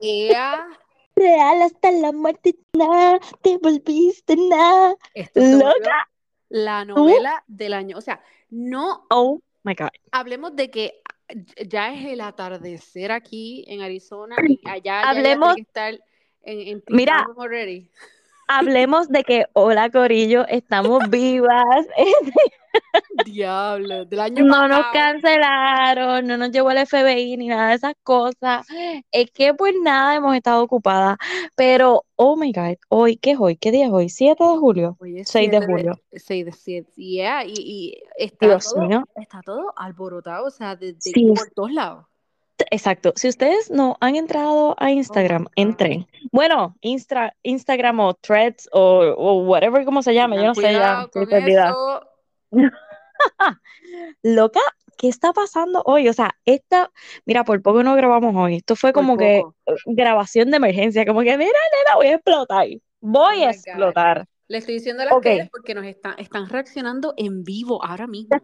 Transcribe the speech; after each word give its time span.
Ea, 0.00 0.66
Real 1.16 1.62
hasta 1.62 1.90
la 1.92 2.12
muerte, 2.12 2.54
nada, 2.72 3.18
te 3.42 3.58
volviste 3.58 4.36
nada. 4.36 4.94
Loca. 5.34 6.08
la 6.48 6.84
novela 6.84 7.44
del 7.46 7.74
año. 7.74 7.98
O 7.98 8.00
sea, 8.00 8.22
no 8.48 9.06
Oh 9.10 9.40
my 9.64 9.74
God. 9.74 9.88
hablemos 10.12 10.56
de 10.56 10.70
que 10.70 11.02
ya 11.68 11.92
es 11.92 12.06
el 12.06 12.20
atardecer 12.22 13.12
aquí 13.12 13.64
en 13.68 13.82
Arizona 13.82 14.36
y 14.48 14.58
allá 14.66 14.76
ya, 14.76 15.02
ya 15.02 15.10
Hablemos- 15.10 15.54
que 15.56 15.60
estar 15.62 15.94
en, 16.42 16.60
en 16.68 16.82
Mira. 16.88 17.26
already. 17.36 17.88
Hablemos 18.48 19.08
de 19.08 19.22
que, 19.22 19.44
hola 19.52 19.90
Corillo, 19.90 20.44
estamos 20.48 21.02
vivas. 21.10 21.86
Diablo, 23.24 24.04
del 24.04 24.20
año 24.20 24.44
No 24.44 24.68
nos 24.68 24.86
cancelaron, 24.92 26.26
no 26.26 26.36
nos 26.36 26.50
llevó 26.50 26.70
el 26.70 26.86
FBI 26.86 27.36
ni 27.36 27.48
nada 27.48 27.70
de 27.70 27.74
esas 27.74 27.94
cosas. 28.02 28.66
Es 29.10 29.30
que 29.32 29.52
pues 29.54 29.74
nada, 29.82 30.14
hemos 30.16 30.34
estado 30.36 30.62
ocupadas. 30.62 31.18
Pero, 31.56 32.04
oh 32.16 32.36
my 32.36 32.52
God, 32.52 32.76
hoy, 32.88 33.16
¿qué 33.16 33.32
es 33.32 33.38
hoy? 33.40 33.56
¿Qué 33.56 33.70
día 33.72 33.86
es 33.86 33.92
hoy? 33.92 34.08
7 34.08 34.42
de 34.42 34.56
julio. 34.58 34.96
Hoy 35.00 35.20
es 35.20 35.28
6 35.28 35.50
de 35.50 35.58
7 35.58 35.72
julio. 35.72 35.92
6 36.12 36.44
de 36.46 36.52
7. 36.52 36.92
Yeah, 36.96 37.44
y, 37.44 37.52
y 37.56 38.02
está 38.16 38.46
Dios 38.46 38.72
todo, 38.72 38.86
mío. 38.86 39.04
está 39.16 39.40
todo 39.42 39.72
alborotado, 39.76 40.46
o 40.46 40.50
sea, 40.50 40.76
de, 40.76 40.92
de- 40.92 41.00
Sí. 41.00 41.26
por 41.36 41.50
todos 41.50 41.72
lados. 41.72 42.06
Exacto. 42.70 43.12
Si 43.16 43.26
ustedes 43.26 43.70
no 43.70 43.96
han 44.00 44.16
entrado 44.16 44.74
a 44.78 44.90
Instagram, 44.90 45.44
God. 45.44 45.52
entren. 45.56 46.06
Bueno, 46.30 46.76
Instra- 46.82 47.32
Instagram 47.42 48.00
o 48.00 48.12
Threads 48.14 48.68
o, 48.72 49.14
o 49.16 49.42
whatever 49.44 49.84
como 49.86 50.02
se 50.02 50.12
llame, 50.12 50.36
yo 50.36 50.44
no 50.44 50.54
sé 50.54 50.72
ya, 50.74 51.08
Loca, 54.22 54.60
¿qué 54.98 55.08
está 55.08 55.32
pasando 55.32 55.82
hoy? 55.86 56.08
O 56.08 56.12
sea, 56.12 56.36
esta, 56.44 56.90
mira, 57.26 57.44
por 57.44 57.60
poco 57.62 57.82
no 57.82 57.94
grabamos 57.94 58.34
hoy. 58.36 58.56
Esto 58.56 58.76
fue 58.76 58.92
como 58.92 59.16
que 59.16 59.38
eh, 59.38 59.44
grabación 59.86 60.50
de 60.50 60.58
emergencia, 60.58 61.06
como 61.06 61.20
que, 61.20 61.36
mira, 61.38 61.50
nena, 61.50 61.96
voy 61.96 62.06
a 62.08 62.14
explotar. 62.14 62.66
Voy 63.00 63.36
Oh 63.36 63.44
a 63.44 63.50
God. 63.50 63.50
explotar. 63.50 64.26
Le 64.48 64.58
estoy 64.58 64.74
diciendo 64.74 65.02
a 65.02 65.06
las 65.06 65.14
Ok. 65.14 65.24
que 65.24 65.48
porque 65.50 65.74
nos 65.74 65.86
están, 65.86 66.18
están 66.18 66.48
reaccionando 66.48 67.14
en 67.16 67.44
vivo 67.44 67.84
ahora 67.84 68.06
mismo. 68.06 68.42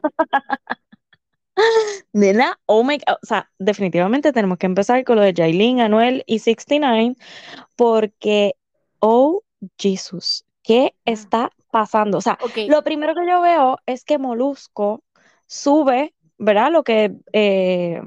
Nena, 2.12 2.58
oh 2.66 2.84
my, 2.84 2.98
o 3.08 3.19
sea, 3.27 3.50
definitivamente 3.58 4.32
tenemos 4.32 4.58
que 4.58 4.66
empezar 4.66 5.04
con 5.04 5.16
lo 5.16 5.22
de 5.22 5.32
Yailin, 5.34 5.80
Anuel 5.80 6.22
y 6.27 6.38
69, 6.41 7.16
porque, 7.77 8.54
oh, 9.00 9.42
Jesus, 9.78 10.44
¿qué 10.62 10.94
Ah. 11.06 11.12
está 11.12 11.50
pasando? 11.80 12.19
O 12.19 12.20
sea, 12.20 12.38
Ok, 12.42 12.58
lo 12.69 12.82
primero 12.82 13.14
que 13.14 13.27
yo 13.28 13.41
veo 13.41 13.78
es 13.86 14.05
que 14.05 14.19
Molusco 14.19 15.02
sube, 15.46 16.14
¿verdad? 16.38 16.70
Lo 16.72 16.82
que, 16.82 17.12
eh, 17.32 18.00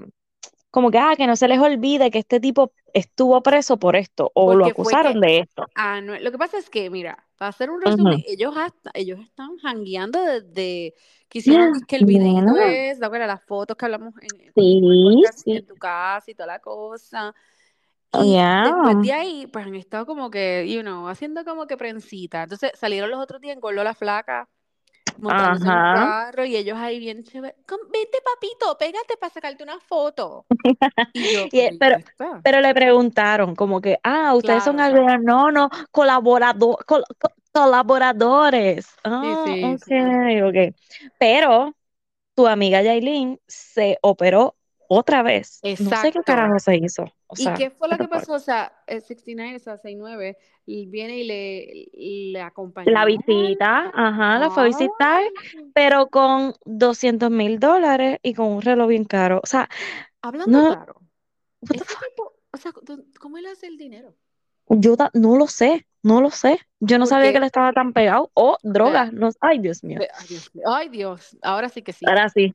como 0.71 0.91
que, 0.91 0.97
ah, 0.99 1.13
que 1.17 1.25
no 1.27 1.35
se 1.35 1.47
les 1.47 1.59
olvide 1.59 2.11
que 2.11 2.19
este 2.19 2.39
tipo 2.39 2.71
estuvo 2.93 3.41
preso 3.41 3.77
por 3.77 3.95
esto, 3.95 4.31
o 4.35 4.53
lo 4.53 4.65
Porque 4.65 4.73
fue 4.83 4.93
acusaron 4.93 5.13
que- 5.21 5.27
de 5.27 5.37
esto. 5.39 5.65
Anuel- 5.75 6.23
lo 6.23 6.31
que 6.31 6.37
pasa 6.37 6.57
es 6.57 6.69
que, 6.69 6.89
mira, 6.89 7.25
para 7.37 7.49
hacer 7.49 7.69
un 7.69 7.81
resumen, 7.81 8.23
ellos 8.27 8.53
hasta, 8.57 8.91
ellos 8.93 9.19
están 9.19 9.57
jangueando 9.57 10.19
desde 10.21 10.93
que 11.29 11.39
hicieron 11.39 11.73
Ya, 11.79 11.85
que 11.87 11.95
el 11.95 12.05
videito 12.05 12.53
nena. 12.53 12.73
es, 12.73 12.99
¿te 12.99 13.05
acuerdas? 13.05 13.27
Las 13.27 13.43
fotos 13.43 13.77
que 13.77 13.85
hablamos 13.85 14.13
en, 14.21 14.41
en 14.41 14.53
Sí, 14.53 14.81
podcast, 14.81 15.39
sí. 15.43 15.51
en 15.57 15.65
tu 15.65 15.75
casa 15.75 16.31
y 16.31 16.33
toda 16.35 16.47
la 16.47 16.59
cosa. 16.59 17.33
Y 18.13 18.33
yeah. 18.33 18.63
después 18.63 19.01
de 19.01 19.13
ahí, 19.13 19.47
pues 19.47 19.65
han 19.65 19.75
estado 19.75 20.05
como 20.05 20.29
que, 20.31 20.65
you 20.71 20.81
know, 20.81 21.07
haciendo 21.07 21.45
como 21.45 21.67
que 21.67 21.77
prensita. 21.77 22.43
Entonces 22.43 22.71
salieron 22.75 23.09
los 23.11 23.19
otros 23.19 23.41
días 23.41 23.53
en 23.55 23.61
Gordo 23.61 23.83
la 23.83 23.93
Flaca, 23.93 24.49
montándose 25.17 25.67
en 25.67 25.73
un 25.73 25.87
carro 25.89 26.45
y 26.45 26.55
ellos 26.55 26.77
ahí 26.77 26.99
bien 26.99 27.23
chévere. 27.23 27.55
"Com- 27.67 27.79
Vete, 27.91 28.19
papito, 28.23 28.77
pégate 28.77 29.17
para 29.17 29.33
sacarte 29.33 29.63
una 29.63 29.79
foto. 29.79 30.45
Y 31.13 31.31
yo, 31.33 31.47
Y, 31.51 31.59
eh, 31.59 31.69
"¿y 31.73 31.77
pero- 31.79 31.97
qué 31.97 32.03
está?". 32.03 32.41
Pero 32.43 32.61
le 32.61 32.73
preguntaron, 32.73 33.55
como 33.55 33.81
que, 33.81 33.99
ah, 34.03 34.33
ustedes 34.35 34.63
son 34.63 34.75
Claro, 34.77 35.07
algo, 35.07 35.17
no, 35.19 35.51
no, 35.51 35.69
colaborador, 35.91 36.85
col- 36.85 37.03
co- 37.19 37.33
colaboradores. 37.51 38.87
Ah, 39.03 39.41
sí, 39.43 39.65
ok, 39.75 39.81
sí. 39.85 40.41
ok. 40.41 40.75
Pero 41.17 41.75
tu 42.35 42.47
amiga 42.47 42.81
Yailin 42.81 43.39
se 43.47 43.97
operó 44.01 44.55
otra 44.91 45.21
vez. 45.21 45.59
No 45.63 45.69
sé 45.69 45.77
qué 45.83 45.83
Exacto. 45.83 46.23
carajo 46.23 46.57
se 46.59 46.75
hizo. 46.77 47.03
O 47.27 47.35
¿Y 47.37 47.43
sea, 47.43 47.53
qué 47.53 47.69
fue 47.69 47.87
lo 47.87 47.97
que 47.97 48.07
pasó? 48.07 48.33
O 48.33 48.39
sea, 48.39 48.73
el 48.87 49.01
69, 49.01 49.55
o 49.55 49.59
sea, 49.59 49.77
69, 49.77 50.37
y 50.65 50.87
viene 50.87 51.19
y 51.19 51.23
le, 51.25 52.31
le 52.31 52.41
acompañó. 52.41 52.91
La 52.91 53.05
visita, 53.05 53.91
ajá, 53.93 54.39
la 54.39 54.49
fue 54.49 54.63
a 54.63 54.65
visitar, 54.65 55.21
pero 55.73 56.07
con 56.07 56.55
200 56.65 57.29
mil 57.29 57.59
dólares 57.59 58.17
y 58.23 58.33
con 58.33 58.47
un 58.47 58.61
reloj 58.63 58.87
bien 58.89 59.05
caro. 59.05 59.39
O 59.43 59.45
sea, 59.47 59.69
hablando 60.23 60.57
no, 60.59 60.67
claro, 60.73 60.95
ese 61.61 61.75
tipo, 61.85 62.33
o 62.51 62.57
sea, 62.57 62.71
¿dó- 62.81 63.03
¿cómo 63.19 63.37
él 63.37 63.45
hace 63.45 63.67
el 63.67 63.77
dinero? 63.77 64.15
Yo 64.69 64.95
no 65.13 65.37
lo 65.37 65.45
sé, 65.47 65.85
no 66.01 66.21
lo 66.21 66.31
sé. 66.31 66.59
Yo 66.79 66.97
no 66.97 67.05
sabía 67.05 67.31
que 67.31 67.37
él 67.37 67.43
estaba 67.43 67.73
tan 67.73 67.93
pegado. 67.93 68.31
O 68.33 68.57
vea, 68.63 68.71
drogas, 68.73 69.13
no, 69.13 69.29
ay, 69.41 69.59
Dios 69.59 69.83
mío. 69.83 69.99
ve- 69.99 70.09
ay 70.17 70.25
Dios, 70.27 70.55
mío, 70.55 70.63
ay 70.67 70.89
Dios, 70.89 71.37
ahora 71.43 71.69
sí 71.69 71.81
que 71.83 71.93
sí, 71.93 72.05
Ahora 72.07 72.29
sí. 72.29 72.53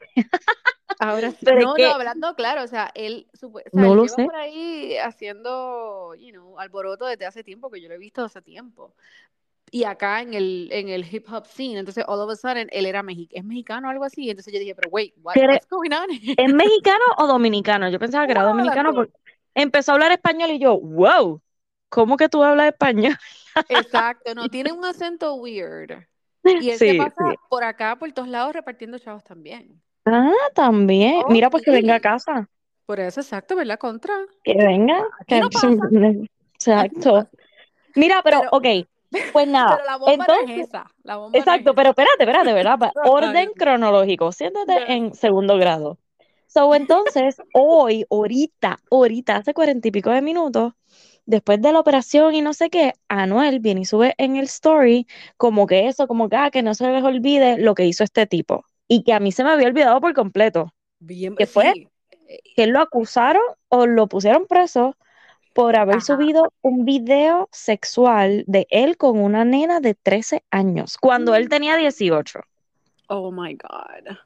Ahora 0.98 1.30
sí. 1.32 1.46
Pero 1.46 1.62
es 1.62 1.70
No, 1.70 1.78
no, 1.78 1.86
que 1.86 1.94
hablando 1.94 2.34
claro, 2.36 2.62
o 2.64 2.66
sea, 2.66 2.90
él, 2.94 3.28
o 3.42 3.70
sea, 3.70 3.88
no 3.88 3.88
él 3.88 3.96
lo 3.96 4.06
lleva 4.06 4.18
sé. 4.18 4.24
por 4.24 4.34
ahí 4.36 4.96
haciendo, 4.98 6.14
you 6.16 6.32
know, 6.32 6.58
alboroto 6.58 7.06
desde 7.06 7.26
hace 7.26 7.44
tiempo, 7.44 7.70
que 7.70 7.80
yo 7.80 7.88
lo 7.88 7.94
he 7.94 7.98
visto 7.98 8.24
hace 8.24 8.42
tiempo. 8.42 8.94
Y 9.70 9.84
acá 9.84 10.22
en 10.22 10.34
el, 10.34 10.68
en 10.72 10.88
el 10.90 11.04
hip 11.14 11.26
hop 11.32 11.46
scene, 11.46 11.78
entonces 11.80 12.04
all 12.08 12.20
of 12.20 12.30
a 12.30 12.36
sudden 12.36 12.68
él 12.72 12.86
era 12.86 13.02
mexi 13.02 13.28
es 13.32 13.44
mexicano 13.44 13.88
o 13.88 13.90
algo 13.92 14.04
así, 14.04 14.30
entonces 14.30 14.52
yo 14.54 14.60
dije, 14.60 14.74
pero 14.76 14.88
wait, 14.90 15.14
what, 15.22 15.40
¿Quiere- 15.40 15.50
what's 15.50 15.66
going 15.68 15.92
on? 15.92 16.08
¿Es 16.36 16.50
mexicano 16.54 17.04
o 17.18 17.26
dominicano? 17.28 17.90
Yo 17.90 17.98
pensaba 18.00 18.26
que 18.26 18.32
era 18.32 18.44
las 18.64 18.82
dominicano 18.82 18.94
dos. 18.94 18.94
porque 18.94 19.14
empezó 19.54 19.92
a 19.92 19.94
hablar 19.96 20.12
español 20.12 20.50
y 20.52 20.58
yo, 20.60 20.78
wow, 20.80 21.42
¿cómo 21.90 22.16
que 22.16 22.28
tú 22.28 22.44
hablas 22.44 22.68
español? 22.68 23.16
Exacto, 23.68 24.34
no, 24.34 24.48
tiene 24.50 24.72
un 24.72 24.84
acento 24.84 25.34
weird. 25.34 26.06
Y 26.56 26.70
él 26.70 26.80
se 26.80 26.94
Sí, 26.94 26.94
pasa 26.94 27.14
sí. 27.18 27.34
por 27.48 27.64
acá, 27.64 27.98
por 27.98 28.12
todos 28.12 28.28
lados, 28.28 28.54
repartiendo 28.54 28.98
chavos 28.98 29.24
también. 29.24 29.82
Ah, 30.04 30.32
también. 30.54 31.22
Oh, 31.26 31.30
Mira, 31.30 31.50
pues 31.50 31.64
que 31.64 31.70
venga 31.70 31.96
a 31.96 32.00
casa. 32.00 32.48
Por 32.86 33.00
eso, 33.00 33.20
exacto, 33.20 33.56
¿verdad? 33.56 33.78
Contra. 33.78 34.14
Que 34.42 34.54
venga. 34.54 34.98
Aquí 35.20 35.34
que- 35.34 35.40
no 35.40 35.50
pasa. 35.50 35.68
Aquí 35.68 35.78
no 35.90 36.24
Exacto. 36.54 37.28
Mira, 37.94 38.20
pero, 38.22 38.40
Pero- 38.40 38.50
ok, 38.52 38.86
pues 39.32 39.48
nada. 39.48 39.76
Pero 39.76 39.86
la 39.86 39.96
bomba 39.96 40.16
no 40.16 40.34
Entonces, 40.34 40.58
es 40.58 40.68
esa. 40.68 40.90
La 41.02 41.16
bomba 41.16 41.30
no 41.30 41.38
es 41.38 41.46
exacto, 41.46 41.74
pero 41.74 41.90
espérate, 41.90 42.24
espérate, 42.24 42.52
¿verdad? 42.52 42.78
Orden 43.04 43.50
cronológico. 43.56 44.32
Siéntate 44.32 44.92
en 44.92 45.14
segundo 45.14 45.56
grado. 45.56 45.98
So, 46.46 46.74
entonces, 46.74 47.36
hoy, 47.54 48.06
ahorita, 48.10 48.78
ahorita, 48.90 49.36
hace 49.36 49.54
cuarenta 49.54 49.88
y 49.88 49.90
pico 49.90 50.10
de 50.10 50.22
minutos, 50.22 50.74
después 51.26 51.60
de 51.60 51.72
la 51.72 51.80
operación 51.80 52.34
y 52.34 52.42
no 52.42 52.52
sé 52.52 52.70
qué, 52.70 52.92
Anuel 53.08 53.60
viene 53.60 53.82
y 53.82 53.84
sube 53.84 54.14
en 54.18 54.36
el 54.36 54.44
story 54.44 55.06
como 55.36 55.66
que 55.66 55.88
eso, 55.88 56.06
como 56.06 56.28
que, 56.28 56.36
ah, 56.36 56.50
que 56.50 56.62
no 56.62 56.74
se 56.74 56.86
les 56.90 57.02
olvide 57.02 57.58
lo 57.58 57.74
que 57.74 57.86
hizo 57.86 58.04
este 58.04 58.26
tipo. 58.26 58.66
Y 58.88 59.02
que 59.04 59.12
a 59.12 59.20
mí 59.20 59.32
se 59.32 59.44
me 59.44 59.50
había 59.50 59.68
olvidado 59.68 60.00
por 60.00 60.12
completo. 60.14 60.72
Bien, 60.98 61.34
¿Qué 61.36 61.46
fue? 61.46 61.72
sí. 61.72 61.88
Eh, 62.28 62.40
Que 62.56 62.66
lo 62.66 62.80
acusaron 62.80 63.42
o 63.68 63.86
lo 63.86 64.06
pusieron 64.06 64.46
preso 64.46 64.96
por 65.52 65.76
haber 65.76 65.96
Ajá. 65.96 66.04
subido 66.04 66.52
un 66.62 66.84
video 66.84 67.48
sexual 67.52 68.44
de 68.46 68.66
él 68.70 68.96
con 68.96 69.20
una 69.20 69.44
nena 69.44 69.80
de 69.80 69.94
13 69.94 70.42
años, 70.50 70.96
cuando 70.98 71.34
él 71.34 71.46
Mm. 71.46 71.48
tenía 71.48 71.76
18. 71.76 72.40
Oh 73.08 73.30
my 73.30 73.54
God. 73.54 74.16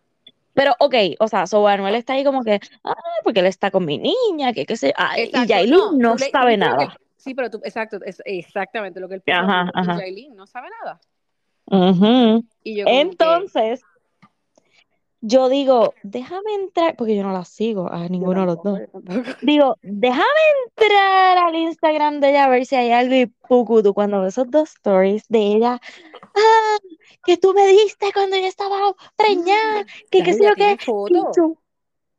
Pero, 0.55 0.75
ok, 0.81 0.95
o 1.21 1.29
sea, 1.29 1.47
so 1.47 1.67
Anuel 1.69 1.95
está 1.95 2.15
ahí 2.15 2.25
como 2.25 2.43
que, 2.43 2.61
ah, 2.85 2.95
porque 3.25 3.41
él 3.41 3.47
está 3.47 3.71
con 3.71 3.85
mi 3.85 3.99
niña, 3.99 4.53
que 4.53 4.65
qué 4.67 4.77
sé, 4.77 4.93
ay, 4.97 5.31
y 5.33 5.47
Yailin 5.47 5.99
no 5.99 6.15
le- 6.17 6.31
sabe 6.31 6.53
que- 6.53 6.57
nada. 6.57 6.97
sí, 7.17 7.35
pero 7.35 7.51
tú, 7.51 7.61
exacto, 7.63 7.99
es 8.05 8.23
exactamente 8.25 8.99
lo 8.99 9.09
que 9.09 9.17
él 9.17 9.23
ajá. 9.27 9.71
Yailin 9.99 10.35
no 10.35 10.47
sabe 10.47 10.69
nada. 10.83 11.01
Ujú. 11.67 12.45
Y 12.65 12.77
yo 12.77 12.87
que, 12.87 13.01
Entonces, 13.01 13.83
yo 15.21 15.49
digo, 15.49 15.95
déjame 16.03 16.55
entrar, 16.55 16.97
porque 16.97 17.17
yo 17.17 17.23
no 17.23 17.33
la 17.33 17.45
sigo 17.45 17.91
a 17.91 18.09
ninguno 18.09 18.41
de 18.41 18.47
los 18.47 18.63
dos. 18.63 18.81
Digo, 19.43 19.77
déjame 19.83 20.25
entrar 20.67 21.39
al 21.39 21.55
Instagram 21.55 22.21
de 22.21 22.31
ella 22.31 22.45
a 22.45 22.49
ver 22.49 22.67
si 22.67 22.77
hay 22.77 22.91
algo 22.93 23.15
y 23.15 23.27
pucutu 23.27 23.95
cuando 23.95 24.21
veo 24.21 24.29
esos 24.29 24.51
dos 24.51 24.71
stories 24.71 25.25
de 25.29 25.39
ella. 25.39 25.81
Ah, 26.35 26.77
que 27.25 27.37
tú 27.37 27.53
me 27.55 27.67
diste 27.67 28.13
cuando 28.13 28.37
yo 28.37 28.47
estaba 28.47 28.77
preñada, 29.17 29.85
que 30.11 30.23
qué 30.23 30.33
sé 30.33 30.45
yo 30.45 30.55
qué. 30.55 30.77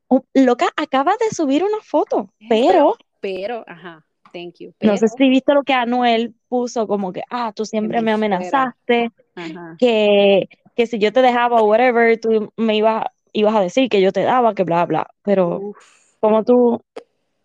oh, 0.08 0.24
loca, 0.34 0.68
acaba 0.76 1.12
de 1.18 1.34
subir 1.34 1.64
una 1.64 1.80
foto, 1.82 2.28
Eh, 2.40 2.46
pero 2.48 2.96
Pero, 3.20 3.64
ajá, 3.66 4.04
thank 4.32 4.56
you. 4.58 4.72
no 4.80 4.96
sé 4.96 5.06
Pero, 5.06 5.14
si 5.16 5.28
viste 5.28 5.54
lo 5.54 5.62
que 5.62 5.72
Anuel 5.72 6.34
puso, 6.48 6.86
como 6.86 7.12
que, 7.12 7.22
ah, 7.30 7.52
tú 7.54 7.64
siempre 7.64 8.02
me 8.02 8.12
amenazaste, 8.12 9.10
Ajá. 9.34 9.76
que, 9.78 10.48
que 10.80 10.86
si 10.86 10.98
yo 10.98 11.12
te 11.12 11.20
dejaba 11.20 11.60
o 11.60 11.66
whatever, 11.66 12.18
tú 12.18 12.50
me 12.56 12.74
ibas, 12.74 13.04
ibas 13.34 13.54
a 13.54 13.60
decir 13.60 13.90
que 13.90 14.00
yo 14.00 14.12
te 14.12 14.22
daba, 14.22 14.54
que 14.54 14.64
bla, 14.64 14.86
bla. 14.86 15.10
Pero, 15.22 15.58
Uf, 15.58 15.76
como 16.20 16.42
tú 16.42 16.82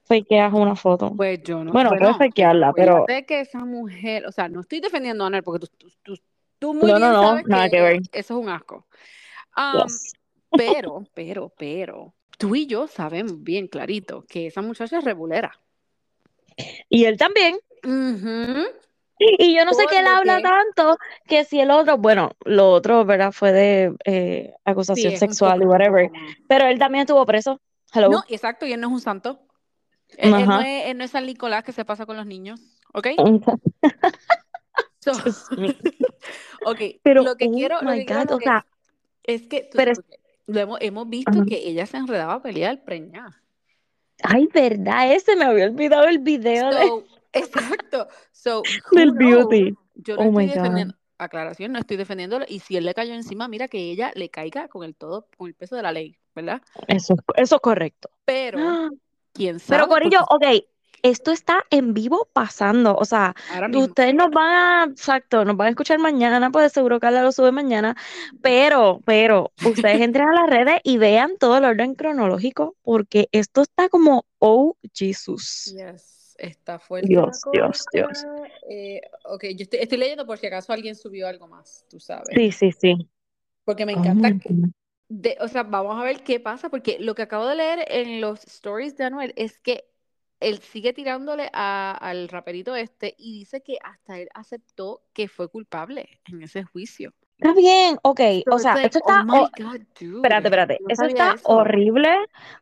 fakeas 0.05 0.53
una 0.53 0.77
foto? 0.77 1.13
pues 1.17 1.43
yo 1.43 1.61
no. 1.61 1.73
Bueno, 1.73 1.89
Bueno, 1.89 2.17
fakearla, 2.17 2.71
pero 2.71 2.93
acuérdate 2.93 3.25
que 3.25 3.41
esa 3.41 3.65
mujer, 3.65 4.25
o 4.25 4.31
sea, 4.31 4.47
no 4.47 4.61
estoy 4.61 4.79
defendiendo 4.79 5.25
a 5.25 5.27
Anuel 5.27 5.43
porque 5.43 5.67
tú, 5.67 5.67
tú, 5.77 5.89
tú, 6.01 6.17
tú 6.59 6.73
muy 6.73 6.93
no, 6.93 6.97
no, 6.97 7.07
bien 7.07 7.11
no, 7.11 7.21
sabes 7.21 7.47
nada 7.47 7.69
que 7.69 7.81
ver. 7.81 7.99
eso 8.13 8.39
es 8.39 8.45
un 8.45 8.47
asco. 8.47 8.87
Um, 9.57 9.81
Yes. 9.81 10.13
pero, 10.55 11.03
pero, 11.13 11.53
pero, 11.57 12.13
tú 12.37 12.55
y 12.55 12.67
yo 12.67 12.87
sabemos 12.87 13.43
bien 13.43 13.67
clarito 13.67 14.23
que 14.29 14.47
esa 14.47 14.61
muchacha 14.61 14.99
es 14.99 15.03
rebulera. 15.03 15.59
Y 16.87 17.03
él 17.03 17.17
también. 17.17 17.57
Y 19.17 19.55
yo 19.55 19.63
no 19.63 19.73
sé 19.73 19.85
qué 19.89 19.99
él 19.99 20.07
habla 20.07 20.41
tanto 20.41 20.97
que 21.25 21.45
si 21.45 21.59
el 21.61 21.71
otro, 21.71 21.97
bueno, 21.97 22.31
lo 22.43 22.69
otro, 22.71 23.05
¿verdad? 23.05 23.31
Fue 23.31 23.51
de 23.53 23.95
eh, 24.03 24.51
Sí, 24.53 24.61
acusación 24.65 25.13
un 25.13 25.19
sexual 25.19 25.61
y 25.61 25.65
whatever. 25.65 26.09
Pero 26.47 26.65
él 26.67 26.77
también 26.79 27.03
estuvo 27.03 27.25
preso. 27.25 27.61
Hello. 27.93 28.09
No, 28.09 28.23
exacto, 28.27 28.65
y 28.65 28.73
él 28.73 28.81
no 28.81 28.87
es 28.87 28.93
un 28.93 29.01
santo. 29.01 29.39
Él, 30.17 30.33
él 30.33 30.47
no 30.47 30.59
es, 30.61 30.85
él 30.87 30.97
no 30.97 31.03
es 31.05 31.11
San 31.11 31.25
Nicolás 31.25 31.63
que 31.63 31.71
se 31.71 31.85
pasa 31.85 32.05
con 32.05 32.17
los 32.17 32.25
niños, 32.25 32.59
¿ok? 32.93 33.07
So- 34.99 35.11
ok, 36.65 36.79
Pero, 37.03 37.23
lo 37.23 37.35
que 37.37 37.47
oh 37.47 37.51
quiero, 37.53 37.81
lo 37.81 37.91
que 37.91 38.05
quiero 38.05 38.21
God, 38.21 38.29
lo 38.31 38.35
o 38.35 38.39
que- 38.39 38.43
sea, 38.45 38.65
es 39.23 39.47
que 39.47 39.69
pero 39.73 39.93
lo 40.47 40.59
hemos, 40.59 40.77
hemos 40.81 41.09
visto 41.09 41.31
Ajá. 41.31 41.45
que 41.47 41.55
ella 41.67 41.85
se 41.85 41.97
enredaba 41.97 42.33
a 42.35 42.41
pelear 42.41 42.83
preñada. 42.83 43.41
ay, 44.23 44.47
verdad, 44.53 45.13
ese 45.13 45.35
me 45.35 45.45
había 45.45 45.65
olvidado 45.65 46.05
el 46.07 46.19
video 46.19 46.69
de, 46.69 46.81
So, 46.87 47.05
exacto. 47.35 48.07
So, 48.31 48.63
del 48.91 49.11
beauty. 49.11 49.75
Yo 49.95 50.15
no 50.15 50.21
Oh 50.21 50.25
estoy 50.25 50.45
my 50.45 50.47
God. 50.47 50.55
defendiendo, 50.55 50.95
aclaración, 51.17 51.71
no 51.71 51.79
estoy 51.79 51.97
defendiéndolo. 51.97 52.45
Y 52.47 52.59
si 52.59 52.77
él 52.77 52.85
le 52.85 52.93
cayó 52.93 53.13
encima, 53.13 53.47
mira 53.47 53.67
que 53.67 53.77
ella 53.77 54.11
le 54.15 54.29
caiga 54.29 54.67
con 54.67 54.83
el 54.83 54.95
todo, 54.95 55.27
con 55.37 55.47
el 55.47 55.53
peso 55.53 55.75
de 55.75 55.83
la 55.83 55.91
ley, 55.91 56.17
¿verdad? 56.33 56.61
Eso, 56.87 57.15
eso 57.35 57.55
es 57.55 57.61
correcto. 57.61 58.09
Pero, 58.25 58.59
quién 59.33 59.59
sabe, 59.59 59.79
Pero 59.79 59.87
Corillo, 59.87 60.19
Porque 60.29 60.57
ok, 60.57 60.65
esto 61.05 61.31
está 61.31 61.63
en 61.69 61.93
vivo 61.93 62.27
pasando, 62.33 62.95
o 62.95 63.05
sea, 63.05 63.35
ustedes 63.75 64.15
nos 64.15 64.31
van 64.31 64.49
a, 64.49 64.91
exacto, 64.91 65.45
nos 65.45 65.55
van 65.55 65.67
a 65.67 65.69
escuchar 65.69 65.99
mañana, 65.99 66.49
pues 66.49 66.71
seguro 66.71 66.99
Carla 66.99 67.21
lo 67.21 67.31
sube 67.31 67.51
mañana, 67.51 67.95
pero, 68.41 69.01
pero, 69.05 69.51
ustedes 69.63 70.01
entren 70.01 70.27
a 70.29 70.33
las 70.33 70.49
redes 70.49 70.79
y 70.83 70.97
vean 70.97 71.37
todo 71.37 71.57
el 71.57 71.65
orden 71.65 71.93
cronológico, 71.93 72.75
porque 72.81 73.29
esto 73.31 73.61
está 73.61 73.87
como, 73.87 74.25
oh, 74.39 74.77
Jesus. 74.93 75.75
Yes, 75.75 76.14
está 76.37 76.79
fuerte 76.79 77.07
Dios, 77.07 77.41
Dios, 77.51 77.85
Dios. 77.91 78.25
Eh, 78.69 79.01
ok, 79.25 79.43
yo 79.55 79.63
estoy, 79.63 79.79
estoy 79.79 79.97
leyendo 79.97 80.25
por 80.25 80.37
si 80.37 80.47
acaso 80.47 80.73
alguien 80.73 80.95
subió 80.95 81.27
algo 81.27 81.47
más, 81.47 81.85
tú 81.89 81.99
sabes. 81.99 82.35
Sí, 82.35 82.51
sí, 82.51 82.71
sí. 82.71 83.09
Porque 83.63 83.85
me 83.85 83.93
encanta 83.93 84.31
que- 84.31 84.55
de- 85.09 85.37
o 85.41 85.47
sea, 85.47 85.63
vamos 85.63 85.99
a 85.99 86.03
ver 86.03 86.23
qué 86.23 86.39
pasa, 86.39 86.69
porque 86.69 86.97
lo 86.99 87.15
que 87.15 87.23
acabo 87.23 87.45
de 87.47 87.55
leer 87.55 87.85
en 87.89 88.21
los 88.21 88.43
stories 88.45 88.97
de 88.97 89.05
Anuel 89.05 89.33
es 89.35 89.59
que 89.59 89.85
él 90.39 90.59
sigue 90.59 90.93
tirándole 90.93 91.49
a- 91.53 91.91
al 91.93 92.27
raperito 92.29 92.75
este 92.75 93.15
y 93.17 93.39
dice 93.39 93.61
que 93.61 93.77
hasta 93.83 94.19
él 94.19 94.29
aceptó 94.33 95.03
que 95.13 95.27
fue 95.27 95.49
culpable 95.49 96.21
en 96.25 96.41
ese 96.43 96.63
juicio. 96.63 97.13
Está 97.37 97.53
bien, 97.53 97.97
ok, 98.03 98.19
So 98.45 98.55
o 98.55 98.59
sea, 98.59 98.73
like, 98.73 98.87
esto 98.87 98.99
está, 98.99 99.13
oh 99.19 99.23
my 99.23 99.39
oh, 99.39 99.49
God, 99.57 99.81
espérate, 100.15 100.47
espérate, 100.47 100.79
no 100.79 100.89
eso 100.89 101.05
está 101.05 101.33
eso. 101.35 101.43
horrible, 101.43 102.09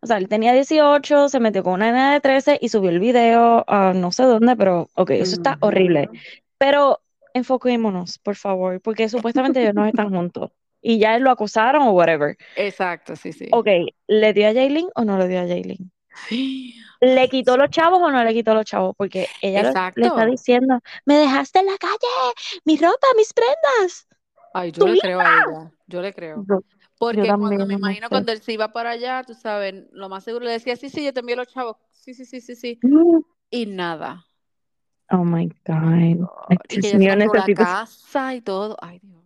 o 0.01 0.07
sea, 0.07 0.17
él 0.17 0.27
tenía 0.27 0.53
18, 0.53 1.29
se 1.29 1.39
metió 1.39 1.63
con 1.63 1.73
una 1.73 1.85
nena 1.87 2.13
de 2.13 2.19
13 2.21 2.57
y 2.61 2.69
subió 2.69 2.89
el 2.89 2.99
video 2.99 3.63
a 3.67 3.93
no 3.93 4.11
sé 4.11 4.23
dónde, 4.23 4.55
pero, 4.55 4.89
ok, 4.95 5.11
eso 5.11 5.35
está 5.35 5.51
Ujú. 5.51 5.67
horrible. 5.67 6.09
Pero 6.57 6.99
enfoquémonos, 7.33 8.17
por 8.19 8.35
favor, 8.35 8.81
porque 8.81 9.09
supuestamente 9.09 9.61
ellos 9.61 9.75
no 9.75 9.85
están 9.85 10.09
juntos 10.09 10.51
y 10.81 10.99
ya 10.99 11.17
lo 11.19 11.31
acusaron 11.31 11.83
o 11.83 11.91
whatever. 11.91 12.35
Exacto, 12.55 13.15
sí, 13.15 13.31
sí. 13.31 13.47
Ok, 13.51 13.67
¿le 14.07 14.33
dio 14.33 14.47
a 14.49 14.53
Jaylin 14.53 14.89
o 14.95 15.05
no 15.05 15.17
le 15.17 15.27
dio 15.27 15.39
a 15.39 15.47
Jaylin? 15.47 15.91
¿Le 17.01 17.27
quitó 17.29 17.57
los 17.57 17.69
chavos 17.69 18.01
o 18.01 18.11
no 18.11 18.23
le 18.23 18.33
quitó 18.33 18.53
los 18.53 18.65
chavos? 18.65 18.95
Porque 18.97 19.27
ella 19.41 19.63
lo- 19.63 19.77
le 19.95 20.07
está 20.07 20.25
diciendo, 20.25 20.79
me 21.05 21.15
dejaste 21.17 21.59
en 21.59 21.65
la 21.67 21.77
calle, 21.77 22.33
mi 22.65 22.77
ropa, 22.77 23.07
mis 23.17 23.33
prendas. 23.33 24.07
Ay, 24.53 24.71
yo 24.71 24.85
le 24.85 24.97
creo 24.97 25.19
a 25.19 25.31
ella, 25.31 25.71
yo 25.87 26.01
le 26.01 26.13
creo. 26.13 26.45
Yo, 26.47 26.61
Porque 26.97 27.27
yo 27.27 27.37
cuando 27.37 27.65
me 27.65 27.73
no 27.73 27.79
imagino 27.79 28.07
sé. 28.07 28.09
cuando 28.11 28.31
él 28.31 28.41
se 28.41 28.53
iba 28.53 28.71
para 28.71 28.91
allá, 28.91 29.23
tú 29.25 29.33
sabes, 29.33 29.85
lo 29.91 30.09
más 30.09 30.23
seguro 30.23 30.45
le 30.45 30.51
decía, 30.51 30.75
sí, 30.75 30.89
sí, 30.89 31.03
yo 31.03 31.13
te 31.13 31.19
envié 31.21 31.35
los 31.35 31.47
chavos, 31.47 31.77
sí, 31.91 32.13
sí, 32.13 32.25
sí, 32.25 32.39
sí, 32.41 32.55
sí, 32.55 32.79
Mm, 32.83 33.19
y 33.49 33.65
nada. 33.65 34.25
Oh 35.11 35.23
my 35.23 35.47
God. 35.67 36.27
Ay, 36.49 36.57
Y 36.69 36.79
que 36.79 36.97
mío, 36.97 37.15
cerró 37.15 37.33
la 37.33 37.45
necesito. 37.45 37.63
casa 37.63 38.33
y 38.35 38.41
todo. 38.41 38.77
Ay, 38.81 38.99
Dios. 39.03 39.23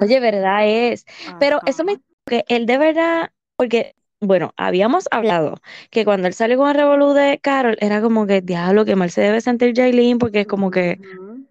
Oye, 0.00 0.20
verdad 0.20 0.66
es. 0.66 1.04
Pero 1.38 1.60
eso 1.66 1.84
me. 1.84 1.98
Que 2.26 2.44
él 2.48 2.66
de 2.66 2.78
verdad. 2.78 3.32
Porque, 3.56 3.94
bueno, 4.20 4.52
habíamos 4.56 5.06
hablado 5.10 5.56
que 5.90 6.04
cuando 6.04 6.26
él 6.26 6.34
salió 6.34 6.56
con 6.58 6.68
el 6.68 6.74
revolú 6.74 7.12
de 7.12 7.38
Carol, 7.40 7.76
era 7.80 8.00
como 8.00 8.26
que, 8.26 8.40
diablo, 8.40 8.84
que 8.84 8.96
mal 8.96 9.10
se 9.10 9.20
debe 9.20 9.40
sentir 9.40 9.74
Jailin, 9.74 10.18
porque 10.18 10.40
es 10.40 10.46
como 10.46 10.70
que, 10.70 11.00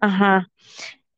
ajá. 0.00 0.50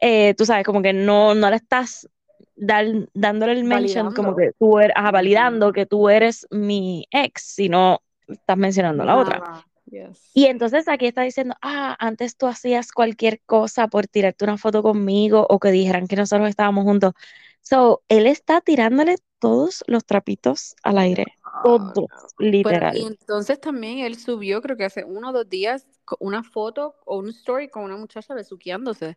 Eh, 0.00 0.34
tú 0.34 0.44
sabes, 0.46 0.64
como 0.64 0.82
que 0.82 0.92
no, 0.92 1.34
no 1.34 1.50
le 1.50 1.56
estás 1.56 2.08
dar- 2.54 3.08
dándole 3.14 3.52
el 3.52 3.64
mention, 3.64 4.12
como 4.14 4.32
Validando. 4.32 4.36
que 4.36 4.50
tú 4.58 4.78
eres, 4.78 4.92
ajá, 4.96 5.10
validando 5.10 5.72
que 5.72 5.86
tú 5.86 6.08
eres 6.08 6.46
mi 6.50 7.06
ex, 7.10 7.42
sino 7.42 8.00
estás 8.28 8.56
mencionando 8.56 9.02
a 9.02 9.06
la 9.06 9.16
otra. 9.16 9.64
Yes. 9.90 10.30
Y 10.34 10.46
entonces 10.46 10.88
aquí 10.88 11.06
está 11.06 11.22
diciendo, 11.22 11.54
ah, 11.62 11.96
antes 12.00 12.36
tú 12.36 12.46
hacías 12.48 12.90
cualquier 12.90 13.40
cosa 13.46 13.86
por 13.86 14.08
tirarte 14.08 14.44
una 14.44 14.58
foto 14.58 14.82
conmigo 14.82 15.46
o 15.48 15.60
que 15.60 15.70
dijeran 15.70 16.08
que 16.08 16.16
nosotros 16.16 16.48
estábamos 16.48 16.84
juntos. 16.84 17.12
So, 17.60 18.02
él 18.08 18.26
está 18.26 18.60
tirándole 18.60 19.16
todos 19.38 19.84
los 19.86 20.04
trapitos 20.04 20.74
al 20.82 20.98
aire, 20.98 21.26
Oh, 21.64 21.78
todos, 21.78 21.94
no. 21.96 22.06
Pero, 22.38 22.50
literal. 22.50 22.96
y 22.96 23.06
entonces 23.06 23.60
también 23.60 23.98
él 23.98 24.16
subió, 24.16 24.60
creo 24.62 24.76
que 24.76 24.84
hace 24.84 25.04
uno 25.04 25.30
o 25.30 25.32
dos 25.32 25.48
días, 25.48 25.86
una 26.20 26.42
foto 26.42 26.94
o 27.04 27.18
un 27.18 27.28
story 27.30 27.68
con 27.68 27.84
una 27.84 27.96
muchacha 27.96 28.34
besuqueándose. 28.34 29.16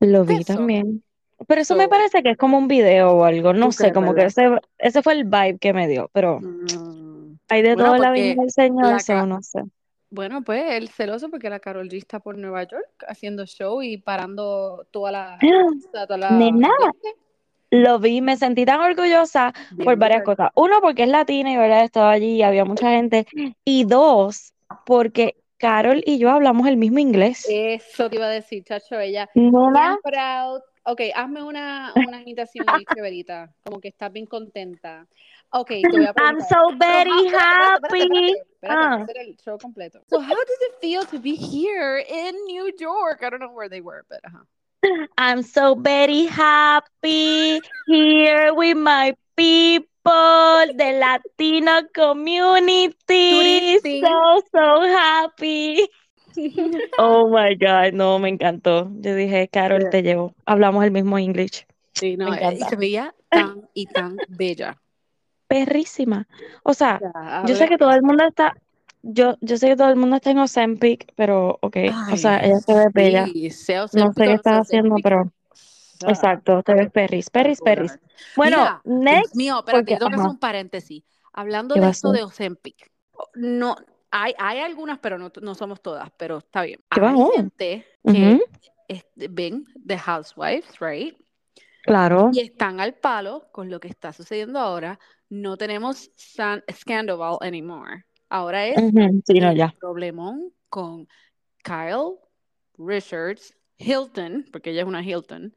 Lo 0.00 0.24
¿Viste 0.24 0.34
vi 0.34 0.40
eso? 0.42 0.54
también. 0.54 1.02
Pero 1.46 1.60
eso 1.60 1.74
me 1.76 1.88
parece 1.88 2.22
que 2.22 2.30
es 2.30 2.36
como 2.36 2.56
un 2.58 2.68
video 2.68 3.10
o 3.12 3.24
algo, 3.24 3.52
no 3.52 3.66
¿tú 3.66 3.72
sé, 3.72 3.92
como 3.92 4.14
que 4.14 4.24
ese, 4.26 4.48
ese 4.78 5.02
fue 5.02 5.14
el 5.14 5.24
vibe 5.24 5.58
que 5.58 5.72
me 5.72 5.88
dio, 5.88 6.08
pero 6.12 6.40
Mm. 6.40 7.36
hay 7.48 7.62
de 7.62 7.74
Bueno, 7.74 7.84
todo 7.90 7.98
la 7.98 8.08
porque 8.08 8.36
del 8.36 8.50
Señor, 8.50 8.86
la 8.86 9.00
so 9.00 9.12
ca- 9.12 9.26
no 9.26 9.42
sé. 9.42 9.62
Bueno, 10.10 10.44
pues 10.44 10.62
él 10.70 10.88
celoso 10.90 11.28
porque 11.28 11.50
la 11.50 11.58
Karol 11.58 11.88
G 11.88 11.96
está 11.98 12.20
por 12.20 12.38
Nueva 12.38 12.62
York 12.62 12.86
haciendo 13.08 13.46
show 13.46 13.82
y 13.82 13.96
parando 13.98 14.86
toda 14.92 15.10
la, 15.10 15.38
toda 15.92 16.16
la 16.16 16.30
Nena. 16.38 16.68
Lo 17.82 17.98
vi, 17.98 18.20
me 18.20 18.36
sentí 18.36 18.64
tan 18.64 18.80
orgullosa 18.80 19.52
por 19.82 19.96
varias 19.96 20.22
cosas. 20.22 20.50
Uno, 20.54 20.76
porque 20.80 21.02
es 21.02 21.08
latina 21.08 21.50
y 21.52 21.56
verdad 21.56 21.82
estaba 21.84 22.10
allí 22.12 22.36
y 22.36 22.42
había 22.42 22.64
mucha 22.64 22.90
gente. 22.90 23.26
Y 23.64 23.84
dos, 23.84 24.52
porque 24.86 25.34
Carol 25.58 26.02
y 26.06 26.18
yo 26.18 26.30
hablamos 26.30 26.66
el 26.68 26.76
mismo 26.76 26.98
inglés. 27.00 27.44
Eso 27.48 28.08
te 28.08 28.16
iba 28.16 28.26
a 28.26 28.30
decir, 28.30 28.62
chacho, 28.64 28.98
ella 29.00 29.28
bien 29.34 29.52
proud. 30.04 30.60
Ok, 30.86 31.00
hazme 31.14 31.42
una, 31.42 31.92
una 31.96 32.20
imitación 32.20 32.66
ahí, 32.68 32.84
chéverita, 32.94 33.50
como 33.64 33.80
que 33.80 33.88
estás 33.88 34.12
bien 34.12 34.26
contenta. 34.26 35.06
Ok, 35.50 35.68
te 35.68 35.88
voy 35.90 36.04
a 36.04 36.08
I'm 36.08 36.14
preguntar. 36.14 36.48
so 36.48 36.56
Pero 36.56 36.70
how, 36.70 36.78
very 36.78 37.26
espérate, 37.26 37.26
espérate, 37.26 37.74
espérate, 37.74 37.86
happy. 37.86 38.00
espérate, 38.00 38.30
espérate, 38.52 38.84
Ah. 38.86 39.02
hacer 39.02 39.18
el 39.18 39.36
show 39.38 39.58
completo. 39.58 40.00
So 40.10 40.20
how 40.20 40.28
does 40.28 40.60
it 40.68 40.74
feel 40.80 41.04
to 41.06 41.18
be 41.18 41.34
here 41.36 41.98
in 42.08 42.34
New 42.46 42.70
York? 42.78 43.22
I 43.22 43.30
don't 43.30 43.40
know 43.40 43.52
where 43.52 43.68
they 43.70 43.80
were, 43.80 44.04
but 44.10 44.20
ajá. 44.24 44.44
I'm 45.18 45.42
so 45.42 45.74
very 45.74 46.26
happy 46.26 47.60
here 47.86 48.54
with 48.54 48.76
my 48.76 49.14
people, 49.36 50.66
the 50.76 51.00
Latino 51.00 51.82
community. 51.94 53.78
So, 53.80 54.42
so 54.52 54.82
happy. 54.82 55.88
Oh 56.98 57.28
my 57.30 57.54
God, 57.54 57.94
no, 57.94 58.18
me 58.18 58.28
encantó. 58.28 58.90
Yo 59.00 59.14
dije, 59.14 59.48
Carol, 59.48 59.88
te 59.90 60.02
llevo. 60.02 60.34
Hablamos 60.46 60.84
el 60.84 60.90
mismo 60.90 61.16
English. 61.16 61.64
Sí, 61.92 62.16
no, 62.16 62.30
Me 62.30 62.38
eh, 62.38 62.58
se 62.68 62.74
veía 62.74 63.14
tan 63.28 63.68
y 63.72 63.86
tan 63.86 64.16
bella. 64.26 64.80
Perrísima. 65.46 66.26
O 66.64 66.74
sea, 66.74 67.00
yo 67.46 67.54
sé 67.54 67.68
que 67.68 67.78
todo 67.78 67.92
el 67.92 68.02
mundo 68.02 68.24
está, 68.26 68.54
yo, 69.04 69.36
yo 69.40 69.56
sé 69.56 69.68
que 69.68 69.76
todo 69.76 69.90
el 69.90 69.96
mundo 69.96 70.16
está 70.16 70.30
en 70.30 70.38
Ozempic, 70.38 71.12
pero 71.14 71.58
ok. 71.60 71.76
O 72.12 72.16
sea, 72.16 72.38
ella 72.38 72.58
se 72.58 72.74
ve 72.74 72.86
bella. 72.92 73.26
sí, 73.26 73.50
sea 73.50 73.86
No 73.92 74.12
sé 74.12 74.24
qué 74.24 74.32
estás 74.32 74.60
haciendo, 74.60 74.96
pero 75.02 75.30
exacto, 76.06 76.62
te 76.62 76.74
ves 76.74 76.90
perris, 76.90 77.30
perris, 77.30 77.60
perris. 77.60 77.98
Bueno, 78.36 78.58
Mira, 78.58 78.80
next, 78.84 79.36
mío, 79.36 79.58
espérate, 79.58 79.82
porque, 79.82 79.96
tengo 79.98 80.10
que 80.10 80.16
hacer 80.16 80.30
un 80.30 80.38
paréntesis. 80.38 81.02
Hablando 81.32 81.74
¿qué 81.74 81.80
de 81.80 81.88
esto 81.88 82.12
de 82.12 82.22
Ozempic, 82.22 82.90
no, 83.34 83.76
hay, 84.10 84.34
hay 84.38 84.60
algunas, 84.60 84.98
pero 85.00 85.18
no, 85.18 85.32
no 85.42 85.54
somos 85.54 85.82
todas, 85.82 86.10
pero 86.16 86.38
está 86.38 86.62
bien. 86.62 86.80
¿Qué 86.90 87.00
Hay 87.00 87.06
bajó? 87.06 87.32
gente 87.32 87.86
que 88.06 88.36
Ujú, 88.36 88.42
este, 88.88 89.28
ven 89.28 89.64
The 89.86 89.98
Housewives, 89.98 90.78
right? 90.80 91.16
claro. 91.82 92.30
Y 92.32 92.40
están 92.40 92.80
al 92.80 92.94
palo 92.94 93.48
con 93.52 93.70
lo 93.70 93.80
que 93.80 93.88
está 93.88 94.12
sucediendo 94.12 94.58
ahora. 94.58 94.98
No 95.28 95.56
tenemos 95.56 96.10
San 96.16 96.62
Scandoval 96.72 97.38
anymore. 97.40 98.04
Ahora 98.28 98.66
es 98.66 98.76
Ujú, 98.82 99.22
sí, 99.26 99.40
no, 99.40 99.50
el 99.50 99.56
ya. 99.56 99.74
problemón 99.78 100.52
con 100.68 101.06
Kyle 101.62 102.18
Richards, 102.78 103.56
Hilton, 103.78 104.46
porque 104.52 104.70
ella 104.70 104.82
es 104.82 104.86
una 104.88 105.02
Hilton, 105.02 105.54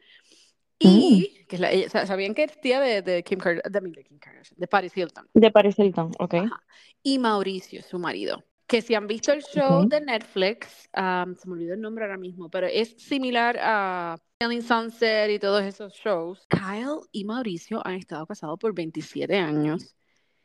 Mm, 0.79 0.89
y 0.89 1.45
que 1.50 1.55
es 1.55 1.59
la- 1.59 1.71
ella- 1.71 2.05
¿sabían 2.05 2.36
que 2.36 2.43
es 2.43 2.62
tía 2.62 2.79
de, 2.79 3.01
de 3.01 3.24
Kim 3.24 3.39
Kardashian, 3.39 3.71
de, 3.71 3.89
de 3.91 4.03
Kim 4.03 4.19
Kardashian, 4.19 4.59
de 4.59 4.67
Paris 4.67 4.95
Hilton? 4.95 5.27
de 5.33 5.51
Paris 5.51 5.79
Hilton, 5.79 6.12
ok. 6.19 6.33
Ajá. 6.36 6.63
Y 7.01 7.17
Mauricio, 7.17 7.81
su 7.81 7.97
marido. 7.97 8.43
Que 8.67 8.81
si 8.83 8.93
han 8.93 9.07
visto 9.07 9.31
el 9.31 9.41
show 9.43 9.88
de 9.88 10.01
Netflix, 10.01 10.88
um, 10.95 11.33
se 11.36 11.47
me 11.47 11.53
olvidó 11.53 11.74
el 11.74 11.81
nombre 11.81 12.03
ahora 12.05 12.17
mismo, 12.17 12.50
pero 12.50 12.67
es 12.67 12.89
similar 12.97 13.57
a 13.59 14.17
Selling 14.39 14.62
Sunset 14.62 15.31
y 15.31 15.39
todos 15.39 15.63
esos 15.63 15.93
shows. 15.93 16.45
Kyle 16.50 17.00
y 17.12 17.24
Mauricio 17.24 17.81
han 17.88 17.95
estado 17.95 18.27
casados 18.27 18.59
por 18.59 18.74
27 18.75 19.36
años. 19.38 19.95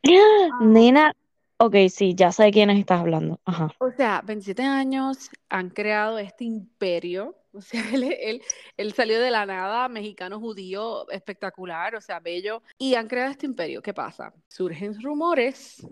Nena, 0.60 1.14
Ok, 1.64 1.76
sí, 1.90 2.16
ya 2.16 2.33
sé 2.33 2.42
de 2.42 2.50
quiénes 2.50 2.76
estás 2.76 2.99
hablando. 2.99 3.38
Ajá. 3.45 3.71
O 3.78 3.92
sea, 3.92 4.21
27 4.25 4.64
años 4.64 5.31
han 5.49 5.71
creado 5.71 6.19
este 6.19 6.45
imperio. 6.45 7.37
O 7.54 7.61
sea, 7.61 7.85
él, 7.92 8.04
él, 8.04 8.40
él 8.78 8.95
salió 8.95 9.21
de 9.21 9.31
la 9.31 9.45
nada, 9.45 9.87
mexicano 9.90 10.40
judío, 10.40 11.07
espectacular, 11.11 11.95
o 11.95 12.00
sea, 12.00 12.19
bello. 12.19 12.62
Y 12.78 12.95
han 12.95 13.09
creado 13.09 13.31
este 13.31 13.45
imperio. 13.45 13.83
¿Qué 13.83 13.92
pasa? 13.92 14.33
Surgen 14.49 14.99
rumores 15.02 15.87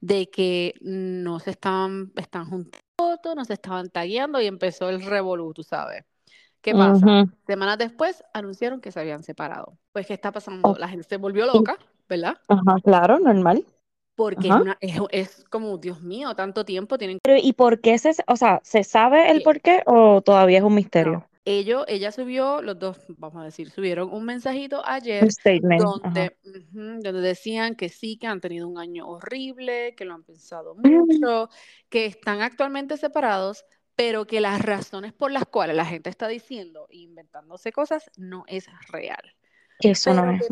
de 0.00 0.28
que 0.28 0.74
no 0.82 1.40
se 1.40 1.52
estaban, 1.52 2.12
están 2.14 2.44
juntando 2.50 2.78
fotos, 2.98 3.34
no 3.36 3.46
se 3.46 3.54
estaban 3.54 3.88
tagueando 3.88 4.38
y 4.38 4.46
empezó 4.48 4.90
el 4.90 5.00
revolú, 5.00 5.54
tú 5.54 5.62
sabes. 5.62 6.04
¿Qué 6.60 6.74
pasa? 6.74 7.24
Semanas 7.46 7.78
después 7.78 8.22
anunciaron 8.34 8.82
que 8.82 8.92
se 8.92 9.00
habían 9.00 9.22
separado. 9.22 9.78
Pues, 9.92 10.06
¿qué 10.06 10.12
está 10.12 10.30
pasando? 10.30 10.68
Oh, 10.68 10.76
La 10.76 10.88
gente 10.88 11.08
se 11.08 11.16
volvió 11.16 11.46
loca, 11.46 11.78
¿verdad? 12.06 12.36
Ajá, 12.48 12.76
claro, 12.84 13.18
normal. 13.18 13.64
Porque 14.18 14.48
es 14.48 14.52
Ajá. 14.52 14.62
una, 14.62 14.78
es, 14.80 15.00
es 15.12 15.44
como, 15.48 15.78
Dios 15.78 16.02
mío, 16.02 16.34
tanto 16.34 16.64
tiempo 16.64 16.98
tienen 16.98 17.20
Pero, 17.22 17.38
¿y 17.40 17.52
por 17.52 17.80
qué 17.80 17.96
se, 17.98 18.16
o 18.26 18.34
sea, 18.34 18.60
¿se 18.64 18.82
sabe 18.82 19.30
el 19.30 19.42
por 19.42 19.60
qué 19.60 19.84
o 19.86 20.22
todavía 20.22 20.58
es 20.58 20.64
un 20.64 20.74
misterio? 20.74 21.12
No, 21.12 21.28
ellos, 21.44 21.84
ella 21.86 22.10
subió, 22.10 22.60
los 22.60 22.76
dos, 22.80 22.98
vamos 23.16 23.40
a 23.40 23.44
decir, 23.44 23.70
subieron 23.70 24.12
un 24.12 24.24
mensajito 24.24 24.78
Un 24.78 24.84
ayer. 24.86 25.28
Ajá. 25.68 25.78
donde, 25.78 26.36
donde 26.72 27.20
decían 27.20 27.76
que 27.76 27.88
sí, 27.88 28.18
que 28.18 28.26
han 28.26 28.40
tenido 28.40 28.66
un 28.66 28.78
año 28.78 29.08
horrible, 29.08 29.94
que 29.96 30.04
lo 30.04 30.14
han 30.14 30.24
pensado 30.24 30.74
Mm, 30.74 30.88
mucho, 30.88 31.48
que 31.88 32.06
están 32.06 32.42
actualmente 32.42 32.96
separados, 32.96 33.64
pero 33.94 34.26
que 34.26 34.40
las 34.40 34.60
razones 34.60 35.12
por 35.12 35.30
las 35.30 35.44
cuales 35.44 35.76
la 35.76 35.84
gente 35.84 36.10
está 36.10 36.26
diciendo 36.26 36.88
e 36.90 36.98
inventándose 36.98 37.70
cosas 37.70 38.10
no 38.16 38.42
es 38.48 38.66
real. 38.90 39.22
Eso 39.80 40.12
no 40.12 40.30
es. 40.32 40.48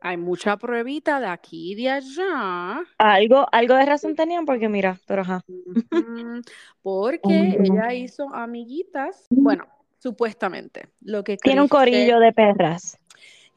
Hay 0.00 0.16
mucha 0.16 0.56
pruebita 0.56 1.20
de 1.20 1.26
aquí 1.26 1.72
y 1.72 1.74
de 1.74 1.90
allá. 1.90 2.80
Algo, 2.98 3.46
algo 3.52 3.74
de 3.74 3.84
razón 3.84 4.14
tenían 4.14 4.46
porque 4.46 4.68
mira, 4.68 4.98
pero 5.06 5.22
ajá. 5.22 5.44
Porque 6.82 7.56
ella 7.62 7.92
hizo 7.94 8.32
amiguitas, 8.34 9.26
bueno, 9.30 9.66
supuestamente, 9.98 10.88
lo 11.02 11.22
que 11.22 11.36
Tiene 11.36 11.60
un 11.60 11.68
corillo 11.68 12.18
de 12.18 12.32
perras. 12.32 12.98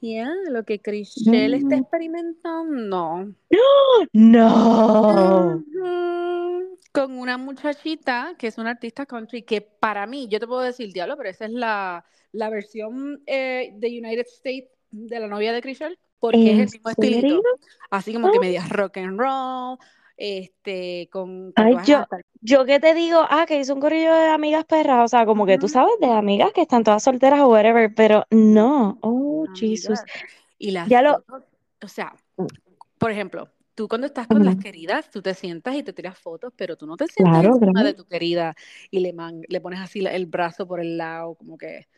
yeah, 0.02 0.30
lo 0.50 0.64
que 0.64 0.80
Chriselle 0.82 1.56
está 1.58 1.76
Mm. 1.78 1.80
experimentando. 1.80 3.34
No. 4.12 5.56
Ujú, 5.56 6.78
Con 6.92 7.18
una 7.18 7.38
muchachita 7.38 8.36
que 8.38 8.48
es 8.48 8.58
una 8.58 8.72
artista 8.72 9.06
country 9.06 9.44
que 9.44 9.62
para 9.62 10.06
mí, 10.06 10.28
yo 10.30 10.40
te 10.40 10.48
puedo 10.48 10.62
decir, 10.62 10.92
diablo, 10.94 11.16
pero 11.18 11.30
esa 11.30 11.46
es 11.46 11.52
la, 11.52 12.06
la 12.34 12.50
versión 12.50 13.24
eh, 13.26 13.72
de 13.76 13.88
United 13.88 14.26
States 14.28 14.70
de 14.92 15.20
la 15.20 15.28
novia 15.28 15.54
de 15.54 15.62
Chriselle, 15.62 15.98
porque 16.24 16.38
es 16.38 16.54
¿En 16.54 16.60
el 16.62 16.72
mismo 16.72 16.90
estilito, 16.90 17.42
así 17.90 18.14
como 18.14 18.32
que 18.32 18.38
Ah, 18.38 18.40
medias 18.40 18.70
rock 18.70 18.96
and 18.96 19.20
roll, 19.20 19.78
este, 20.16 21.10
con 21.12 21.52
Ay, 21.58 21.76
yo, 21.86 21.98
hasta 21.98 22.22
yo 22.40 22.64
que 22.64 22.80
te 22.80 22.94
digo, 22.94 23.20
ah, 23.30 23.44
que 23.46 23.60
hizo 23.60 23.74
un 23.74 23.82
corillo 23.82 24.14
de 24.14 24.28
amigas 24.30 24.64
perras, 24.64 25.04
o 25.04 25.08
sea, 25.10 25.26
como 25.26 25.46
que 25.46 25.58
tú 25.58 25.68
sabes 25.68 25.96
de 26.00 26.08
amigas 26.08 26.54
que 26.54 26.62
están 26.62 26.86
todas 26.86 27.04
solteras 27.04 27.42
o 27.42 27.50
whatever, 27.50 27.94
pero 27.94 28.24
no. 28.30 29.00
Oh, 29.02 29.46
Jesus. 29.54 30.00
Amigas. 30.00 30.06
Y 30.58 30.72
las 30.72 30.88
Ya 30.88 31.02
lo. 31.02 31.26
o 31.82 31.88
sea, 31.90 32.16
por 32.98 33.12
ejemplo, 33.12 33.50
tú 33.76 33.90
cuando 33.90 34.08
estás 34.08 34.26
con 34.30 34.46
las 34.46 34.56
queridas, 34.56 35.12
tú 35.12 35.22
te 35.22 35.34
sientas 35.34 35.76
y 35.76 35.84
te 35.84 35.92
tiras 35.92 36.18
fotos, 36.18 36.54
pero 36.56 36.78
tú 36.78 36.88
no 36.88 36.96
te 36.96 37.08
sientas 37.08 37.42
Claro, 37.42 37.56
encima 37.56 37.72
claro. 37.74 37.88
de 37.88 37.94
tu 37.96 38.06
querida 38.06 38.56
y 38.92 39.02
le, 39.02 39.12
man- 39.12 39.42
le 39.46 39.60
pones 39.60 39.82
así 39.82 40.00
el 40.06 40.26
brazo 40.26 40.66
por 40.66 40.80
el 40.80 40.98
lado, 40.98 41.36
como 41.36 41.58
que, 41.58 41.90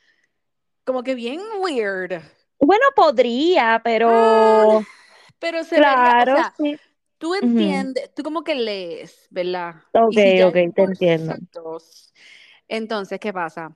como 0.83 1.03
que 1.03 1.13
bien 1.13 1.41
weird. 1.61 2.23
Bueno, 2.65 2.85
podría, 2.95 3.81
Ah, 4.07 4.79
pero 4.79 4.87
pero 5.39 5.63
se 5.63 5.81
vería, 5.81 6.15
o 6.21 6.25
claro, 6.25 6.35
sea, 6.35 6.55
sí. 6.57 6.79
tú 7.19 7.35
entiendes, 7.35 8.13
tú 8.15 8.23
como 8.23 8.43
que 8.43 8.55
lees, 8.55 9.27
¿verdad? 9.31 9.75
Ok, 9.93 10.17
si 10.23 10.33
ok, 10.45 10.55
te 10.75 10.83
entiendo. 10.83 11.39
entonces, 12.67 13.19
¿qué 13.19 13.33
pasa? 13.33 13.75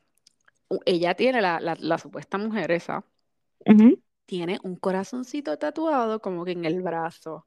Ella 0.85 1.15
tiene 1.15 1.41
la, 1.41 1.59
la, 1.59 1.75
la 1.79 1.97
supuesta 1.97 2.37
mujer 2.37 2.71
esa, 2.71 3.05
tiene 4.25 4.59
un 4.63 4.75
corazoncito 4.77 5.57
tatuado 5.57 6.21
como 6.21 6.45
que 6.45 6.51
en 6.51 6.65
el 6.65 6.81
brazo. 6.81 7.45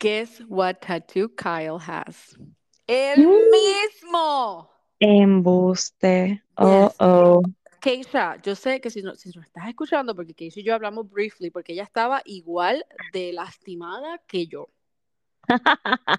Guess 0.00 0.42
what 0.48 0.76
tattoo 0.80 1.30
Kyle 1.36 1.78
has? 1.80 2.36
El 2.88 3.26
Mm, 3.26 3.50
mismo. 3.52 4.70
Embuste. 5.00 6.42
Oh, 6.56 6.94
oh. 7.00 7.42
Keisha, 7.80 8.36
yo 8.42 8.54
sé 8.54 8.80
que 8.80 8.90
si 8.90 9.02
no, 9.02 9.14
si 9.14 9.30
no 9.30 9.42
estás 9.42 9.68
escuchando, 9.68 10.14
porque 10.14 10.34
Keisha 10.34 10.60
y 10.60 10.64
yo 10.64 10.74
hablamos 10.74 11.10
briefly, 11.10 11.50
porque 11.50 11.72
ella 11.72 11.84
estaba 11.84 12.22
igual 12.24 12.84
de 13.12 13.32
lastimada 13.32 14.18
que 14.26 14.46
yo, 14.46 14.68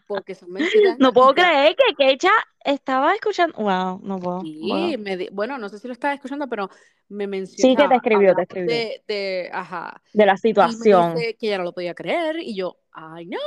porque 0.07 0.35
son 0.35 0.53
27 0.53 0.95
No 0.99 1.13
puedo 1.13 1.33
creer 1.33 1.75
que 1.75 1.95
Kecha 1.95 2.31
estaba 2.63 3.13
escuchando. 3.13 3.55
Wow, 3.57 3.99
no 4.03 4.19
puedo. 4.19 4.41
Sí, 4.41 4.65
Wow. 4.67 4.97
me 4.99 5.17
di- 5.17 5.29
bueno, 5.31 5.57
no 5.57 5.69
sé 5.69 5.79
si 5.79 5.87
lo 5.87 5.93
estás 5.93 6.15
escuchando, 6.15 6.47
pero 6.47 6.69
me 7.09 7.27
Sí 7.27 7.27
mencionó, 7.27 7.73
o 7.73 7.77
que 7.77 7.87
te 7.89 7.95
escribió, 7.95 8.35
te 8.35 8.41
escribió. 8.43 8.69
de, 8.71 9.03
de, 9.07 9.49
ajá, 9.53 10.01
De 10.13 10.25
la 10.25 10.37
situación. 10.37 11.13
que 11.15 11.35
ella 11.41 11.57
no 11.59 11.63
lo 11.65 11.73
podía 11.73 11.93
creer, 11.93 12.37
y 12.39 12.55
yo, 12.55 12.77
I 12.95 13.25
know. 13.25 13.39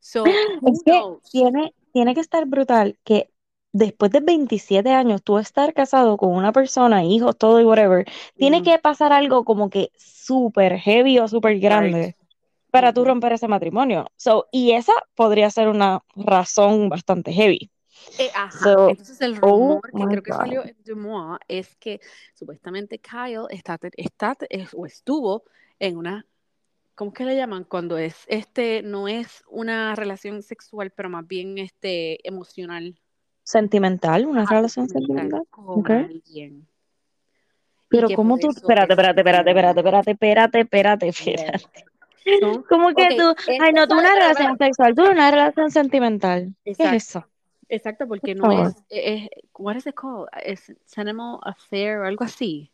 So, 0.00 0.24
Es 0.66 0.82
que 0.84 1.00
tiene, 1.30 1.74
tiene 1.92 2.14
que 2.14 2.20
estar 2.20 2.44
brutal 2.46 2.98
que 3.04 3.30
después 3.72 4.10
de 4.12 4.20
27 4.20 4.90
años 4.92 5.22
tú 5.22 5.38
estar 5.38 5.74
casado 5.74 6.16
con 6.16 6.30
una 6.34 6.52
persona, 6.52 7.04
hijos, 7.04 7.36
todo 7.38 7.60
y 7.60 7.64
whatever, 7.64 8.06
tiene 8.36 8.62
Mm, 8.62 8.62
que 8.62 8.78
pasar 8.78 9.12
algo 9.12 9.44
como 9.44 9.70
que 9.70 9.90
súper 9.96 10.78
heavy 10.78 11.18
o 11.18 11.28
súper 11.28 11.58
right. 11.68 11.98
grande 11.98 12.16
para 12.70 12.92
tú 12.92 13.04
romper 13.04 13.32
ese 13.34 13.48
matrimonio. 13.48 14.06
So, 14.16 14.48
y 14.52 14.72
esa 14.72 14.92
podría 15.14 15.50
ser 15.50 15.68
una 15.68 16.02
razón 16.16 16.88
bastante 16.90 17.32
heavy. 17.32 17.70
Eh, 18.18 18.30
ajá, 18.34 18.76
So, 18.76 18.86
entonces 18.86 19.20
el 19.20 19.36
oh 19.40 19.80
rumor 19.80 19.94
que 19.94 20.06
creo 20.06 20.22
que 20.22 20.32
God. 20.32 20.32
salió 20.32 20.64
en 20.64 20.76
Deux 20.84 20.96
Mois 20.98 21.38
es 21.48 21.74
que 21.76 22.00
supuestamente 22.34 23.00
Kyle 23.00 23.46
está, 23.50 23.78
está 23.96 24.36
es- 24.50 24.74
o 24.74 24.86
estuvo 24.86 25.44
en 25.78 25.96
una, 25.96 26.26
¿cómo 26.96 27.12
que 27.14 27.24
le 27.26 27.36
llaman? 27.36 27.64
Cuando 27.64 27.98
es, 27.98 28.16
este, 28.28 28.82
no 28.84 29.08
es 29.08 29.44
una 29.48 29.96
relación 29.96 30.42
sexual, 30.44 30.92
pero 30.92 31.10
más 31.10 31.26
bien 31.28 31.58
este, 31.58 32.26
emocional, 32.28 33.00
Sentimental, 33.52 34.24
una 34.24 34.44
ajá, 34.44 34.54
relación 34.54 34.88
sentimental, 34.88 35.46
con 35.50 35.80
Ok. 35.80 35.90
alguien. 35.90 36.66
Pero 37.88 38.08
¿cómo 38.16 38.38
tú? 38.38 38.48
Espérate, 38.48 38.94
es 38.94 38.98
espérate, 38.98 39.20
espérate, 39.20 39.50
espérate, 39.50 39.80
espérate, 39.80 40.10
espérate, 40.12 40.60
espérate, 40.60 41.08
espérate. 41.08 41.84
son, 42.40 42.62
¿Cómo 42.62 42.94
que 42.94 43.02
ok, 43.02 43.18
tú? 43.18 43.34
Ay, 43.60 43.74
no, 43.74 43.86
tú 43.86 43.98
una 43.98 44.14
relación 44.14 44.56
sexual, 44.56 44.94
tú 44.94 45.02
una 45.02 45.30
relación 45.30 45.70
sentimental. 45.70 46.54
¿Qué 46.64 46.70
es 46.70 46.80
exacto. 46.80 46.96
eso? 46.96 47.26
Exacto, 47.68 48.08
Por 48.08 48.20
porque 48.20 48.34
no 48.34 48.68
es, 48.68 48.74
es, 48.88 49.28
what 49.58 49.76
is 49.76 49.86
it 49.86 49.94
called? 49.94 50.28
Es 50.42 50.72
sentimental 50.86 51.38
affair 51.42 51.98
o 51.98 52.06
algo 52.06 52.24
así. 52.24 52.71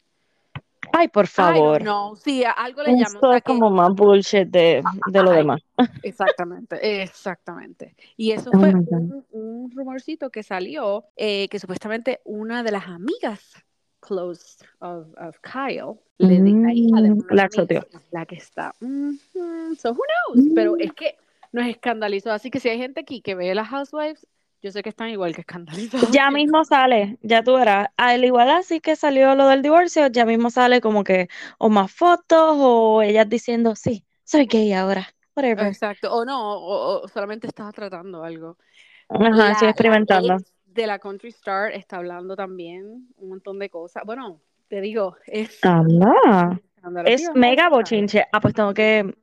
Ay, 0.99 1.09
por 1.09 1.27
favor. 1.29 1.81
know. 1.83 2.17
Sí, 2.17 2.43
algo 2.45 2.83
le 2.83 2.91
llaman. 2.93 3.15
Esto 3.15 3.33
es 3.33 3.43
que, 3.43 3.47
como 3.53 3.71
más 3.71 3.95
bullshit 3.95 4.49
de, 4.49 4.83
de 5.07 5.23
lo 5.23 5.31
ay, 5.31 5.37
demás. 5.39 5.61
exactamente, 6.03 7.03
exactamente. 7.03 7.95
Y 8.17 8.33
eso 8.33 8.51
Oh 8.53 8.59
fue 8.59 8.73
God. 8.73 8.87
un, 8.91 9.27
un 9.31 9.71
rumorcito 9.71 10.31
que 10.31 10.43
salió, 10.43 11.05
eh, 11.17 11.49
que 11.49 11.59
supuestamente 11.59 12.21
una 12.25 12.63
de 12.63 12.73
las 12.73 12.87
amigas 12.89 13.65
close 14.01 14.65
of, 14.81 15.07
of 15.19 15.37
Kyle, 15.41 15.95
le 16.19 16.41
di- 16.43 16.53
la 16.53 16.73
hija 16.73 17.01
de 17.01 17.11
Mm, 17.11 17.27
la 17.31 17.45
es 17.45 18.03
la 18.11 18.27
que 18.27 18.37
está. 18.37 18.75
ujú, 18.81 19.19
So 19.77 19.91
who 19.93 20.03
knows? 20.35 20.49
Pero 20.55 20.73
Mm. 20.73 20.81
es 20.81 20.93
que 20.95 21.17
nos 21.53 21.67
escandalizó. 21.67 22.33
Así 22.33 22.51
que 22.51 22.59
si 22.61 22.69
hay 22.69 22.79
gente 22.79 23.01
aquí 23.01 23.21
que 23.21 23.35
ve 23.35 23.55
las 23.55 23.69
Housewives, 23.69 24.27
yo 24.63 24.71
sé 24.73 24.83
que 24.83 24.89
están 24.89 25.09
igual 25.11 25.35
que 25.35 25.43
escandalizados 25.43 26.11
Ya 26.13 26.31
mismo 26.31 26.65
sale, 26.65 27.19
ya 27.23 27.43
tú 27.43 27.55
verás. 27.55 27.89
Al 27.97 28.25
igual 28.25 28.51
así 28.51 28.81
que 28.81 28.97
salió 28.97 29.35
lo 29.35 29.49
del 29.49 29.63
divorcio, 29.63 30.07
ya 30.09 30.25
mismo 30.25 30.51
sale 30.51 30.81
como 30.81 31.05
que 31.05 31.29
o 31.59 31.69
más 31.71 31.93
fotos 31.93 32.57
o 32.59 33.03
ellas 33.03 33.29
diciendo, 33.29 33.75
sí, 33.77 34.05
soy 34.25 34.47
gay 34.47 34.73
ahora, 34.73 35.09
whatever. 35.37 35.67
Exacto. 35.67 36.13
O 36.13 36.25
no, 36.25 36.55
o, 36.59 37.03
o 37.05 37.09
solamente 37.09 37.47
estaba 37.47 37.73
tratando 37.73 38.23
algo. 38.25 38.59
Ajá, 39.09 39.55
La, 39.55 39.61
la 39.63 39.71
experimentando. 39.71 40.35
ex 40.35 40.53
de 40.67 40.87
la 40.87 40.99
Country 40.99 41.31
Star 41.31 41.73
está 41.73 41.97
hablando 41.97 42.37
también 42.37 43.09
un 43.17 43.29
montón 43.29 43.59
de 43.59 43.69
cosas. 43.71 44.03
Bueno, 44.05 44.41
te 44.69 44.81
digo, 44.81 45.17
es. 45.27 45.61
¿Qué 45.61 45.69
Es 47.07 47.31
mega 47.35 47.69
bochinche. 47.69 48.27
Ah, 48.33 48.41
pues 48.41 48.55
tengo 48.55 48.73
que 48.75 49.15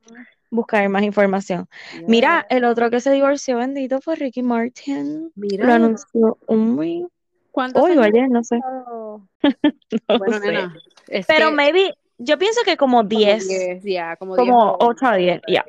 buscar 0.50 0.88
más 0.90 1.04
información. 1.04 1.68
Mira, 2.08 2.46
el 2.50 2.66
otro 2.66 2.90
que 2.90 3.00
se 3.00 3.12
divorció, 3.12 3.58
bendito, 3.58 4.02
fue 4.02 4.16
Ricky 4.16 4.44
Martin. 4.44 5.32
Lo 5.36 5.74
anunció 5.74 6.38
un 6.48 6.78
week, 6.78 7.08
¿cuántos 7.52 7.84
hoy 7.84 7.98
o 7.98 8.02
ayer, 8.02 8.30
no 8.30 8.44
sé. 8.44 8.60
No 10.10 10.18
Bueno, 10.18 10.40
sé. 10.40 10.52
nena, 10.52 10.74
es 11.08 11.26
Pero 11.28 11.50
que 11.50 11.56
maybe, 11.56 11.94
yo 12.18 12.38
pienso 12.38 12.62
que 12.66 12.78
como 12.78 12.98
como 12.98 13.10
10, 13.10 13.48
10, 13.48 13.84
ya, 13.84 14.16
como 14.16 14.36
10 14.36 14.48
como 14.48 14.72
o 14.72 14.78
8 14.88 15.06
a 15.06 15.16
10, 15.16 15.42
ya. 15.48 15.66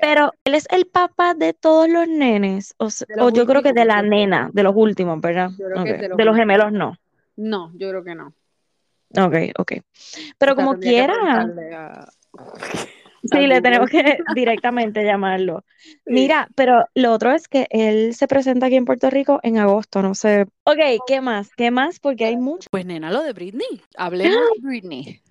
Pero 0.00 0.32
él 0.44 0.54
es 0.54 0.66
el 0.70 0.86
papá 0.86 1.34
de 1.34 1.54
todos 1.54 1.88
los 1.88 2.08
nenes, 2.08 2.74
o, 2.78 2.88
o 3.20 3.30
yo 3.30 3.46
creo 3.46 3.62
que 3.62 3.72
de 3.72 3.84
la 3.84 4.02
nena, 4.02 4.50
de 4.52 4.62
los 4.62 4.74
últimos, 4.76 5.20
¿verdad? 5.20 5.50
yo 5.58 5.66
creo 5.66 5.84
que 5.84 5.90
es 5.90 5.96
Ok. 5.96 6.00
de 6.02 6.08
los 6.08 6.18
De 6.18 6.24
los 6.24 6.32
últimos. 6.32 6.36
gemelos 6.36 6.72
no. 6.72 6.96
No, 7.36 7.72
yo 7.74 7.88
creo 7.90 8.04
que 8.04 8.14
no. 8.14 8.32
Ok, 9.16 9.34
ok. 9.58 9.72
Pero 10.38 10.52
O 10.52 10.54
sea, 10.56 10.64
como 10.64 10.78
quiera, 10.80 11.14
a... 11.14 12.08
Sí, 13.22 13.46
le 13.46 13.60
tenemos 13.60 13.88
que 13.90 14.18
directamente 14.34 15.04
llamarlo. 15.04 15.64
Mira, 16.06 16.48
pero 16.54 16.84
lo 16.94 17.12
otro 17.12 17.32
es 17.32 17.48
que 17.48 17.66
él 17.70 18.14
se 18.14 18.28
presenta 18.28 18.66
aquí 18.66 18.76
en 18.76 18.84
Puerto 18.84 19.10
Rico 19.10 19.40
en 19.42 19.58
agosto, 19.58 20.02
no 20.02 20.14
sé. 20.14 20.46
Ok, 20.64 20.78
¿qué 21.06 21.20
más? 21.20 21.50
¿Qué 21.56 21.70
más? 21.70 21.98
Porque 22.00 22.24
hay 22.26 22.36
mucho. 22.36 22.68
Pues 22.70 22.86
nena, 22.86 23.10
lo 23.10 23.22
de 23.22 23.32
Britney. 23.32 23.82
Hablemos 23.96 24.38
de 24.60 24.66
Britney. 24.68 25.22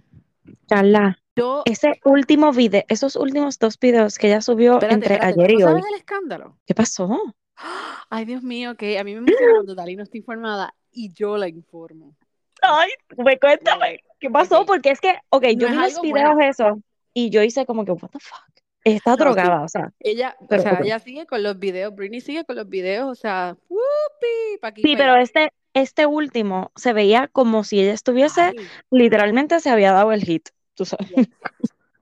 Charla. 0.67 1.17
Yo, 1.35 1.61
Ese 1.65 1.99
último 2.03 2.51
video, 2.51 2.83
esos 2.87 3.15
últimos 3.15 3.59
dos 3.59 3.77
videos 3.79 4.17
que 4.17 4.27
ella 4.27 4.41
subió 4.41 4.73
espérate, 4.73 4.95
entre 4.95 5.13
espérate, 5.15 5.39
ayer 5.41 5.51
¿tú 5.51 5.53
y 5.53 5.61
no 5.61 5.65
hoy. 5.67 5.71
sabes 5.73 5.85
el 5.93 5.99
escándalo? 5.99 6.57
¿Qué 6.65 6.73
pasó? 6.73 7.21
Ay, 8.09 8.25
Dios 8.25 8.41
mío, 8.43 8.75
que 8.75 8.97
a 8.97 9.03
mí 9.03 9.13
me 9.13 9.19
emociona 9.19 9.51
cuando 9.53 9.75
Dalí 9.75 9.95
no 9.95 10.03
está 10.03 10.17
informada 10.17 10.73
y 10.91 11.13
yo 11.13 11.37
la 11.37 11.47
informo. 11.47 12.15
Ay, 12.63 12.89
me 13.17 13.37
cuéntame, 13.37 13.99
¿qué 14.19 14.31
pasó? 14.31 14.65
Porque 14.65 14.89
es 14.89 14.99
que, 14.99 15.13
ok, 15.29 15.45
yo 15.57 15.69
No 15.69 15.75
vi 15.75 15.81
los 15.91 16.01
videos 16.01 16.33
bueno. 16.33 16.37
de 16.37 16.47
eso 16.47 16.81
y 17.19 17.31
yo 17.31 17.41
hice 17.41 17.65
como 17.65 17.83
que, 17.83 17.91
what 17.93 18.11
the 18.11 18.19
fuck. 18.19 18.43
Está 18.83 19.11
No, 19.11 19.17
sí. 19.17 19.23
drogada, 19.23 19.61
o 19.63 19.67
sea. 19.67 19.91
Ella, 19.99 20.37
o 20.39 20.47
Pero, 20.47 20.61
sea, 20.61 20.73
ok. 20.73 20.81
ella 20.85 20.99
sigue 20.99 21.25
con 21.25 21.41
los 21.41 21.57
videos, 21.57 21.95
Britney 21.95 22.21
sigue 22.21 22.45
con 22.45 22.55
los 22.57 22.69
videos, 22.69 23.09
o 23.09 23.15
sea, 23.15 23.57
whoopee, 23.67 24.59
pa' 24.61 24.67
aquí, 24.67 24.81
Sí, 24.83 24.93
pa' 24.93 24.97
pero 24.99 25.13
allá. 25.13 25.23
este, 25.23 25.51
este 25.73 26.05
último 26.05 26.71
se 26.75 26.93
veía 26.93 27.27
como 27.27 27.63
si 27.63 27.81
ella 27.81 27.93
estuviese, 27.93 28.41
Ay, 28.41 28.55
literalmente 28.91 29.59
se 29.59 29.71
había 29.71 29.91
dado 29.93 30.11
el 30.11 30.21
hit, 30.23 30.49
tú 30.75 30.85
sabes. 30.85 31.09
yes. 31.09 31.27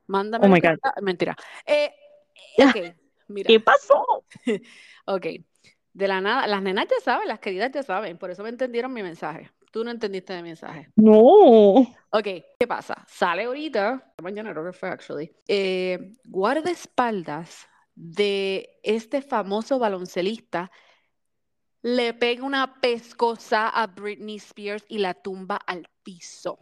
Mándame 0.07 0.45
Oh 0.45 0.49
my 0.49 0.59
God. 0.59 0.77
Mentira. 1.01 1.35
Eh, 1.65 1.91
ok, 2.57 2.93
mira. 3.29 3.47
¿Qué 3.47 3.59
pasó? 3.61 4.05
Ok. 5.07 5.27
De 5.93 6.07
la 6.09 6.19
nada, 6.19 6.45
las 6.47 6.61
nenas 6.61 6.87
ya 6.89 6.99
saben, 7.01 7.27
las 7.29 7.39
queridas 7.39 7.71
ya 7.71 7.83
saben, 7.83 8.17
por 8.17 8.29
eso 8.31 8.43
me 8.43 8.49
entendieron 8.49 8.91
mi 8.91 9.01
mensaje. 9.01 9.49
Tú 9.75 9.83
no 9.83 9.91
entendiste 9.91 10.33
mi 10.37 10.43
mensaje. 10.43 10.87
No. 10.95 11.85
Ok, 12.09 12.23
¿qué 12.57 12.65
pasa? 12.65 13.05
Sale 13.09 13.43
ahorita, 13.43 14.13
mañana 14.23 14.53
creo 14.53 14.63
que 14.63 14.71
fue 14.71 14.87
actually, 14.87 15.35
eh, 15.49 16.13
guardaespaldas 16.23 17.67
de 17.93 18.79
este 18.83 19.21
famoso 19.21 19.77
baloncelista 19.77 20.71
le 21.81 22.13
pega 22.13 22.45
una 22.45 22.79
pescosa 22.79 23.67
a 23.67 23.87
Britney 23.87 24.37
Spears 24.37 24.85
y 24.87 24.99
la 24.99 25.13
tumba 25.13 25.57
al 25.57 25.85
piso. 26.03 26.57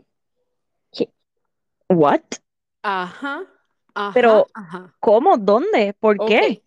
What? 1.91 2.23
Ajá, 2.81 3.43
ajá, 3.93 4.11
Pero, 4.15 4.47
ajá. 4.55 4.95
¿Cómo? 4.99 5.37
¿Dónde? 5.37 5.93
¿Por 5.99 6.17
qué? 6.25 6.63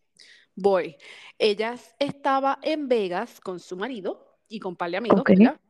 voy. 0.54 0.94
Ella 1.40 1.74
estaba 1.98 2.60
en 2.62 2.86
Vegas 2.86 3.40
con 3.40 3.58
su 3.58 3.76
marido 3.76 4.38
y 4.48 4.60
con 4.60 4.70
un 4.70 4.76
par 4.76 4.92
de 4.92 4.98
amigos, 4.98 5.22
Ok. 5.22 5.30
¿verdad? 5.30 5.60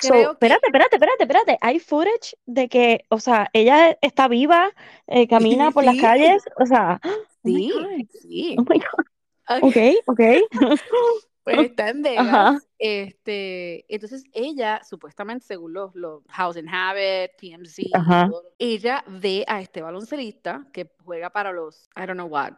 So, 0.00 0.12
que 0.12 0.22
espérate, 0.22 0.66
espérate, 0.66 0.96
espérate, 0.96 1.22
espérate. 1.24 1.58
Hay 1.60 1.78
footage 1.80 2.36
de 2.46 2.68
que, 2.68 3.04
o 3.08 3.20
sea, 3.20 3.50
ella 3.52 3.98
está 4.00 4.28
viva, 4.28 4.70
eh, 5.06 5.26
camina 5.28 5.70
por 5.70 5.84
las 5.84 5.96
sí, 5.96 6.00
calles, 6.00 6.44
o 6.58 6.66
sea, 6.66 7.00
oh 7.04 7.08
my 7.42 7.54
sí, 7.54 7.72
God, 7.72 8.20
sí. 8.22 8.56
oh 8.58 8.64
my 8.68 8.78
God. 8.78 9.04
Ok, 9.62 9.76
Ok. 10.06 10.20
Pues 11.44 11.70
está 11.70 11.88
en 11.88 12.02
Vegas. 12.02 12.26
Ajá, 12.28 12.58
Este, 12.78 13.86
entonces 13.88 14.22
ella, 14.34 14.82
supuestamente, 14.84 15.46
según 15.46 15.72
los, 15.72 15.94
los 15.94 16.22
House 16.28 16.58
and 16.58 16.68
Habit, 16.70 17.30
TMZ, 17.38 17.86
ajá. 17.94 18.30
ella 18.58 19.02
ve 19.06 19.46
a 19.48 19.62
este 19.62 19.80
baloncelista 19.80 20.66
que 20.74 20.92
juega 21.02 21.30
para 21.30 21.52
los, 21.52 21.88
I 21.96 22.00
don't 22.00 22.16
know 22.18 22.26
what, 22.28 22.52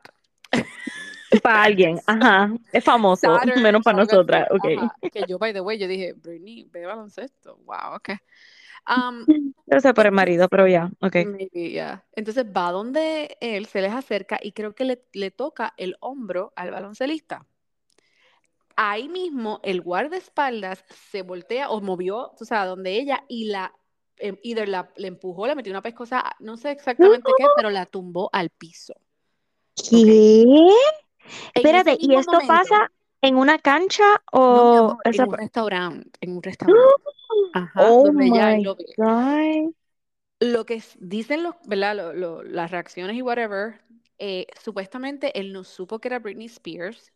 Para 1.43 1.63
alguien, 1.63 2.01
ajá. 2.07 2.53
Es 2.73 2.83
famoso, 2.83 3.39
Saturn, 3.39 3.63
menos 3.63 3.83
para 3.83 3.99
nosotras, 3.99 4.49
ok. 4.51 4.65
Ajá, 4.79 4.95
que 5.13 5.25
yo, 5.29 5.39
by 5.39 5.53
the 5.53 5.61
way, 5.61 5.79
yo 5.79 5.87
dije, 5.87 6.13
Britney, 6.15 6.65
ve 6.71 6.87
baloncesto. 6.87 7.57
Wow, 7.65 7.97
ok. 7.97 8.11
Um, 8.89 9.53
Yo 9.67 9.81
sé 9.81 9.95
por 9.95 10.07
el 10.07 10.13
marido, 10.13 10.49
pero 10.49 10.67
ya, 10.67 10.91
ok. 11.01 11.15
maybe, 11.27 11.71
yeah. 11.71 12.05
Entonces 12.13 12.45
va 12.45 12.73
donde 12.73 13.37
él, 13.41 13.67
se 13.67 13.83
les 13.83 13.93
acerca 13.93 14.39
y 14.43 14.53
creo 14.53 14.75
que 14.75 14.85
le, 14.85 15.05
le 15.13 15.31
toca 15.31 15.75
el 15.77 15.97
hombro 16.01 16.53
al 16.57 16.71
baloncelista. 16.71 17.47
Ahí 18.77 19.09
mismo 19.09 19.61
el 19.63 19.83
guardaespaldas 19.83 20.85
se 21.11 21.23
voltea 21.23 21.71
o 21.71 21.81
movió, 21.81 22.33
o 22.41 22.45
sea, 22.45 22.65
donde 22.65 22.99
ella 22.99 23.25
y 23.29 23.45
la, 23.45 23.75
em, 24.17 24.39
either 24.43 24.69
la, 24.69 24.91
le 24.97 25.09
empujó, 25.09 25.47
le 25.47 25.55
metió 25.55 25.71
una 25.71 25.83
pescosa, 25.83 26.25
no 26.41 26.57
sé 26.57 26.71
exactamente 26.71 27.31
qué, 27.37 27.45
pero 27.57 27.71
la 27.71 27.87
tumbó 27.87 28.31
al 28.33 28.51
piso. 28.51 28.95
¿Ok? 29.77 29.91
¿Qué? 29.91 30.71
Espérate, 31.55 31.97
¿y 32.01 32.15
esto 32.17 32.33
momento, 32.33 32.69
pasa 32.69 32.91
en 33.23 33.37
una 33.37 33.59
cancha 33.59 34.23
no, 34.49 34.77
o 34.77 34.79
amor, 34.79 35.03
esa... 35.05 35.25
en 35.25 35.29
un 35.29 35.35
restaurante, 35.35 36.19
en 36.21 36.33
un 36.37 36.43
restaurante, 36.43 36.95
ajá, 37.53 37.83
Oh 37.83 38.05
donde 38.05 38.25
my 38.31 38.31
lo 40.41 40.65
que 40.67 40.83
dicen 40.99 41.43
los, 41.43 41.55
¿verdad? 41.67 41.97
Lo- 41.97 42.13
lo- 42.15 42.43
las 42.43 42.71
reacciones 42.71 43.17
y 43.17 43.23
whatever, 43.23 43.81
eh, 44.19 44.47
supuestamente 44.63 45.39
él 45.39 45.53
no 45.53 45.65
supo 45.65 45.99
que 45.99 46.09
era 46.09 46.19
Britney 46.19 46.47
Spears, 46.47 47.13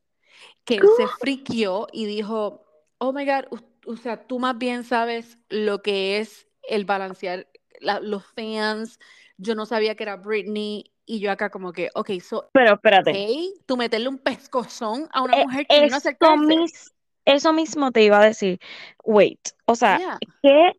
que 0.64 0.76
él 0.76 0.88
se 0.88 1.08
friqueó 1.20 1.88
y 1.92 2.06
dijo, 2.06 2.66
oh 2.98 3.12
my 3.14 3.26
God, 3.26 3.60
o 3.86 3.96
sea, 3.96 4.26
tú 4.28 4.40
más 4.40 4.58
bien 4.58 4.84
sabes 4.84 5.38
lo 5.50 5.82
que 5.82 6.18
es 6.20 6.48
el 6.68 6.86
balancear 6.86 7.48
la- 7.80 8.00
los 8.00 8.26
fans, 8.26 9.00
yo 9.38 9.56
no 9.56 9.66
sabía 9.66 9.96
que 9.96 10.04
era 10.04 10.16
Britney, 10.18 10.92
y 11.06 11.20
yo 11.20 11.30
acá 11.30 11.50
como 11.50 11.72
que, 11.72 11.90
ok, 11.94 12.10
so, 12.20 12.48
Pero 12.52 12.74
espérate. 12.74 13.12
hey, 13.14 13.54
tú 13.66 13.76
meterle 13.76 14.08
un 14.08 14.18
pescozón 14.18 15.08
a 15.12 15.22
una 15.22 15.40
Eh, 15.40 15.44
mujer 15.44 15.66
que 15.66 15.84
Eso, 15.84 15.96
acercarse. 15.96 16.46
mis, 16.46 16.92
eso 17.24 17.52
mismo 17.52 17.90
te 17.92 18.02
iba 18.02 18.20
a 18.20 18.24
decir. 18.24 18.58
Wait, 19.04 19.40
o 19.66 19.74
sea, 19.74 19.98
Yeah. 19.98 20.18
¿qué, 20.42 20.72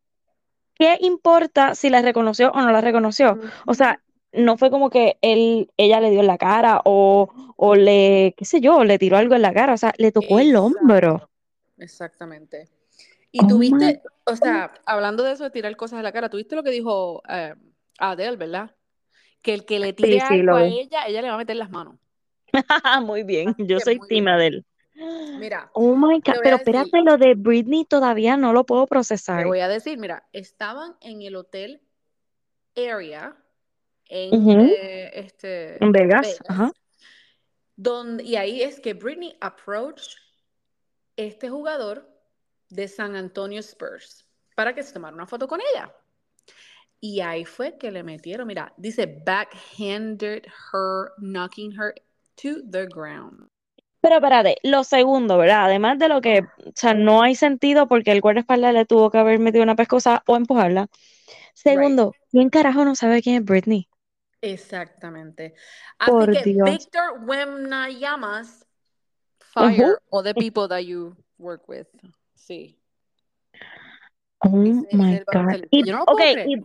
qué 0.76 0.98
importa 1.02 1.76
si 1.76 1.90
la 1.90 2.02
reconoció 2.02 2.52
o 2.52 2.62
no 2.62 2.72
la 2.72 2.82
reconoció? 2.82 3.40
O 3.66 3.74
sea, 3.74 4.02
no 4.34 4.58
fue 4.58 4.70
como 4.70 4.90
que 4.90 5.18
él, 5.22 5.72
ella 5.78 6.02
le 6.02 6.10
dio 6.10 6.20
en 6.20 6.28
la 6.28 6.38
cara 6.38 6.82
o, 6.86 7.32
o 7.56 7.76
le, 7.76 8.34
qué 8.38 8.46
sé 8.46 8.60
yo, 8.62 8.84
le 8.84 8.98
tiró 9.00 9.18
algo 9.18 9.36
en 9.36 9.42
la 9.42 9.54
cara, 9.54 9.74
o 9.74 9.78
sea, 9.78 9.94
le 9.98 10.12
tocó 10.12 10.40
el 10.40 10.56
hombro. 10.56 11.30
Exactamente. 11.78 12.70
Y 13.32 13.44
Oh 13.44 13.48
tuviste, 13.48 14.02
o 14.26 14.36
sea, 14.36 14.74
hablando 14.86 15.24
de 15.24 15.34
eso 15.34 15.44
de 15.44 15.52
tirar 15.52 15.76
cosas 15.76 16.00
a 16.00 16.04
la 16.04 16.12
cara, 16.12 16.30
tuviste 16.30 16.56
lo 16.56 16.64
que 16.64 16.72
dijo 16.72 17.22
eh, 17.30 17.54
Adele, 18.00 18.38
¿verdad? 18.38 18.76
Que 19.46 19.54
el 19.54 19.64
que 19.64 19.78
le 19.78 19.94
tire 19.94 20.20
sí, 20.28 20.40
algo 20.40 20.54
lo 20.54 20.56
a 20.56 20.66
ella, 20.66 21.06
ella 21.06 21.22
le 21.22 21.28
va 21.28 21.36
a 21.36 21.38
meter 21.38 21.56
las 21.56 21.70
manos. 21.70 21.98
Muy 23.04 23.22
bien, 23.22 23.50
Así 23.50 23.68
yo 23.68 23.80
soy 23.80 24.00
team 24.00 24.26
bien. 24.26 24.28
Adele. 24.30 24.66
Mira, 25.40 25.70
Oh 25.74 25.96
my 25.96 26.20
te 26.20 26.32
God, 26.32 26.40
pero 26.42 26.58
decir, 26.58 26.76
espérate, 26.76 27.04
lo 27.04 27.18
de 27.18 27.36
Britney 27.36 27.86
todavía 27.86 28.38
no 28.38 28.54
lo 28.54 28.64
puedo 28.66 28.86
te 28.86 28.90
procesar. 28.90 29.46
voy 29.46 29.60
a 29.60 29.68
decir, 29.68 30.00
mira, 30.00 30.28
estaban 30.34 30.96
en 31.00 31.22
el 31.22 31.36
hotel 31.36 31.80
Area 32.76 33.38
en 34.08 34.50
eh, 34.50 35.12
este, 35.14 35.84
En 35.84 35.92
Vegas, 35.92 36.40
ajá. 36.48 36.64
Vegas, 36.64 36.74
donde, 37.76 38.24
y 38.24 38.36
ahí 38.36 38.64
es 38.64 38.80
que 38.80 38.96
Britney 38.96 39.38
approach 39.42 40.16
este 41.18 41.50
jugador 41.50 42.10
de 42.70 42.88
San 42.88 43.16
Antonio 43.16 43.60
Spurs 43.60 44.26
para 44.56 44.74
que 44.74 44.82
se 44.82 44.94
tomara 44.94 45.14
una 45.14 45.28
foto 45.28 45.48
con 45.48 45.60
ella. 45.62 45.94
Y 47.02 47.22
ahí 47.22 47.46
fue 47.46 47.78
que 47.78 47.92
le 47.92 48.04
metieron, 48.04 48.48
mira, 48.48 48.74
dice 48.78 49.06
backhanded 49.06 50.46
her, 50.74 51.12
knocking 51.20 51.72
her 51.80 51.94
to 52.38 52.62
the 52.70 52.86
ground. 52.88 53.48
Pero 54.02 54.16
espérate, 54.16 54.58
lo 54.64 54.84
segundo, 54.84 55.38
¿verdad? 55.38 55.66
Además 55.66 55.98
de 56.00 56.08
lo 56.10 56.22
que, 56.22 56.42
o 56.66 56.72
sea, 56.76 56.94
no 56.94 57.22
hay 57.24 57.36
sentido 57.36 57.88
porque 57.88 58.12
el 58.12 58.22
guardaespaldas 58.22 58.74
le 58.74 58.86
tuvo 58.86 59.10
que 59.10 59.18
haber 59.18 59.40
metido 59.40 59.64
una 59.64 59.76
pescosa 59.76 60.24
o 60.28 60.36
empujarla. 60.38 60.88
Right, 61.66 61.80
Segundo, 61.80 62.14
¿quién 62.32 62.50
carajo 62.50 62.86
no 62.86 62.96
sabe 62.96 63.22
quién 63.22 63.38
es 63.38 63.46
Britney? 63.46 63.90
exactamente. 64.42 65.56
Así 65.98 66.12
Por 66.12 66.32
que 66.32 66.44
Dios. 66.44 66.70
Victor 66.70 67.20
Wemnayamas, 67.26 68.66
fire 69.40 70.00
all 70.12 70.24
the 70.24 70.34
people 70.34 70.68
that 70.68 70.82
you 70.86 71.16
work 71.38 71.68
with. 71.68 71.88
Sí, 72.36 72.78
Oh 74.42 74.64
ese 74.64 74.98
my 74.98 75.20
God. 75.32 75.66
Y, 75.72 75.84
Yo 75.86 75.94
no 75.94 76.00
lo 76.00 76.06
ok, 76.06 76.20
puedo 76.20 76.32
creer. 76.32 76.48
y 76.50 76.56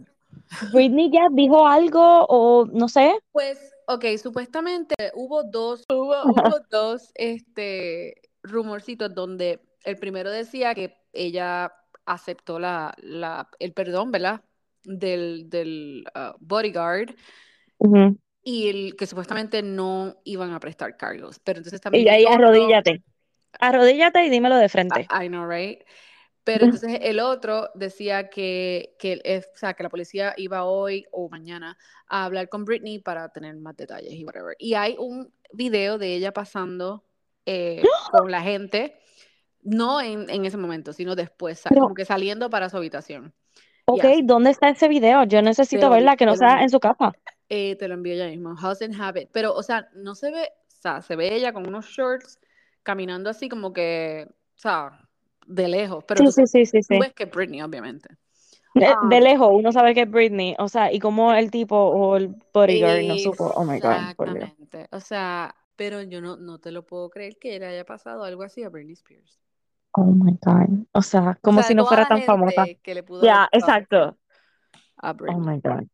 Britney 0.73 1.11
ya 1.11 1.29
dijo 1.31 1.67
algo 1.67 2.27
o 2.29 2.67
no 2.67 2.89
sé. 2.89 3.19
Pues, 3.33 3.73
ok, 3.87 4.05
supuestamente 4.23 4.95
hubo 5.15 5.45
dos, 5.45 5.85
hubo, 5.91 6.15
hubo 6.25 6.61
dos 6.71 7.11
este, 7.15 8.15
rumorcitos 8.43 9.15
donde 9.15 9.61
el 9.85 9.97
primero 9.97 10.31
decía 10.31 10.75
que 10.75 10.97
ella 11.13 11.73
aceptó 12.05 12.59
la, 12.59 12.95
la, 12.99 13.49
el 13.59 13.73
perdón, 13.73 14.11
¿verdad? 14.11 14.43
Del, 14.85 15.49
del 15.51 16.05
ah, 16.15 16.35
bodyguard 16.41 17.15
y 18.43 18.69
el, 18.69 18.97
que 18.97 19.07
supuestamente 19.07 19.63
no 19.63 20.17
iban 20.25 20.53
a 20.53 20.61
prestar 20.61 20.97
cargos. 20.97 21.39
Pero 21.41 21.59
entonces 21.59 21.81
Y 21.81 21.83
también 21.83 22.09
ahí 22.09 22.23
el 22.23 22.29
otro, 22.29 22.49
arrodíllate. 22.49 23.03
Arrodíllate 23.59 24.25
y 24.25 24.31
dímelo 24.31 24.57
de 24.57 24.69
frente. 24.69 25.07
I 25.11 25.29
know, 25.29 25.47
right? 25.47 25.81
Pero 26.45 26.65
entonces 26.65 26.99
el 27.03 27.21
otro 27.21 27.69
decía 27.75 28.31
que, 28.31 28.97
que, 28.99 29.43
o 29.55 29.57
sea, 29.59 29.75
que 29.75 29.83
la 29.83 29.91
policía 29.91 30.35
iba 30.37 30.65
hoy 30.65 31.05
o 31.13 31.29
mañana 31.29 31.77
a 32.09 32.25
hablar 32.25 32.49
con 32.49 32.65
Britney 32.65 32.99
para 32.99 33.29
tener 33.29 33.57
más 33.57 33.77
detalles 33.77 34.13
y 34.13 34.25
whatever. 34.25 34.57
Y 34.59 34.75
hay 34.75 34.97
un 34.99 35.33
video 35.53 35.99
de 35.99 36.15
ella 36.15 36.33
pasando 36.33 37.05
eh, 37.47 37.83
con 38.13 38.31
la 38.31 38.41
gente, 38.41 38.99
no 39.63 40.01
en, 40.01 40.31
en 40.31 40.45
ese 40.45 40.57
momento, 40.57 40.93
sino 40.93 41.15
después, 41.15 41.63
Pero, 41.69 41.83
como 41.83 41.95
que 41.95 42.05
saliendo 42.05 42.49
para 42.49 42.71
su 42.71 42.79
habitación. 42.79 43.35
ok, 43.85 44.05
¿dónde 44.25 44.51
está 44.51 44.71
ese 44.71 44.89
video? 44.89 45.25
Yo 45.25 45.43
necesito 45.43 45.91
verla, 45.91 46.17
que 46.17 46.27
no 46.27 46.37
sea 46.37 46.63
en 46.63 46.71
su 46.71 46.81
casa. 46.81 47.13
Eh, 47.49 47.77
te 47.77 47.89
lo 47.89 47.95
envío 47.95 48.15
ya 48.15 48.29
mismo. 48.29 48.55
House 48.57 48.81
and 48.81 48.99
Habit. 48.99 49.29
Pero, 49.33 49.55
o 49.55 49.63
sea, 49.63 49.89
no 49.95 50.15
se 50.15 50.31
ve, 50.31 50.51
o 50.69 50.81
sea, 50.81 51.03
se 51.03 51.17
ve 51.17 51.35
ella 51.35 51.53
con 51.53 51.67
unos 51.67 51.87
shorts 51.87 52.39
caminando 52.83 53.29
así 53.29 53.49
como 53.49 53.73
que, 53.73 54.27
o 54.29 54.59
sea, 54.59 55.10
de 55.51 55.69
lejos. 55.69 56.05
Pero 56.07 56.23
Sí, 56.23 56.25
tú, 56.25 56.33
sí, 56.33 56.47
sí, 56.47 56.67
sí, 56.67 56.83
tú 56.83 56.83
sí. 56.83 56.99
ves 56.99 57.13
que 57.15 57.25
es 57.25 57.31
Britney, 57.31 57.63
obviamente. 57.63 58.09
De, 58.75 58.87
Ah, 58.87 59.09
de 59.09 59.21
lejos 59.21 59.49
uno 59.53 59.73
sabe 59.73 59.95
que 59.95 60.03
es 60.03 60.11
Britney, 60.11 60.55
o 60.59 60.69
sea, 60.69 60.93
y 60.93 61.01
como 61.01 61.33
el 61.35 61.51
tipo 61.51 61.77
o 61.77 62.17
el 62.17 62.29
bodyguard 62.55 63.03
no 63.03 63.19
supo, 63.19 63.53
oh 63.57 63.65
my 63.65 63.81
God, 63.81 63.97
exactamente. 63.97 64.89
O 64.93 65.01
sea, 65.01 65.55
pero 65.77 66.03
yo 66.03 66.21
no, 66.21 66.37
no 66.37 66.59
te 66.59 66.71
lo 66.71 66.87
puedo 66.87 67.11
creer 67.11 67.37
que 67.39 67.59
le 67.59 67.67
haya 67.67 67.85
pasado 67.85 68.23
algo 68.25 68.43
así 68.45 68.63
a 68.63 68.69
Britney 68.69 68.93
Spears. 68.95 69.41
Oh 69.97 70.05
my 70.05 70.33
God. 70.43 70.87
O 70.93 71.03
sea, 71.03 71.39
O 71.43 71.43
como 71.43 71.59
sea, 71.61 71.69
si 71.69 71.75
de 71.75 71.75
no 71.75 71.85
fuera 71.85 72.07
tan 72.07 72.23
famosa. 72.23 72.67
Ya, 73.21 73.49
exacto. 73.53 74.17
a 75.03 75.11
Oh 75.29 75.39
my 75.41 75.59
God. 75.61 75.87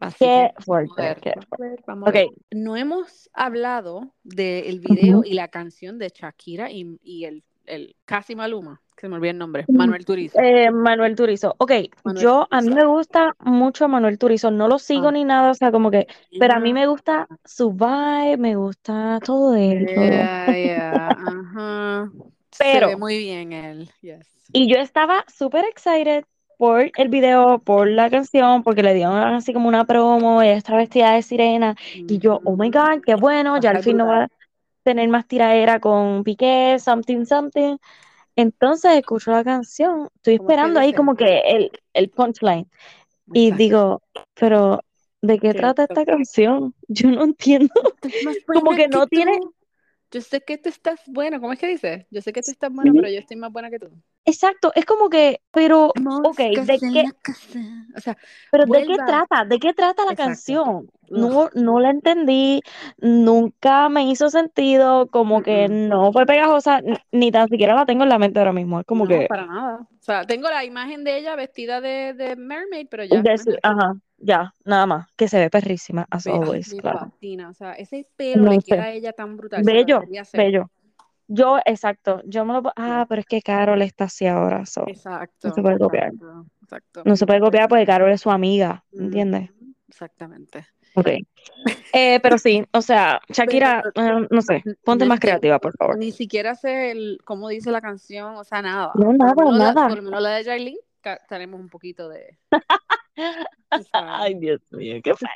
Así 0.00 0.18
Qué 0.18 0.28
que 0.28 0.54
vamos 0.58 0.58
a 0.60 0.64
fuerte, 0.64 1.02
ver, 1.02 1.20
qué 1.22 1.34
vamos 1.86 2.08
a 2.08 2.12
ver. 2.12 2.28
No 2.50 2.76
hemos 2.76 3.30
hablado 3.32 4.14
del 4.22 4.80
video 4.80 5.18
Ujú. 5.18 5.24
y 5.24 5.34
la 5.34 5.48
canción 5.48 5.98
de 5.98 6.08
Shakira 6.08 6.70
y, 6.70 6.98
y 7.02 7.24
el, 7.24 7.44
el 7.66 7.96
casi 8.04 8.34
Maluma, 8.36 8.82
que 8.96 9.02
se 9.02 9.08
me 9.08 9.16
olvidó 9.16 9.32
el 9.32 9.38
nombre, 9.38 9.68
Mm, 9.68 9.72
Manuel 9.72 10.04
Turizo. 10.04 10.38
Eh, 10.38 10.70
Manuel 10.70 11.16
Turizo. 11.16 11.54
Ok, 11.58 11.72
Manuel 12.04 12.24
yo, 12.24 12.46
a 12.50 12.60
mí 12.60 12.70
me 12.70 12.84
gusta 12.84 13.34
mucho 13.40 13.88
Manuel 13.88 14.18
Turizo. 14.18 14.50
No 14.50 14.68
lo 14.68 14.78
sigo 14.78 15.10
Ah, 15.10 15.12
ni 15.12 15.24
nada, 15.24 15.50
o 15.50 15.54
sea, 15.54 15.72
como 15.72 15.90
que, 15.90 16.06
pero 16.36 16.54
a 16.54 16.60
mí 16.60 16.72
me 16.74 16.86
gusta 16.86 17.26
su 17.44 17.72
vibe, 17.72 18.36
me 18.38 18.56
gusta 18.56 19.20
todo 19.24 19.52
de 19.52 19.72
él. 19.72 19.86
Yeah, 19.88 20.54
yeah, 20.54 21.14
ajá. 21.18 22.12
Se 22.70 22.82
ve 22.82 22.96
Pero, 22.96 22.96
muy 22.96 23.18
bien 23.18 23.52
él, 23.52 23.90
yes. 24.00 24.26
y 24.52 24.68
yo 24.72 24.78
estaba 24.80 25.24
súper 25.28 25.64
excited 25.66 26.24
por 26.58 26.90
el 26.96 27.08
video, 27.08 27.58
por 27.58 27.88
la 27.88 28.08
canción, 28.10 28.62
porque 28.62 28.82
le 28.82 28.94
dieron 28.94 29.16
así 29.18 29.52
como 29.52 29.68
una 29.68 29.84
promo, 29.84 30.40
ella 30.42 30.54
está 30.56 30.76
vestida 30.76 31.12
de 31.12 31.22
sirena, 31.22 31.76
y 32.06 32.18
yo, 32.18 32.40
oh 32.44 32.56
my 32.56 32.70
Ujú. 32.70 32.70
God, 32.70 33.02
qué 33.04 33.14
bueno, 33.14 33.58
ya 33.58 33.70
al 33.70 33.80
fin 33.80 33.98
no 33.98 34.06
va 34.06 34.24
a 34.24 34.28
tener 34.84 35.08
más 35.08 35.26
tiraera 35.28 35.80
con 35.80 36.24
Piqué, 36.24 36.78
something, 36.78 37.24
something. 37.26 37.76
Entonces 38.36 38.92
escucho 38.92 39.30
la 39.30 39.42
canción, 39.42 40.08
estoy 40.14 40.36
¿Cómo 40.36 40.50
es 40.50 40.54
que 40.54 40.60
esperando 40.60 40.80
ahí 40.80 40.92
como 40.92 41.14
que 41.14 41.40
el, 41.40 41.70
el 41.94 42.10
punchline. 42.10 42.70
Y 43.32 43.46
Exacto. 43.46 43.62
digo, 43.62 44.02
pero 44.34 44.80
¿de 45.22 45.38
qué 45.38 45.54
trata 45.54 45.84
esta 45.84 46.04
canción? 46.04 46.74
Yo 46.88 47.10
no 47.10 47.24
entiendo. 47.24 47.72
Como 48.46 48.70
que 48.70 48.76
que 48.76 48.88
no 48.88 49.06
tiene. 49.06 49.40
Yo 50.12 50.20
sé 50.20 50.40
que 50.40 50.58
tú 50.58 50.68
estás 50.68 51.00
buena. 51.06 51.40
¿Cómo 51.40 51.52
es 51.52 51.58
que 51.58 51.66
dice? 51.66 52.06
Yo 52.10 52.20
sé 52.20 52.32
que 52.32 52.42
tú 52.42 52.50
estás 52.50 52.72
buena, 52.72 52.92
pero 52.92 53.08
yo 53.08 53.18
estoy 53.18 53.36
más 53.36 53.50
buena 53.50 53.70
que 53.70 53.80
tú. 53.80 53.90
Exacto, 54.26 54.72
es 54.74 54.84
como 54.86 55.08
que, 55.10 55.40
pero, 55.52 55.98
ok, 56.22 56.40
¿de 56.60 56.82
qué. 56.92 57.04
O 57.96 58.00
sea, 58.00 58.16
pero 58.50 58.66
¿de 58.66 58.84
qué 58.84 58.98
trata? 59.04 59.44
¿De 59.44 59.58
qué 59.58 59.74
trata 59.74 60.04
la 60.04 60.14
Exacto. 60.14 60.14
canción? 60.14 60.88
No, 61.08 61.48
no 61.54 61.80
la 61.80 61.90
entendí, 61.90 62.62
nunca 62.98 63.88
me 63.88 64.10
hizo 64.10 64.30
sentido, 64.30 65.08
como 65.10 65.42
que 65.42 65.68
no 65.68 66.12
fue 66.12 66.26
pegajosa, 66.26 66.80
ni 67.12 67.30
tan 67.32 67.48
siquiera 67.48 67.74
la 67.74 67.86
tengo 67.86 68.02
en 68.04 68.08
la 68.10 68.18
mente 68.18 68.38
ahora 68.40 68.52
mismo. 68.52 68.80
Es 68.80 68.86
como 68.86 69.06
No, 69.06 69.08
que, 69.08 69.28
para 69.28 69.46
nada. 69.46 69.80
O 70.00 70.02
sea, 70.02 70.26
tengo 70.26 70.48
la 70.50 70.64
imagen 70.64 71.04
de 71.04 71.18
ella 71.18 71.36
vestida 71.36 71.80
de, 71.80 72.14
de 72.14 72.36
mermaid, 72.36 72.88
pero 72.90 73.04
ya, 73.04 73.24
de 73.24 73.38
su- 73.38 73.56
ajá, 73.62 73.94
ya, 74.18 74.52
nada 74.64 74.86
más, 74.86 75.08
que 75.16 75.28
se 75.28 75.38
ve 75.38 75.50
perrísima, 75.50 76.06
as 76.10 76.26
ay, 76.26 76.28
always, 76.28 76.74
claro. 76.74 77.12
fascina. 77.18 77.50
O 77.50 77.54
sea, 77.54 77.72
ese 77.74 78.08
pelo 78.16 78.46
No 78.46 78.52
le 78.52 78.60
sé. 78.60 78.76
queda 78.76 78.84
a 78.84 78.92
ella 78.92 79.12
tan 79.12 79.36
brutal. 79.36 79.70
Bello, 79.70 80.10
bello. 80.34 80.70
Yo, 81.28 81.58
exacto, 81.64 82.22
yo 82.24 82.44
me 82.44 82.52
lo... 82.54 82.62
Ah, 82.76 83.04
pero 83.08 83.20
es 83.20 83.26
que 83.26 83.42
Carol 83.42 83.82
está 83.82 84.04
así 84.04 84.26
ahora, 84.26 84.64
so, 84.64 84.82
no 84.82 84.88
Exacto, 84.88 85.52
se 85.52 85.60
puede 85.62 85.78
copiar. 85.78 86.12
exacto, 86.12 86.46
exacto. 86.62 87.02
No 87.04 87.16
se 87.16 87.26
puede 87.26 87.40
copiar 87.40 87.68
porque 87.68 87.84
Carol 87.86 88.10
es 88.12 88.20
su 88.20 88.30
amiga, 88.30 88.84
¿entiendes? 88.92 89.50
Exactamente. 89.88 90.66
Ok. 90.94 91.08
Eh, 91.92 92.20
pero 92.22 92.38
sí, 92.38 92.64
o 92.72 92.80
sea, 92.80 93.20
Shakira, 93.28 93.82
Pero 93.94 94.20
eh, 94.20 94.26
no 94.30 94.40
sé, 94.40 94.62
ponte 94.84 95.04
más 95.04 95.20
creativa, 95.20 95.58
por 95.58 95.76
favor. 95.76 95.98
ni 95.98 96.10
siquiera 96.12 96.54
sé 96.54 96.90
el, 96.92 97.18
cómo 97.24 97.48
dice 97.48 97.70
la 97.70 97.80
canción, 97.80 98.36
o 98.36 98.44
sea, 98.44 98.62
nada. 98.62 98.92
No, 98.94 99.06
Por 99.06 99.16
nada, 99.18 99.34
la, 99.44 99.58
nada. 99.74 99.88
por 99.88 99.96
lo 99.96 100.02
menos 100.02 100.22
la 100.22 100.30
de 100.36 100.44
Jailin, 100.44 100.76
tenemos 101.28 101.60
un 101.60 101.68
poquito 101.68 102.08
de. 102.08 102.38
Ay, 103.92 104.34
Dios 104.34 104.60
mío, 104.72 105.00
qué 105.02 105.14
fue. 105.14 105.28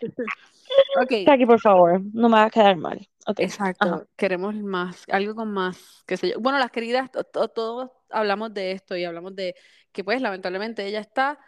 Ok, 1.02 1.12
Shaki, 1.26 1.46
por 1.46 1.60
favor, 1.60 2.00
no 2.12 2.28
me 2.28 2.36
hagas 2.38 2.52
quedar 2.52 2.76
mal. 2.76 2.98
Ok, 3.26 3.40
ajá. 3.40 3.46
exacto. 3.46 4.06
Queremos 4.16 4.54
más, 4.54 5.04
algo 5.08 5.34
con 5.34 5.52
más, 5.52 6.02
qué 6.06 6.16
sé 6.16 6.30
yo. 6.30 6.40
Bueno, 6.40 6.58
las 6.58 6.70
queridas, 6.70 7.10
to- 7.10 7.24
to- 7.24 7.48
todos 7.48 7.90
hablamos 8.10 8.52
de 8.54 8.72
esto 8.72 8.96
y 8.96 9.04
hablamos 9.04 9.34
de 9.36 9.54
que, 9.92 10.04
pues, 10.04 10.20
lamentablemente 10.20 10.86
ella 10.86 11.00
está 11.00 11.38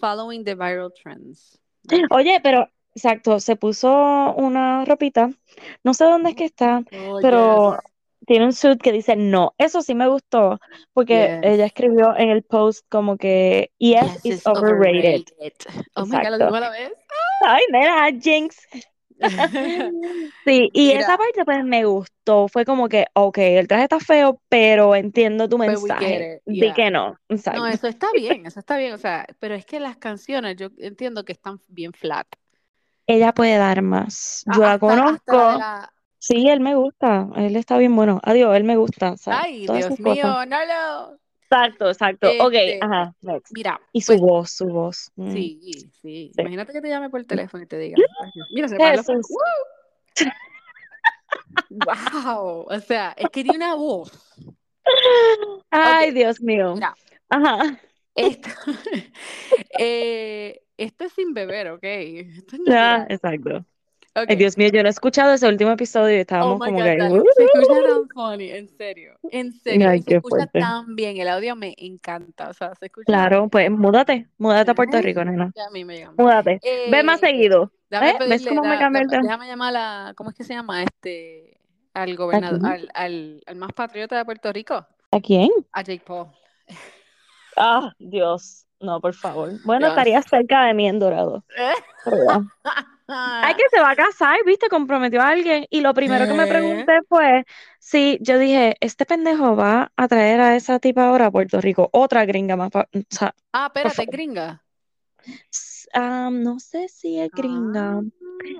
following 0.00 0.44
the 0.44 0.54
viral 0.54 0.92
trends. 0.92 1.60
Oye, 2.10 2.40
pero, 2.42 2.68
exacto, 2.94 3.40
se 3.40 3.56
puso 3.56 3.88
una 4.36 4.84
ropita, 4.84 5.30
no 5.84 5.94
sé 5.94 6.04
dónde 6.04 6.30
es 6.30 6.36
que 6.36 6.44
está, 6.44 6.82
Oh, 6.92 7.20
pero 7.20 7.72
yes, 7.72 7.97
tiene 8.28 8.44
un 8.44 8.52
suit 8.52 8.80
que 8.80 8.92
dice 8.92 9.16
no. 9.16 9.54
Eso 9.56 9.80
sí 9.80 9.94
me 9.94 10.06
gustó, 10.06 10.60
porque 10.92 11.40
yes. 11.42 11.50
ella 11.54 11.64
escribió 11.64 12.14
en 12.14 12.28
el 12.28 12.42
post 12.42 12.84
como 12.90 13.16
que 13.16 13.72
yes 13.78 14.22
Yes, 14.22 14.26
is 14.26 14.46
overrated. 14.46 15.24
overrated. 15.38 15.52
Oh 15.94 16.04
my 16.04 16.18
God, 16.18 16.38
lo 16.38 16.60
la 16.60 16.70
vez. 16.70 16.92
Ay, 17.46 17.62
nena, 17.72 18.10
Jinx. 18.20 18.56
Sí, 20.44 20.70
y 20.72 20.92
esa 20.92 21.16
parte 21.16 21.44
pues 21.44 21.64
me 21.64 21.84
gustó. 21.84 22.46
Fue 22.48 22.64
como 22.64 22.88
que, 22.88 23.06
ok, 23.14 23.38
el 23.38 23.66
traje 23.66 23.84
está 23.84 23.98
feo, 23.98 24.40
pero 24.48 24.94
entiendo 24.94 25.48
tu 25.48 25.58
mensaje. 25.58 26.40
Di 26.46 26.60
yeah. 26.60 26.74
que 26.74 26.90
no, 26.90 27.18
No, 27.28 27.36
exacto. 27.36 27.66
eso 27.66 27.88
está 27.88 28.08
bien, 28.12 28.46
eso 28.46 28.60
está 28.60 28.76
bien, 28.76 28.92
o 28.92 28.98
sea, 28.98 29.26
pero 29.40 29.54
es 29.54 29.66
que 29.66 29.80
las 29.80 29.96
canciones 29.96 30.56
yo 30.56 30.68
entiendo 30.76 31.24
que 31.24 31.32
están 31.32 31.58
bien 31.66 31.92
flat. 31.92 32.26
Ella 33.06 33.32
puede 33.32 33.56
dar 33.56 33.80
más. 33.82 34.44
Yo 34.54 34.60
la 34.60 34.74
hasta, 34.74 34.86
hasta 34.86 35.02
conozco. 35.02 35.58
la... 35.58 35.92
Sí, 36.18 36.48
él 36.48 36.60
me 36.60 36.74
gusta. 36.74 37.28
Él 37.36 37.56
está 37.56 37.78
bien 37.78 37.94
bueno. 37.94 38.20
Adiós, 38.22 38.56
él 38.56 38.64
me 38.64 38.76
gusta. 38.76 39.12
O 39.12 39.16
sea, 39.16 39.36
Ay, 39.36 39.66
todas 39.66 39.80
Dios 39.80 39.92
esas 39.92 40.00
cosas. 40.00 40.22
mío, 40.22 40.46
no 40.46 40.64
lo... 40.64 41.18
Exacto, 41.50 41.88
exacto. 41.88 42.28
Ok, 42.38 42.52
Este, 42.54 42.78
ajá, 42.82 43.14
next. 43.22 43.52
mira, 43.54 43.80
Y 43.92 44.00
su 44.02 44.12
pues 44.12 44.20
voz, 44.20 44.50
su 44.50 44.66
voz. 44.66 45.10
mm, 45.16 45.32
sí, 45.32 45.58
sí. 45.62 45.90
sí. 46.02 46.40
Imagínate 46.40 46.72
que 46.72 46.80
te 46.82 46.88
llame 46.88 47.08
por 47.10 47.24
teléfono 47.24 47.62
y 47.62 47.66
te 47.66 47.78
diga, 47.78 47.98
ay, 48.20 48.30
Dios, 48.34 48.48
mira, 48.50 48.68
se. 48.68 48.76
Wow, 51.70 52.66
o 52.68 52.80
sea, 52.80 53.12
es 53.16 53.30
que 53.30 53.42
tiene 53.42 53.56
una 53.58 53.74
voz. 53.74 54.10
Ay, 55.70 56.12
Dios 56.12 56.40
mío. 56.40 56.74
mira, 56.74 56.94
Ajá. 57.30 57.78
esto, 58.14 58.48
eh, 59.78 60.62
esto 60.76 61.04
es 61.04 61.12
sin 61.12 61.34
beber, 61.34 61.68
¿ok? 61.70 61.84
Esto 61.84 62.56
es 62.56 62.62
Ah, 62.68 63.04
natural. 63.04 63.08
exacto. 63.08 63.64
Ay. 64.28 64.36
Dios 64.36 64.56
mío, 64.58 64.68
yo 64.72 64.82
no 64.82 64.88
he 64.88 64.90
escuchado 64.90 65.34
ese 65.34 65.46
último 65.48 65.70
episodio 65.72 66.14
y 66.14 66.18
Oh 66.18 66.20
estábamos 66.22 66.58
my 66.60 66.66
como 66.66 66.78
God, 66.78 66.84
que. 66.84 66.98
Se 67.36 67.44
escucha 67.44 67.74
tan 67.88 68.08
funny, 68.14 68.50
en 68.50 68.68
serio, 68.68 69.12
en 69.30 69.52
serio. 69.52 69.88
Ay, 69.90 70.02
se 70.02 70.14
escucha 70.16 70.36
fuerte. 70.36 70.60
tan 70.60 70.96
bien, 70.96 71.16
el 71.18 71.28
audio 71.28 71.54
me 71.56 71.74
encanta, 71.78 72.48
o 72.48 72.52
sea, 72.54 72.74
se 72.74 72.86
escucha. 72.86 73.04
Claro, 73.06 73.48
pues 73.48 73.70
múdate, 73.70 74.28
múdate 74.38 74.70
a 74.70 74.74
Puerto 74.74 74.96
¿Eh? 74.98 75.02
Rico, 75.02 75.24
nena. 75.24 75.52
Ya 75.54 75.66
a 75.66 75.70
mí 75.70 75.84
me 75.84 75.98
llama. 75.98 76.14
Múdate. 76.18 76.60
Ve 76.90 77.02
más 77.02 77.22
Eh, 77.22 77.26
seguido. 77.26 77.72
¿Eh? 77.90 78.14
¿Ves 78.28 78.46
cómo 78.46 78.62
me 78.62 78.68
da- 78.76 78.90
da- 78.90 78.98
el 79.00 79.08
tema? 79.08 79.22
déjame 79.22 79.46
llamar 79.46 79.74
a, 79.76 80.12
¿cómo 80.16 80.30
es 80.30 80.36
que 80.36 80.44
se 80.44 80.54
llama? 80.54 80.82
Este, 80.82 81.58
al 81.94 82.12
¿A 82.12 82.14
gobernador, 82.16 82.60
al, 82.66 82.88
al, 82.94 83.42
al 83.46 83.56
más 83.56 83.72
patriota 83.72 84.16
de 84.16 84.24
Puerto 84.24 84.52
Rico, 84.52 84.74
¿A 85.10 85.20
quién? 85.20 85.50
a 85.72 85.82
Jake 85.82 86.02
Paul. 86.06 86.26
Ah, 87.56 87.92
Dios. 87.98 88.66
No, 88.80 89.00
por 89.00 89.14
favor. 89.14 89.50
Bueno, 89.64 89.86
Dios. 89.86 89.90
estaría 89.98 90.22
cerca 90.22 90.66
de 90.66 90.74
mí 90.74 90.86
en 90.88 90.98
Dorado. 91.00 91.44
Pero 92.04 92.16
ya. 92.28 92.40
Ay, 93.08 93.54
que 93.54 93.62
se 93.70 93.80
va 93.80 93.90
a 93.92 93.96
casar, 93.96 94.36
¿viste? 94.44 94.68
Comprometió 94.68 95.20
a 95.22 95.30
alguien. 95.30 95.66
Y 95.70 95.80
lo 95.80 95.94
primero 95.94 96.26
que 96.26 96.34
me 96.34 96.46
pregunté 96.46 96.98
fue 97.08 97.44
si 97.78 98.18
yo 98.20 98.38
dije, 98.38 98.76
este 98.80 99.06
pendejo 99.06 99.56
va 99.56 99.90
a 99.96 100.08
traer 100.08 100.40
a 100.40 100.56
esa 100.56 100.78
tipa 100.78 101.08
ahora 101.08 101.26
a 101.26 101.30
Puerto 101.30 101.60
Rico. 101.60 101.88
Otra 101.92 102.26
gringa 102.26 102.56
más. 102.56 102.70
O 102.74 102.84
sea, 103.08 103.34
Ah, 103.52 103.72
espérate, 103.74 104.04
gringa. 104.06 104.62
Ah, 105.94 106.28
no 106.30 106.60
sé 106.60 106.88
si 106.88 107.18
es 107.18 107.30
gringa. 107.30 108.02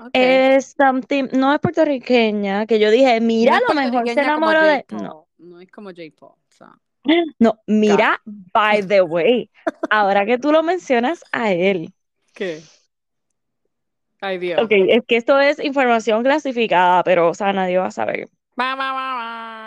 Ah. 0.00 0.08
Es 0.12 0.74
something, 0.76 1.28
no 1.32 1.52
es 1.52 1.60
puertorriqueña, 1.60 2.66
que 2.66 2.78
yo 2.78 2.90
dije, 2.90 3.20
No 3.20 3.26
mira, 3.26 3.56
a 3.58 3.60
lo 3.60 3.74
mejor 3.74 4.08
se 4.08 4.20
enamoró 4.20 4.62
de. 4.62 4.84
No. 4.90 5.28
No 5.38 5.60
es 5.60 5.70
como 5.70 5.90
Jake 5.92 6.14
Paul. 6.18 6.32
o 6.32 6.50
sea, 6.50 6.72
no, 7.38 7.60
mira, 7.66 8.20
by 8.24 8.84
the 8.86 9.02
way, 9.02 9.50
ahora 9.90 10.26
que 10.26 10.38
tú 10.38 10.50
lo 10.50 10.62
mencionas 10.62 11.24
a 11.32 11.52
él. 11.52 11.92
¿Qué? 12.34 12.62
Ay, 14.20 14.38
Dios. 14.38 14.60
Ok, 14.62 14.72
es 14.72 15.00
que 15.06 15.16
esto 15.16 15.38
es 15.40 15.58
información 15.58 16.22
clasificada, 16.22 17.02
pero, 17.04 17.30
o 17.30 17.34
sea, 17.34 17.52
nadie 17.52 17.78
va 17.78 17.86
a 17.86 17.90
saber. 17.90 18.28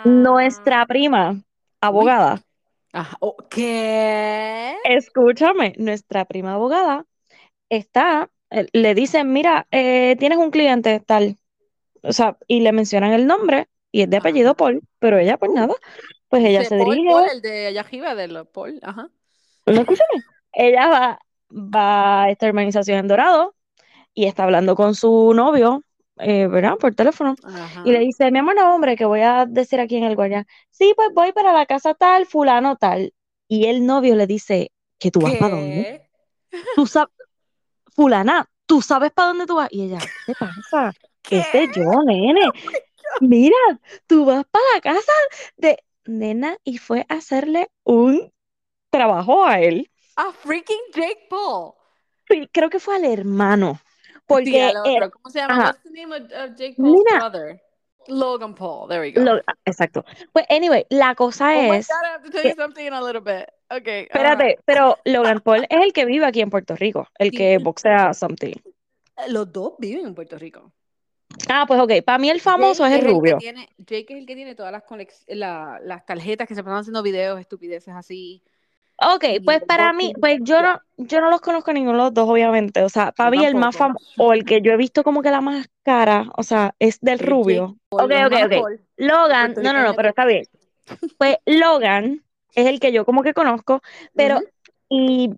Nuestra 0.04 0.84
prima, 0.86 1.40
abogada. 1.80 2.42
Oh, 3.20 3.36
¿Qué? 3.48 4.74
escúchame, 4.84 5.72
nuestra 5.78 6.26
prima 6.26 6.54
abogada 6.54 7.06
está, 7.70 8.28
eh, 8.50 8.66
le 8.72 8.94
dicen, 8.94 9.32
mira, 9.32 9.66
eh, 9.70 10.16
tienes 10.18 10.36
un 10.36 10.50
cliente 10.50 11.00
tal, 11.00 11.38
o 12.02 12.12
sea, 12.12 12.36
y 12.46 12.60
le 12.60 12.72
mencionan 12.72 13.12
el 13.12 13.26
nombre 13.26 13.68
y 13.90 14.02
es 14.02 14.10
de 14.10 14.18
apellido 14.18 14.50
Ajá. 14.50 14.56
Paul, 14.56 14.82
pero 14.98 15.18
ella 15.18 15.38
pues 15.38 15.52
Uh. 15.52 15.54
nada, 15.54 15.74
pues 16.28 16.44
ella 16.44 16.64
se 16.64 16.76
Paul, 16.76 16.94
dirige, 16.94 17.10
Paul, 17.10 17.28
el 17.32 17.40
de 17.40 17.78
arriba 17.78 18.14
de 18.14 18.44
Paul. 18.44 18.78
Ajá. 18.82 19.08
no 19.66 19.80
escúchame, 19.80 20.22
ella 20.52 20.88
va, 20.88 21.18
va 21.50 22.22
a 22.24 22.30
esta 22.30 22.46
urbanización 22.48 22.98
en 22.98 23.08
Dorado 23.08 23.54
y 24.14 24.26
está 24.26 24.44
hablando 24.44 24.74
con 24.76 24.94
su 24.94 25.32
novio, 25.34 25.82
eh, 26.18 26.46
¿verdad? 26.46 26.76
Por 26.76 26.94
teléfono. 26.94 27.34
Ajá. 27.42 27.82
Y 27.84 27.92
le 27.92 28.00
dice, 28.00 28.30
mi 28.30 28.38
amor, 28.38 28.54
no, 28.54 28.74
hombre, 28.74 28.96
que 28.96 29.04
voy 29.04 29.20
a 29.20 29.46
decir 29.46 29.80
aquí 29.80 29.96
en 29.96 30.04
el 30.04 30.16
guardia, 30.16 30.46
sí, 30.70 30.92
pues 30.96 31.08
voy 31.14 31.32
para 31.32 31.52
la 31.52 31.66
casa 31.66 31.94
tal, 31.94 32.26
fulano 32.26 32.76
tal. 32.76 33.12
Y 33.48 33.66
el 33.66 33.86
novio 33.86 34.14
le 34.14 34.26
dice, 34.26 34.70
¿que 34.98 35.10
tú 35.10 35.20
vas 35.20 35.34
para 35.36 35.56
dónde? 35.56 36.08
Tú 36.74 36.86
sabes, 36.86 37.12
fulana, 37.94 38.48
¿tú 38.66 38.82
sabes 38.82 39.10
para 39.12 39.28
dónde 39.28 39.46
tú 39.46 39.56
vas? 39.56 39.68
Y 39.70 39.84
ella, 39.84 39.98
¿qué 39.98 40.32
te 40.32 40.38
pasa? 40.38 40.92
¿Qué? 41.22 41.38
Ese 41.38 41.68
yo, 41.74 41.90
nene. 42.04 42.42
Mira, 43.20 43.56
tú 44.06 44.24
vas 44.24 44.44
para 44.50 44.64
la 44.74 44.80
casa 44.80 45.12
de 45.56 45.78
nena 46.04 46.56
y 46.64 46.78
fue 46.78 47.06
a 47.08 47.14
hacerle 47.14 47.68
un 47.84 48.32
trabajo 48.90 49.44
a 49.44 49.60
él. 49.60 49.90
A 50.16 50.32
freaking 50.32 50.80
Jake 50.94 51.26
Paul. 51.28 51.72
Sí, 52.28 52.48
Creo 52.52 52.70
que 52.70 52.80
fue 52.80 52.96
al 52.96 53.04
hermano. 53.04 53.80
Sí, 54.38 54.44
Porque 54.44 54.62
al 54.62 54.70
era- 54.70 54.82
otro. 54.82 55.10
¿Cómo 55.12 55.30
se 55.30 55.38
llama? 55.38 55.54
ajá. 55.54 55.64
What's 55.70 55.82
the 55.82 55.90
name 55.90 56.14
of, 56.16 56.22
of 56.22 56.56
Jake 56.56 56.74
Paul's 56.76 57.04
brother? 57.18 57.62
Logan 58.08 58.54
Paul. 58.54 58.88
There 58.88 59.00
we 59.00 59.12
go. 59.12 59.20
lo- 59.22 59.40
exacto. 59.64 60.04
Pues, 60.32 60.44
anyway, 60.50 60.84
la 60.90 61.14
cosa 61.14 61.50
oh 61.56 61.70
my 61.70 61.76
es, 61.76 61.86
God, 61.88 62.04
I 62.04 62.08
have 62.14 62.24
to 62.24 62.30
tell 62.30 62.42
you 62.44 62.56
something 62.56 62.84
in 62.86 62.92
a 62.92 63.00
little 63.00 63.20
bit. 63.20 63.48
Okay. 63.70 64.08
ajá. 64.10 64.32
espérate, 64.32 64.58
pero 64.64 64.98
Logan 65.04 65.40
Paul 65.40 65.66
es 65.70 65.80
el 65.82 65.92
que 65.92 66.04
vive 66.04 66.26
aquí 66.26 66.40
en 66.40 66.50
Puerto 66.50 66.74
Rico, 66.74 67.06
el 67.18 67.30
Sí. 67.30 67.36
que 67.36 67.58
boxea 67.58 68.12
something. 68.12 68.54
Los 69.28 69.52
dos 69.52 69.74
viven 69.78 70.06
en 70.06 70.14
Puerto 70.14 70.36
Rico. 70.36 70.72
Ah, 71.48 71.64
pues 71.66 71.80
ok, 71.80 72.02
para 72.04 72.18
mí 72.18 72.28
el 72.28 72.40
famoso 72.40 72.82
Jake 72.84 72.96
es 72.98 73.04
el 73.04 73.10
rubio. 73.10 73.38
tiene, 73.38 73.68
Jake 73.78 74.06
es 74.10 74.18
el 74.18 74.26
que 74.26 74.34
tiene 74.34 74.54
todas 74.54 74.72
las, 74.72 74.82
la- 75.28 75.80
las 75.82 76.04
tarjetas 76.04 76.46
que 76.48 76.54
se 76.54 76.62
pasan 76.64 76.80
haciendo 76.80 77.02
videos, 77.02 77.38
estupideces 77.40 77.94
así. 77.94 78.42
Ok, 79.14 79.24
pues 79.44 79.62
para 79.64 79.92
mí, 79.92 80.12
pues 80.20 80.38
yo 80.42 80.62
no, 80.62 80.80
yo 80.96 81.20
no 81.20 81.30
los 81.30 81.40
conozco 81.40 81.70
a 81.70 81.74
ninguno 81.74 81.98
de 81.98 82.04
los 82.04 82.14
dos, 82.14 82.28
obviamente. 82.28 82.82
O 82.82 82.88
sea, 82.88 83.12
para 83.12 83.30
mí 83.30 83.44
el 83.44 83.54
más 83.54 83.76
famoso, 83.76 84.04
o 84.18 84.32
el 84.32 84.44
que 84.44 84.60
yo 84.60 84.72
he 84.72 84.76
visto 84.76 85.02
como 85.02 85.22
que 85.22 85.30
la 85.30 85.40
más 85.40 85.68
cara, 85.82 86.26
o 86.36 86.42
sea, 86.42 86.74
es 86.78 87.00
del 87.00 87.18
rubio. 87.18 87.76
Ok, 87.90 88.12
ok, 88.26 88.34
ok. 88.46 88.80
Logan, 88.96 89.54
no, 89.60 89.72
no, 89.72 89.82
no, 89.82 89.94
pero 89.94 90.10
está 90.10 90.24
bien. 90.24 90.44
Pues 91.18 91.36
Logan 91.46 92.22
es 92.54 92.66
el 92.66 92.80
que 92.80 92.92
yo 92.92 93.04
como 93.04 93.22
que 93.22 93.34
conozco, 93.34 93.80
pero 94.14 94.40
y 94.88 95.30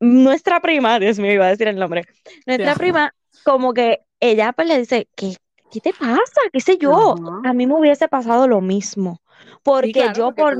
nuestra 0.00 0.60
prima, 0.60 0.98
Dios 0.98 1.18
mío, 1.18 1.32
iba 1.32 1.46
a 1.46 1.50
decir 1.50 1.68
el 1.68 1.76
nombre, 1.76 2.04
nuestra 2.46 2.74
prima 2.74 3.14
como 3.44 3.74
que 3.74 4.00
ella 4.20 4.52
pues 4.52 4.68
le 4.68 4.78
dice, 4.78 5.08
¿qué, 5.16 5.36
qué 5.70 5.80
te 5.80 5.92
pasa? 5.92 6.40
¿Qué 6.52 6.60
sé 6.60 6.78
yo? 6.78 7.16
A 7.44 7.52
mí 7.52 7.66
me 7.66 7.74
hubiese 7.74 8.08
pasado 8.08 8.46
lo 8.46 8.60
mismo, 8.60 9.20
porque 9.62 10.10
yo 10.14 10.34
por, 10.34 10.56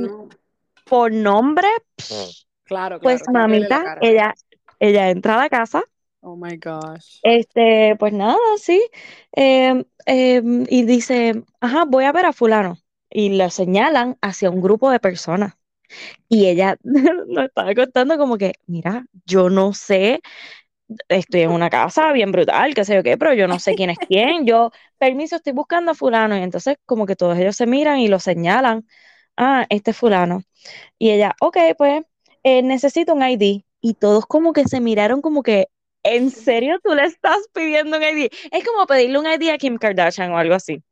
por 0.92 1.10
nombre, 1.10 1.68
Claro, 2.64 2.98
pues 3.00 3.22
claro, 3.22 3.26
la 3.26 3.40
mamita, 3.40 3.84
ella, 4.00 4.34
ella 4.78 5.10
entra 5.10 5.34
a 5.34 5.38
la 5.38 5.48
casa, 5.48 5.84
Oh 6.22 6.36
my 6.36 6.56
gosh. 6.56 7.22
este, 7.22 7.96
pues 7.98 8.12
nada, 8.12 8.36
sí, 8.58 8.82
em, 9.32 9.84
em, 10.06 10.66
y 10.68 10.84
dice, 10.84 11.44
ajá, 11.60 11.84
voy 11.86 12.04
a 12.04 12.12
ver 12.12 12.26
a 12.26 12.32
fulano, 12.32 12.78
y 13.10 13.30
le 13.30 13.50
señalan 13.50 14.16
hacia 14.22 14.50
un 14.50 14.60
grupo 14.60 14.90
de 14.90 15.00
personas. 15.00 15.54
Y 16.28 16.48
ella 16.48 16.76
nos 16.84 17.46
estaba 17.46 17.74
contando 17.74 18.18
como 18.18 18.38
que, 18.38 18.54
mira, 18.66 19.06
yo 19.26 19.50
no 19.50 19.74
sé, 19.74 20.22
estoy 21.08 21.42
en 21.42 21.50
una 21.52 21.70
casa 21.70 22.12
bien 22.12 22.32
brutal, 22.32 22.74
qué 22.74 22.84
sé 22.84 22.94
yo 22.96 23.02
qué, 23.04 23.18
pero 23.18 23.34
yo 23.34 23.48
no 23.48 23.58
sé 23.60 23.74
quién 23.76 23.90
es 23.90 24.00
quién. 24.00 24.46
Yo, 24.46 24.70
permiso, 24.98 25.36
estoy 25.36 25.52
buscando 25.54 25.92
a 25.92 25.94
fulano. 25.94 26.36
Y 26.38 26.42
entonces 26.42 26.76
como 26.86 27.06
que 27.06 27.16
todos 27.16 27.38
ellos 27.38 27.56
se 27.56 27.66
miran 27.66 27.98
y 28.00 28.08
lo 28.08 28.18
señalan. 28.20 28.86
Ah, 29.36 29.66
este 29.70 29.92
es 29.92 29.96
fulano. 29.96 30.42
Y 30.98 31.10
ella, 31.10 31.34
ok, 31.40 31.56
pues 31.76 32.04
eh, 32.42 32.62
necesito 32.62 33.14
un 33.14 33.22
ID. 33.22 33.64
Y 33.80 33.94
todos 33.94 34.26
como 34.26 34.52
que 34.52 34.64
se 34.64 34.80
miraron 34.80 35.20
como 35.22 35.42
que, 35.42 35.66
¿en 36.02 36.30
serio 36.30 36.78
tú 36.82 36.94
le 36.94 37.04
estás 37.04 37.38
pidiendo 37.52 37.96
un 37.96 38.02
ID? 38.02 38.30
Es 38.50 38.64
como 38.64 38.86
pedirle 38.86 39.18
un 39.18 39.26
ID 39.26 39.50
a 39.50 39.58
Kim 39.58 39.76
Kardashian 39.76 40.30
o 40.32 40.38
algo 40.38 40.54
así. 40.54 40.82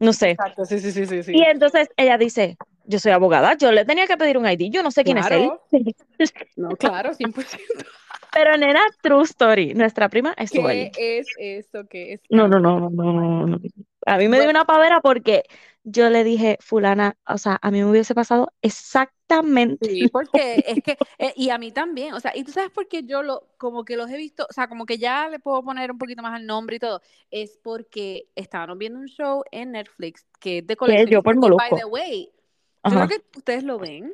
No 0.00 0.12
sé. 0.12 0.30
Exacto, 0.30 0.64
sí, 0.64 0.80
sí, 0.80 0.90
sí, 0.90 1.06
sí, 1.06 1.22
sí. 1.22 1.32
Y 1.36 1.42
entonces 1.42 1.88
ella 1.96 2.18
dice, 2.18 2.56
yo 2.84 2.98
soy 2.98 3.12
abogada, 3.12 3.56
yo 3.56 3.70
le 3.70 3.84
tenía 3.84 4.06
que 4.06 4.16
pedir 4.16 4.36
un 4.36 4.46
ID, 4.48 4.70
yo 4.70 4.82
no 4.82 4.90
sé 4.90 5.04
quién 5.04 5.18
es 5.18 5.30
él. 5.30 5.48
Claro. 5.48 5.62
No, 6.56 6.68
claro, 6.76 7.14
100%. 7.14 7.84
Pero 8.32 8.56
nena, 8.56 8.80
true 9.02 9.24
story, 9.24 9.74
nuestra 9.74 10.08
prima 10.08 10.34
estuvo 10.36 10.68
¿Qué 10.68 10.90
es 11.18 11.26
eso? 11.38 11.86
¿Qué 11.88 12.14
es 12.14 12.20
No, 12.30 12.48
no, 12.48 12.58
no, 12.60 12.78
no, 12.80 12.90
no, 12.90 13.12
no, 13.12 13.46
no. 13.46 13.60
A 14.06 14.16
mí 14.16 14.28
me 14.28 14.40
dio 14.40 14.50
una 14.50 14.64
pavera 14.64 15.00
porque 15.00 15.44
yo 15.84 16.10
le 16.10 16.24
dije, 16.24 16.58
fulana, 16.60 17.16
o 17.26 17.38
sea, 17.38 17.58
a 17.60 17.70
mí 17.70 17.80
me 17.82 17.90
hubiese 17.90 18.14
pasado 18.14 18.52
exactamente 18.62 19.86
Sí, 19.86 20.08
porque 20.12 20.62
es 20.66 20.82
que, 20.82 20.96
eh, 21.18 21.32
y 21.36 21.50
a 21.50 21.58
mí 21.58 21.72
también, 21.72 22.14
o 22.14 22.20
sea, 22.20 22.32
y 22.36 22.44
tú 22.44 22.52
sabes 22.52 22.70
por 22.70 22.88
qué 22.88 23.02
yo 23.04 23.22
lo, 23.22 23.48
como 23.58 23.84
que 23.84 23.96
los 23.96 24.10
he 24.10 24.16
visto, 24.16 24.46
o 24.48 24.52
sea, 24.52 24.68
como 24.68 24.86
que 24.86 24.98
ya 24.98 25.28
le 25.28 25.38
puedo 25.38 25.62
poner 25.62 25.90
un 25.90 25.98
poquito 25.98 26.22
más 26.22 26.34
al 26.34 26.46
nombre 26.46 26.76
y 26.76 26.78
todo, 26.78 27.00
es 27.30 27.58
porque 27.62 28.28
estábamos 28.34 28.78
viendo 28.78 28.98
un 28.98 29.06
show 29.08 29.42
en 29.50 29.72
Netflix 29.72 30.26
que 30.40 30.58
es 30.58 30.66
de 30.66 30.76
que 30.76 31.06
yo 31.10 31.22
por 31.22 31.38
by 31.38 31.70
the 31.76 31.84
way, 31.84 32.30
yo 32.84 32.90
creo 32.90 33.08
que 33.08 33.22
ustedes 33.36 33.64
lo 33.64 33.78
ven, 33.78 34.12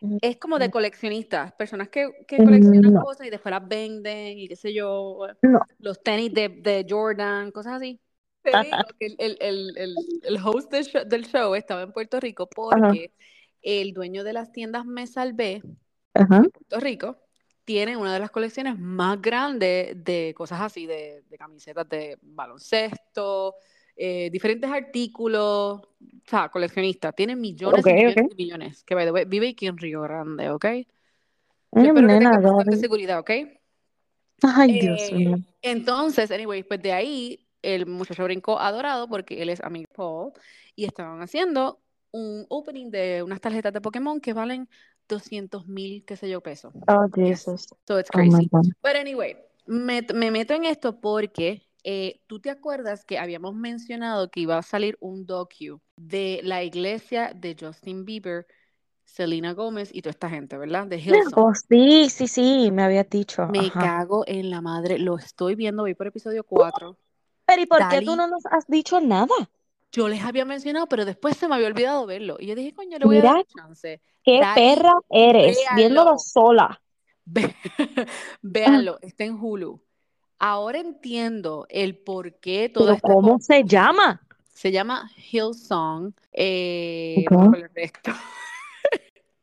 Mm, 0.00 0.18
es 0.20 0.36
como 0.36 0.58
de 0.58 0.68
coleccionistas, 0.70 1.52
personas 1.52 1.88
que, 1.88 2.10
que 2.26 2.38
Mm, 2.38 2.44
coleccionan 2.44 2.92
no. 2.92 3.04
cosas 3.04 3.26
y 3.26 3.30
después 3.30 3.52
las 3.52 3.66
venden 3.66 4.36
y 4.36 4.48
qué 4.48 4.56
sé 4.56 4.74
yo, 4.74 5.26
No. 5.42 5.60
los 5.78 6.02
tenis 6.02 6.34
de, 6.34 6.48
de 6.48 6.84
Jordan, 6.88 7.52
cosas 7.52 7.74
así. 7.74 8.00
Te 8.42 8.50
digo 8.62 8.76
que 8.98 9.06
el, 9.06 9.16
el, 9.18 9.72
el, 9.76 9.94
el, 10.22 10.36
host 10.42 10.70
del 10.72 10.84
show, 10.84 11.02
del 11.06 11.26
show 11.26 11.54
estaba 11.54 11.82
en 11.82 11.92
Puerto 11.92 12.18
Rico 12.20 12.48
porque 12.48 13.12
el 13.62 13.92
dueño 13.92 14.24
de 14.24 14.32
las 14.32 14.52
tiendas 14.52 14.84
Me 14.84 15.06
Salvé 15.06 15.62
Ajá. 16.14 16.36
en 16.38 16.50
Puerto 16.50 16.80
Rico 16.80 17.18
tiene 17.64 17.96
una 17.96 18.12
de 18.12 18.18
las 18.18 18.30
colecciones 18.32 18.76
más 18.78 19.22
grandes 19.22 20.02
de 20.02 20.34
cosas 20.36 20.60
así, 20.60 20.86
de, 20.86 21.22
de 21.30 21.38
camisetas 21.38 21.88
de 21.88 22.18
baloncesto, 22.20 23.54
eh, 23.96 24.30
diferentes 24.32 24.68
artículos, 24.70 25.80
o 25.80 25.88
sea, 26.26 26.48
coleccionista. 26.48 27.12
Tiene 27.12 27.36
millones 27.36 27.80
Ok, 27.80 27.86
y 27.86 27.92
millones 27.92 28.16
ok. 28.24 28.32
y 28.32 28.42
millones. 28.42 28.84
Que 28.84 28.94
by 28.96 29.04
the 29.04 29.12
way, 29.12 29.24
vive 29.26 29.50
aquí 29.50 29.66
en 29.68 29.78
Río 29.78 30.02
Grande, 30.02 30.50
¿ok? 30.50 30.64
Yo 30.64 31.82
espero 31.82 31.94
que 31.94 32.02
nena, 32.02 32.32
tenga 32.32 32.52
bastante 32.52 32.76
seguridad, 32.78 33.20
¿ok? 33.20 33.30
Ay, 34.42 34.80
Dios 34.80 35.00
Eh, 35.00 35.14
mío. 35.14 35.36
entonces, 35.62 36.30
anyway, 36.32 36.64
pues 36.64 36.82
de 36.82 36.92
ahí 36.92 37.46
el 37.62 37.86
muchacho 37.86 38.24
brincó 38.24 38.58
adorado 38.58 39.08
porque 39.08 39.42
él 39.42 39.48
es 39.48 39.60
amigo 39.60 39.86
de 39.88 39.94
Paul 39.94 40.32
y 40.74 40.84
estaban 40.84 41.22
haciendo 41.22 41.80
un 42.10 42.44
opening 42.48 42.90
de 42.90 43.22
unas 43.22 43.40
tarjetas 43.40 43.72
de 43.72 43.80
Pokémon 43.80 44.20
que 44.20 44.32
valen 44.32 44.68
200 45.08 45.66
mil, 45.66 46.04
qué 46.04 46.16
sé 46.16 46.28
yo, 46.28 46.40
pesos. 46.40 46.72
Oh. 46.88 47.08
Jesus. 47.14 47.66
So 47.86 47.98
it's 47.98 48.10
Oh 48.14 48.18
crazy. 48.18 48.48
But 48.82 48.96
anyway, 48.96 49.36
me, 49.66 50.02
me 50.14 50.30
meto 50.30 50.54
en 50.54 50.64
esto 50.64 51.00
porque 51.00 51.62
eh, 51.84 52.20
tú 52.26 52.40
te 52.40 52.50
acuerdas 52.50 53.04
que 53.04 53.18
habíamos 53.18 53.54
mencionado 53.54 54.30
que 54.30 54.40
iba 54.40 54.58
a 54.58 54.62
salir 54.62 54.96
un 55.00 55.26
docu 55.26 55.80
de 55.96 56.40
la 56.42 56.62
iglesia 56.62 57.32
de 57.34 57.56
Justin 57.58 58.04
Bieber, 58.04 58.46
Selena 59.04 59.52
Gómez 59.52 59.90
y 59.92 60.00
toda 60.02 60.12
esta 60.12 60.30
gente, 60.30 60.56
¿verdad? 60.56 60.86
De 60.86 60.98
Hillsong. 60.98 61.34
Oh, 61.36 61.52
sí, 61.54 62.08
sí, 62.08 62.28
sí, 62.28 62.70
me 62.70 62.82
habías 62.82 63.08
dicho. 63.10 63.46
Me 63.48 63.60
Ajá. 63.60 63.80
cago 63.80 64.24
en 64.26 64.50
la 64.50 64.60
madre, 64.60 64.98
lo 64.98 65.18
estoy 65.18 65.54
viendo, 65.54 65.82
voy 65.82 65.94
por 65.94 66.06
episodio 66.06 66.44
4. 66.44 66.96
Pero 67.46 67.62
¿y 67.62 67.66
por 67.66 67.88
qué 67.88 68.02
tú 68.02 68.16
no 68.16 68.26
nos 68.26 68.46
has 68.46 68.66
dicho 68.66 69.00
nada? 69.00 69.34
yo 69.92 70.08
les 70.08 70.24
había 70.24 70.46
mencionado, 70.46 70.86
pero 70.86 71.04
después 71.04 71.36
se 71.36 71.46
me 71.46 71.54
había 71.54 71.66
olvidado 71.66 72.06
verlo. 72.06 72.36
Y 72.40 72.46
yo 72.46 72.54
dije, 72.54 72.72
coño, 72.72 72.98
le 72.98 73.04
voy 73.04 73.18
a 73.18 73.22
dar 73.22 73.44
chance. 73.44 74.00
qué 74.24 74.40
Dali, 74.40 74.74
perra 74.74 74.94
eres, 75.10 75.58
viéndolo 75.76 76.18
sola. 76.18 76.80
Ve- 77.26 77.54
Véanlo, 78.40 78.98
está 79.02 79.24
en 79.24 79.38
Hulu. 79.38 79.80
Ahora 80.38 80.78
entiendo 80.78 81.66
el 81.68 81.98
por 81.98 82.40
qué 82.40 82.68
toda 82.68 82.86
Pero 82.86 82.96
esta 82.96 83.08
¿cómo 83.12 83.38
se 83.38 83.64
llama? 83.64 84.20
Se 84.52 84.72
llama 84.72 85.10
Hillsong. 85.30 86.14
Eh, 86.32 87.26
el 87.28 87.70
resto. 87.74 88.12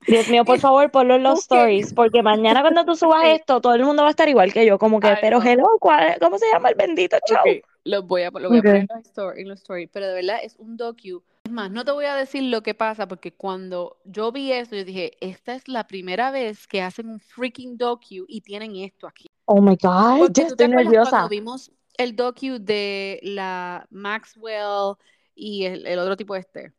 Dios 0.10 0.28
mío, 0.28 0.44
por 0.44 0.60
favor, 0.60 0.90
ponlo 0.92 1.16
en 1.16 1.24
los 1.24 1.40
stories, 1.40 1.94
porque 1.94 2.24
mañana 2.24 2.62
cuando 2.62 2.84
tú 2.86 2.96
subas 2.96 3.24
esto, 3.28 3.62
todo 3.62 3.76
el 3.76 3.84
mundo 3.84 4.02
va 4.04 4.10
a 4.10 4.12
estar 4.12 4.28
igual 4.28 4.52
que 4.52 4.66
yo, 4.66 4.78
como 4.80 5.00
que, 5.00 5.08
Ay, 5.08 5.18
pero 5.22 5.42
hello, 5.42 5.68
¿cuál- 5.80 6.18
¿cómo 6.20 6.38
se 6.38 6.48
llama 6.52 6.70
el 6.70 6.76
bendito 6.76 7.18
show? 7.28 7.38
Ok, 7.40 7.64
lo 7.86 8.04
voy 8.04 8.24
a, 8.24 8.32
lo 8.32 8.50
voy 8.50 8.58
a 8.58 8.62
Ok. 8.62 8.66
poner 8.66 8.82
en 8.82 9.48
los 9.48 9.48
los 9.48 9.60
story, 9.60 9.88
pero 9.88 10.08
de 10.08 10.14
verdad 10.14 10.40
es 10.44 10.56
un 10.58 10.78
docu. 10.78 11.24
Es 11.44 11.52
más, 11.52 11.72
no 11.72 11.86
te 11.86 11.92
voy 11.92 12.06
a 12.06 12.16
decir 12.16 12.44
lo 12.44 12.62
que 12.62 12.74
pasa 12.74 13.08
porque 13.08 13.32
cuando 13.34 13.98
yo 14.06 14.32
vi 14.32 14.52
esto, 14.52 14.76
yo 14.76 14.84
dije, 14.84 15.14
esta 15.22 15.56
es 15.56 15.68
la 15.68 15.88
primera 15.88 16.32
vez 16.32 16.68
que 16.68 16.82
hacen 16.82 17.08
un 17.08 17.20
freaking 17.20 17.78
docu 17.78 18.26
y 18.28 18.42
tienen 18.42 18.76
esto 18.76 19.08
aquí. 19.08 19.28
Oh 19.46 19.62
my 19.62 19.76
God, 19.82 20.20
Porque 20.20 20.34
te 20.34 20.42
estoy 20.48 20.68
nerviosa. 20.68 21.12
cuando 21.12 21.30
vimos 21.30 21.72
el 21.98 22.16
docu 22.16 22.60
de 22.60 23.20
la 23.24 23.88
Maxwell 23.90 24.96
y 25.36 25.66
el, 25.66 25.86
el 25.88 26.00
otro 26.00 26.16
tipo 26.18 26.36
este, 26.36 26.74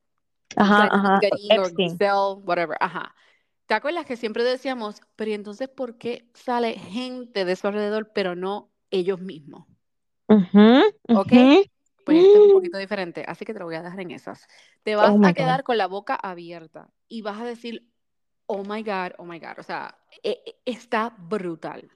Ajá, 0.56 0.88
ajá, 0.92 1.20
Epstein. 1.48 1.98
Whatever, 2.44 2.76
ajá. 2.80 3.14
¿Te 3.66 3.74
acuerdas 3.74 4.04
que 4.04 4.16
siempre 4.16 4.42
decíamos, 4.42 5.00
pero 5.14 5.30
¿y 5.30 5.34
entonces 5.34 5.68
por 5.68 5.96
qué 5.96 6.28
sale 6.34 6.74
gente 6.74 7.44
de 7.44 7.56
su 7.56 7.68
alrededor, 7.68 8.10
pero 8.12 8.34
no 8.34 8.70
ellos 8.90 9.20
mismos? 9.20 9.66
Ujú, 10.28 10.82
¿Ok? 11.08 11.32
ujú. 11.32 11.64
Pues 12.04 12.24
este 12.24 12.38
es 12.38 12.44
un 12.44 12.52
poquito 12.52 12.78
diferente, 12.78 13.24
así 13.28 13.44
que 13.44 13.52
te 13.52 13.58
lo 13.60 13.66
voy 13.66 13.76
a 13.76 13.82
dejar 13.82 14.00
en 14.00 14.10
esas. 14.10 14.46
Te 14.82 14.96
vas 14.96 15.14
Oh 15.14 15.18
my 15.18 15.26
a 15.26 15.28
God. 15.28 15.36
quedar 15.36 15.62
con 15.62 15.78
la 15.78 15.86
boca 15.86 16.14
abierta 16.16 16.90
y 17.08 17.22
vas 17.22 17.40
a 17.40 17.44
decir, 17.44 17.86
oh 18.46 18.64
my 18.64 18.82
God, 18.82 19.12
oh 19.18 19.24
my 19.24 19.38
God. 19.38 19.58
O 19.58 19.62
sea, 19.62 19.96
e- 20.22 20.42
e- 20.44 20.56
está 20.64 21.14
brutal. 21.16 21.88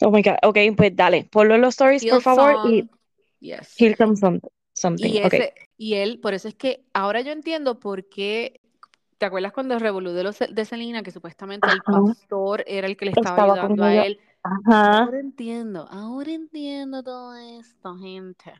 Oh 0.00 0.10
my 0.10 0.22
God. 0.22 0.36
Ok, 0.42 0.58
pues 0.76 0.96
dale, 0.96 1.28
ponlo 1.30 1.54
en 1.54 1.60
los 1.60 1.74
stories, 1.74 2.04
por 2.04 2.22
favor, 2.22 2.58
y 2.68 2.88
yes. 3.38 3.74
here 3.78 3.94
comes 3.96 4.18
some- 4.18 4.40
something. 4.72 5.08
Y 5.08 5.18
ese, 5.18 5.54
y 5.76 5.94
él, 5.94 6.20
por 6.20 6.34
eso 6.34 6.48
es 6.48 6.54
que 6.54 6.84
ahora 6.92 7.20
yo 7.20 7.32
entiendo 7.32 7.78
por 7.80 8.08
qué. 8.08 8.60
¿Te 9.18 9.26
acuerdas 9.26 9.52
cuando 9.52 9.78
revolú 9.78 10.10
de, 10.12 10.24
los, 10.24 10.38
de 10.38 10.64
Selena, 10.64 11.04
que 11.04 11.12
supuestamente 11.12 11.68
el 11.70 11.80
Ajá. 11.86 12.02
pastor 12.02 12.64
era 12.66 12.88
el 12.88 12.96
que 12.96 13.04
le 13.04 13.10
estaba, 13.12 13.36
Estaba 13.36 13.52
ayudando 13.52 13.84
a 13.84 14.06
él? 14.06 14.20
Ajá. 14.42 15.04
Ahora 15.04 15.20
entiendo, 15.20 15.86
ahora 15.88 16.32
entiendo 16.32 17.04
todo 17.04 17.36
esto, 17.36 17.96
gente. 17.98 18.52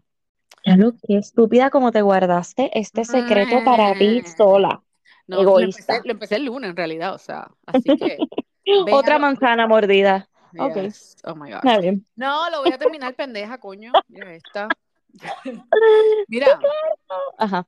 Ya 0.65 0.77
lo 0.77 0.93
que 0.93 1.17
estúpida 1.17 1.71
como 1.71 1.91
te 1.91 2.03
guardaste 2.03 2.71
este 2.79 3.05
secreto 3.05 3.65
para 3.65 3.99
ti 3.99 4.23
sola. 4.37 4.83
No, 5.27 5.37
lo 5.37 5.43
Egoísta. 5.43 5.81
empecé, 5.81 6.07
lo 6.07 6.13
empecé 6.13 6.37
el 6.37 6.45
lunes 6.45 6.71
en 6.71 6.77
realidad, 6.77 7.15
o 7.15 7.19
sea, 7.19 7.51
así 7.67 7.97
que. 7.97 8.19
Otra 8.93 9.19
manzana 9.19 9.67
mordida. 9.67 10.29
Yes. 10.53 11.17
Oh 11.25 11.35
my. 11.35 11.51
Está 11.51 11.79
bien. 11.79 12.07
No, 12.15 12.49
lo 12.51 12.61
voy 12.61 12.71
a 12.71 12.79
terminar, 12.79 13.15
pendeja, 13.15 13.59
coño. 13.59 13.93
Mira 14.09 14.35
esta. 14.35 14.69
Mira, 16.29 16.59
Ajá. 17.39 17.67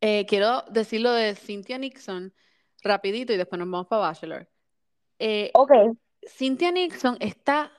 eh, 0.00 0.26
quiero 0.26 0.62
decir 0.70 1.00
lo 1.00 1.12
de 1.12 1.34
Cynthia 1.34 1.78
Nixon 1.78 2.32
rapidito 2.82 3.32
y 3.32 3.36
después 3.36 3.58
nos 3.58 3.70
vamos 3.70 3.86
para 3.88 4.02
Bachelor. 4.02 4.48
Eh, 5.18 5.50
Ok, 5.54 5.72
Cynthia 6.22 6.70
Nixon 6.70 7.16
está, 7.20 7.72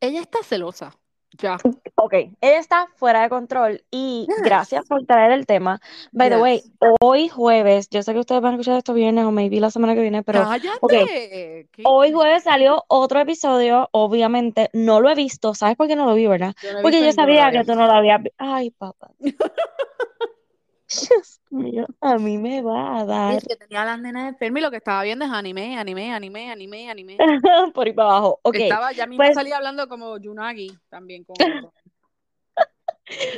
ella 0.00 0.20
está 0.20 0.38
celosa, 0.42 0.96
ya. 1.32 1.58
Ok. 1.96 2.12
Ella 2.40 2.58
está 2.58 2.86
fuera 2.96 3.22
de 3.22 3.28
control 3.28 3.82
y 3.90 4.26
Yes. 4.28 4.42
gracias 4.42 4.86
por 4.86 5.04
traer 5.06 5.32
el 5.32 5.46
tema. 5.46 5.80
By 6.12 6.28
the 6.30 6.36
way, 6.38 6.62
hoy 7.00 7.28
jueves, 7.28 7.88
yo 7.90 8.02
sé 8.02 8.12
que 8.12 8.20
ustedes 8.20 8.40
van 8.40 8.52
a 8.52 8.56
escuchar 8.56 8.76
esto 8.78 8.94
viernes 8.94 9.24
o 9.24 9.32
maybe 9.32 9.60
la 9.60 9.70
semana 9.70 9.94
que 9.94 10.00
viene, 10.02 10.22
pero 10.22 10.44
Cállate. 10.44 10.78
ok. 10.80 10.90
¿Qué 10.92 11.66
Hoy 11.84 12.12
jueves 12.12 12.44
salió 12.44 12.84
otro 12.88 13.20
episodio, 13.20 13.88
obviamente 13.92 14.70
no 14.72 15.00
lo 15.00 15.10
he 15.10 15.14
visto, 15.14 15.54
¿sabes 15.54 15.76
por 15.76 15.88
qué 15.88 15.96
no 15.96 16.06
lo 16.06 16.14
vi, 16.14 16.26
verdad? 16.26 16.54
Yo 16.62 16.72
no 16.72 16.78
he 16.78 16.82
Porque 16.82 17.04
yo 17.04 17.12
sabía 17.12 17.50
que 17.50 17.64
tú 17.64 17.74
no 17.74 17.86
lo 17.86 17.92
habías 17.92 18.22
visto. 18.22 18.36
Ay, 18.38 18.70
papá. 18.70 19.10
Dios 20.88 21.40
mío, 21.50 21.84
a 22.00 22.16
mí 22.16 22.38
me 22.38 22.62
va 22.62 23.00
a 23.00 23.04
dar 23.04 23.34
Es 23.34 23.44
que 23.44 23.56
tenía 23.56 23.82
a 23.82 23.86
las 23.86 24.00
nenas 24.00 24.28
enfermas 24.28 24.60
y 24.60 24.64
lo 24.64 24.70
que 24.70 24.76
estaba 24.76 25.02
viendo 25.02 25.24
es 25.24 25.30
anime, 25.32 25.76
anime, 25.76 26.12
anime, 26.12 26.48
anime, 26.52 26.88
anime. 26.88 27.16
por 27.74 27.86
ahí 27.88 27.92
para 27.92 28.10
abajo. 28.10 28.38
Ok, 28.42 28.54
Estaba, 28.54 28.92
ya 28.92 29.04
mismo 29.06 29.24
pues- 29.24 29.34
salía 29.34 29.56
hablando 29.56 29.88
como 29.88 30.16
Yunagi 30.18 30.78
también 30.88 31.24
con 31.24 31.34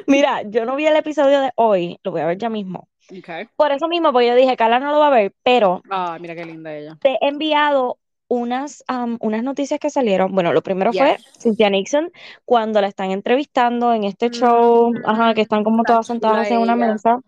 mira, 0.07 0.42
yo 0.42 0.64
no 0.64 0.76
vi 0.76 0.87
el 0.87 0.96
episodio 0.96 1.40
de 1.40 1.50
hoy, 1.57 1.98
lo 2.02 2.11
voy 2.11 2.20
a 2.20 2.26
ver 2.26 2.38
ya 2.38 2.48
mismo. 2.48 2.88
Okay. 3.11 3.48
Por 3.57 3.72
eso 3.72 3.88
mismo, 3.88 4.12
porque 4.12 4.28
yo 4.28 4.35
dije, 4.35 4.57
Carla 4.57 4.81
no 4.81 4.92
lo 4.92 4.98
va 4.98 5.09
a 5.09 5.11
ver, 5.11 5.33
pero 5.42 5.83
Ah, 5.90 6.18
mira 6.20 6.35
qué 6.35 6.44
linda 6.44 6.74
ella. 6.76 6.96
te 7.00 7.12
he 7.20 7.28
enviado 7.28 7.98
unas, 8.28 8.85
unas 9.20 9.42
noticias 9.42 9.81
que 9.81 9.88
salieron. 9.88 10.33
Bueno, 10.35 10.52
lo 10.52 10.62
primero 10.62 10.92
fue. 10.92 11.16
Cynthia 11.38 11.70
Nixon 11.70 12.12
cuando 12.44 12.81
la 12.81 12.88
están 12.88 13.11
entrevistando 13.11 13.94
en 13.94 14.04
este 14.04 14.28
show, 14.28 14.92
ajá, 15.07 15.33
que 15.35 15.40
están 15.40 15.64
como 15.64 15.85
todas 15.85 16.07
sentadas 16.07 16.50
en 16.50 16.59
una 16.59 16.74
ella. 16.74 16.87
mesa. 16.92 17.20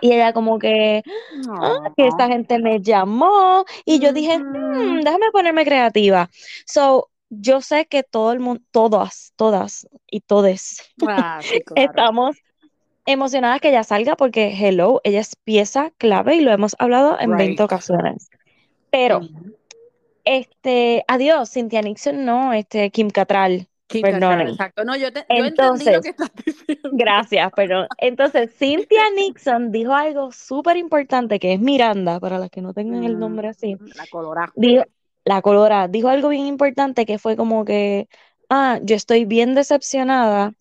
Y 0.00 0.12
ella 0.12 0.32
como 0.32 0.58
que, 0.58 1.02
ah, 1.48 1.72
que 1.96 2.06
esta 2.06 2.28
gente 2.28 2.58
me 2.58 2.80
llamó 2.80 3.64
y 3.84 3.98
yo 4.00 4.12
dije, 4.12 4.38
"Hmm, 4.38 5.00
déjame 5.02 5.30
ponerme 5.32 5.64
creativa. 5.64 6.28
So, 6.66 7.08
yo 7.40 7.60
sé 7.60 7.86
que 7.86 8.02
todo 8.02 8.32
el 8.32 8.40
mundo, 8.40 8.62
todas, 8.70 9.32
todas 9.36 9.86
y 10.10 10.20
todes 10.20 10.82
Ah, 11.06 11.40
sí, 11.42 11.60
claro. 11.66 11.90
estamos 11.90 12.36
emocionadas 13.06 13.60
que 13.60 13.68
ella 13.70 13.84
salga 13.84 14.16
porque, 14.16 14.54
hello, 14.58 15.00
ella 15.04 15.20
es 15.20 15.36
pieza 15.36 15.92
clave 15.98 16.36
y 16.36 16.40
lo 16.40 16.52
hemos 16.52 16.74
hablado 16.78 17.18
en 17.20 17.36
20 17.36 17.52
Right. 17.52 17.60
ocasiones. 17.62 18.28
Pero, 18.90 19.20
este, 20.24 21.04
adiós, 21.08 21.50
Cynthia 21.52 21.82
Nixon, 21.82 22.24
no, 22.24 22.52
este, 22.52 22.90
Kim 22.90 23.10
Cattrall, 23.10 23.68
Kim. 23.86 24.02
Cattrall, 24.02 24.48
exacto. 24.48 24.84
No, 24.84 24.96
yo, 24.96 25.12
te, 25.12 25.20
yo 25.20 25.44
entendí 25.44 25.48
Entonces, 25.48 25.94
lo 25.96 26.00
que 26.02 26.08
estás 26.10 26.30
diciendo. 26.44 26.90
Gracias, 26.92 27.52
perdón. 27.52 27.86
Entonces, 27.98 28.50
Cynthia 28.56 29.02
Nixon 29.16 29.70
dijo 29.70 29.92
algo 29.92 30.32
súper 30.32 30.78
importante 30.78 31.38
que 31.38 31.52
es 31.54 31.60
Miranda, 31.60 32.18
para 32.20 32.38
las 32.38 32.48
que 32.50 32.62
no 32.62 32.72
tengan 32.72 33.04
el 33.04 33.18
nombre 33.18 33.48
así. 33.48 33.74
Mm, 33.74 33.88
La 33.96 34.06
colorada. 34.10 34.52
Dijo, 34.56 34.84
la 35.24 35.42
colora 35.42 35.88
dijo 35.88 36.08
algo 36.08 36.28
bien 36.28 36.46
importante 36.46 37.06
que 37.06 37.18
fue 37.18 37.36
como 37.36 37.64
que, 37.64 38.08
ah, 38.48 38.78
yo 38.82 38.94
estoy 38.94 39.24
bien 39.24 39.54
decepcionada 39.54 40.54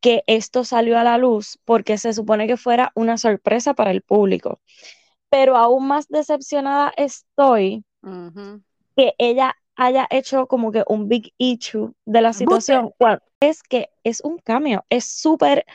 que 0.00 0.22
esto 0.26 0.64
salió 0.64 0.98
a 0.98 1.04
la 1.04 1.18
luz 1.18 1.58
porque 1.64 1.98
se 1.98 2.12
supone 2.12 2.46
que 2.46 2.56
fuera 2.56 2.92
una 2.94 3.18
sorpresa 3.18 3.74
para 3.74 3.90
el 3.90 4.02
público. 4.02 4.60
Pero 5.28 5.56
aún 5.56 5.88
más 5.88 6.06
decepcionada 6.08 6.92
estoy 6.96 7.84
que 8.96 9.14
ella 9.18 9.56
haya 9.74 10.06
hecho 10.10 10.46
como 10.46 10.70
que 10.70 10.84
un 10.86 11.08
big 11.08 11.32
issue 11.38 11.92
de 12.04 12.20
la 12.20 12.32
situación. 12.32 12.92
es 13.40 13.62
que 13.62 13.90
es 14.04 14.20
un 14.22 14.38
cambio, 14.38 14.84
es 14.88 15.04
súper 15.04 15.66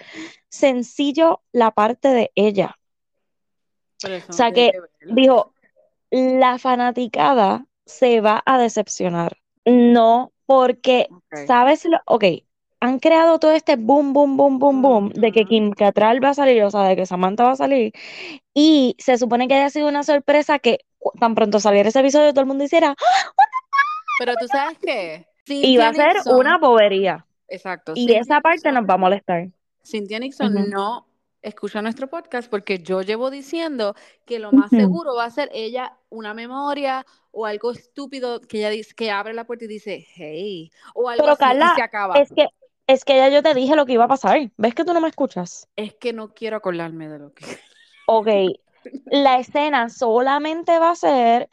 sencillo 0.49 1.41
la 1.51 1.71
parte 1.71 2.07
de 2.07 2.31
ella. 2.35 2.77
O 4.29 4.33
sea 4.33 4.51
que 4.51 4.71
dijo, 5.05 5.53
la 6.09 6.57
fanaticada 6.57 7.65
se 7.85 8.21
va 8.21 8.41
a 8.45 8.57
decepcionar. 8.57 9.37
No, 9.65 10.31
porque. 10.45 11.07
¿sabes? 11.47 11.85
Lo, 11.85 11.99
ok, 12.05 12.23
han 12.79 12.99
creado 12.99 13.37
todo 13.39 13.51
este 13.51 13.75
boom, 13.75 14.11
boom, 14.13 14.37
boom, 14.37 14.59
boom, 14.59 14.81
boom, 14.81 15.09
de 15.11 15.31
que. 15.31 15.45
Kim 15.45 15.71
Cattrall 15.71 16.23
va 16.23 16.29
a 16.29 16.33
salir, 16.33 16.63
o 16.63 16.71
sea, 16.71 16.81
de 16.83 16.95
que 16.95 17.05
Samantha 17.05 17.43
va 17.43 17.51
a 17.51 17.55
salir, 17.55 17.93
y 18.53 18.95
se 18.97 19.17
supone 19.17 19.47
que 19.47 19.53
haya 19.55 19.69
sido 19.69 19.87
una 19.87 20.03
sorpresa 20.03 20.57
que 20.59 20.79
tan 21.19 21.35
pronto 21.35 21.59
saliera 21.59 21.89
ese 21.89 21.99
episodio 21.99 22.31
todo 22.31 22.41
el 22.41 22.47
mundo 22.47 22.63
hiciera, 22.63 22.95
Pero 24.19 24.33
tú 24.39 24.47
sabes 24.47 24.77
qué? 24.79 25.25
y 25.47 25.77
va 25.77 25.89
a 25.89 25.93
ser 25.93 26.15
Nixon- 26.17 26.39
una 26.39 26.57
bobería. 26.57 27.25
Exacto. 27.47 27.91
Y 27.95 28.01
Cynthia 28.05 28.21
esa 28.21 28.41
parte 28.41 28.69
Nixon- 28.69 28.73
nos 28.73 28.89
va 28.89 28.93
a 28.93 28.97
molestar. 28.97 29.47
Cynthia 29.83 30.19
Nixon 30.19 30.69
no 30.69 31.05
escucha 31.41 31.81
nuestro 31.81 32.07
podcast 32.07 32.49
porque 32.49 32.79
yo 32.79 33.01
llevo 33.01 33.29
diciendo 33.29 33.95
que 34.25 34.39
lo 34.39 34.51
más 34.51 34.69
seguro 34.69 35.15
va 35.15 35.25
a 35.25 35.31
ser 35.31 35.49
ella 35.53 35.97
una 36.09 36.33
memoria 36.33 37.05
o 37.31 37.45
algo 37.45 37.71
estúpido 37.71 38.41
que 38.41 38.59
ella 38.59 38.69
dice 38.69 38.93
que 38.95 39.11
abre 39.11 39.33
la 39.33 39.45
puerta 39.45 39.65
y 39.65 39.67
dice 39.67 40.05
hey 40.15 40.71
o 40.93 41.09
algo 41.09 41.23
Pero 41.23 41.33
así 41.33 41.39
Carla, 41.39 41.71
y 41.73 41.75
se 41.75 41.81
acaba. 41.81 42.19
Es 42.19 42.31
que, 42.31 42.47
es 42.87 43.05
que 43.05 43.17
ya 43.17 43.29
yo 43.29 43.41
te 43.41 43.53
dije 43.53 43.75
lo 43.75 43.85
que 43.85 43.93
iba 43.93 44.05
a 44.05 44.09
pasar. 44.09 44.51
¿Ves 44.57 44.75
que 44.75 44.85
tú 44.85 44.93
no 44.93 45.01
me 45.01 45.07
escuchas? 45.07 45.67
Es 45.75 45.93
que 45.95 46.13
no 46.13 46.33
quiero 46.33 46.57
acordarme 46.57 47.07
de 47.07 47.19
lo 47.19 47.33
que 47.33 47.45
Ok, 48.07 48.27
la 49.05 49.39
escena 49.39 49.89
solamente 49.89 50.77
va 50.79 50.91
a 50.91 50.95
ser 50.95 51.49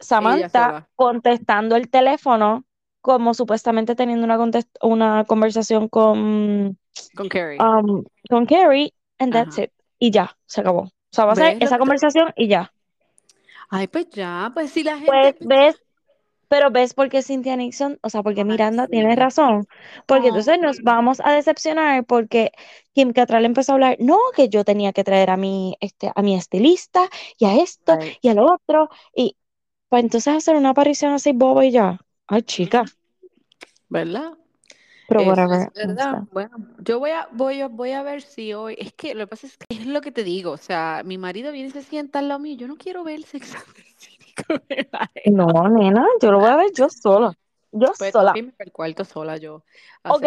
Samantha 0.00 0.88
contestando 0.96 1.76
el 1.76 1.90
teléfono, 1.90 2.64
como 3.00 3.34
supuestamente 3.34 3.94
teniendo 3.94 4.24
una, 4.24 4.38
una 4.80 5.24
conversación 5.24 5.88
con, 5.88 6.78
con 7.14 7.28
Carrie. 7.28 7.58
um, 7.60 8.04
con 8.28 8.46
Carrie, 8.46 8.94
and 9.22 9.32
that's 9.34 9.58
Ajá. 9.58 9.62
it. 9.64 9.72
Y 9.98 10.10
ya, 10.12 10.36
se 10.46 10.60
acabó. 10.62 10.82
O 10.82 10.90
sea, 11.12 11.26
va 11.26 11.32
a 11.34 11.36
ser 11.36 11.56
¿Ves 11.56 11.60
lo 11.62 11.66
esa 11.66 11.78
conversación 11.78 12.32
y 12.36 12.48
ya. 12.48 12.72
Ay, 13.70 13.88
pues 13.88 14.08
ya, 14.10 14.50
pues 14.54 14.70
si 14.72 14.82
la 14.84 14.98
Pues 15.04 15.34
gente 15.34 15.36
ves, 15.40 15.76
pero 16.48 16.70
ves 16.70 16.94
por 16.94 17.08
qué 17.10 17.22
Cynthia 17.22 17.56
Nixon, 17.56 17.98
o 18.02 18.10
sea, 18.10 18.22
porque 18.22 18.44
Ay, 18.46 18.46
Miranda 18.46 18.88
sí. 18.88 18.88
tiene 18.88 19.16
razón, 19.16 19.66
porque 20.06 20.28
entonces 20.28 20.58
nos 20.60 20.82
vamos 20.82 21.20
a 21.24 21.32
decepcionar 21.32 22.04
porque 22.06 22.52
Kim 22.94 23.12
Cattrall 23.12 23.44
empezó 23.46 23.72
a 23.72 23.74
hablar, 23.76 23.96
no, 24.00 24.18
que 24.36 24.48
yo 24.48 24.64
tenía 24.64 24.92
que 24.92 25.04
traer 25.04 25.30
a 25.30 25.36
mi, 25.36 25.76
este, 25.80 26.12
a 26.14 26.22
mi 26.22 26.36
estilista 26.36 27.08
y 27.38 27.46
a 27.46 27.56
esto 27.62 27.98
Right. 27.98 28.18
y 28.22 28.28
al 28.28 28.38
otro, 28.40 28.90
y 29.14 29.36
pues 29.88 30.04
entonces 30.04 30.34
hacer 30.36 30.56
una 30.56 30.70
aparición 30.70 31.12
así 31.14 31.32
boba 31.32 31.64
y 31.66 31.72
ya. 31.72 32.00
Ay, 32.28 32.42
chica, 32.42 32.84
¿verdad? 33.88 34.32
Pero 35.12 35.28
whatever. 35.30 35.68
es 35.74 35.86
verdad. 35.86 36.22
Bueno, 36.32 36.56
yo 36.78 36.98
voy 36.98 37.10
a, 37.10 37.28
voy, 37.32 37.60
a, 37.60 37.68
voy 37.68 37.92
a 37.92 38.02
ver 38.02 38.22
si 38.22 38.52
hoy. 38.54 38.76
Es 38.78 38.92
que 38.94 39.14
lo 39.14 39.20
que 39.26 39.28
pasa 39.28 39.46
es 39.46 39.56
que 39.56 39.66
es 39.76 39.86
lo 39.86 40.00
que 40.00 40.12
te 40.12 40.24
digo. 40.24 40.50
O 40.52 40.56
sea, 40.56 41.02
mi 41.04 41.18
marido 41.18 41.52
viene 41.52 41.68
y 41.68 41.72
se 41.72 41.82
sienta 41.82 42.18
al 42.18 42.28
lado 42.28 42.40
mío. 42.40 42.56
Yo 42.56 42.68
no 42.68 42.76
quiero 42.76 43.04
ver 43.04 43.16
el 43.16 43.24
Sex 43.24 43.54
and 43.54 43.64
the 43.74 43.82
City 43.96 44.34
con 44.46 44.62
él 44.68 44.88
a 44.92 45.08
él. 45.14 45.34
No, 45.34 45.46
nena, 45.68 46.06
yo 46.20 46.32
lo 46.32 46.40
voy 46.40 46.50
a 46.50 46.56
ver 46.56 46.72
yo 46.74 46.88
sola. 46.88 47.32
Yo 47.72 47.92
Pues 47.98 48.12
sola. 48.12 48.34
el 48.36 48.72
cuarto 48.72 49.04
sola 49.04 49.38
yo. 49.38 49.64
Ok, 50.04 50.24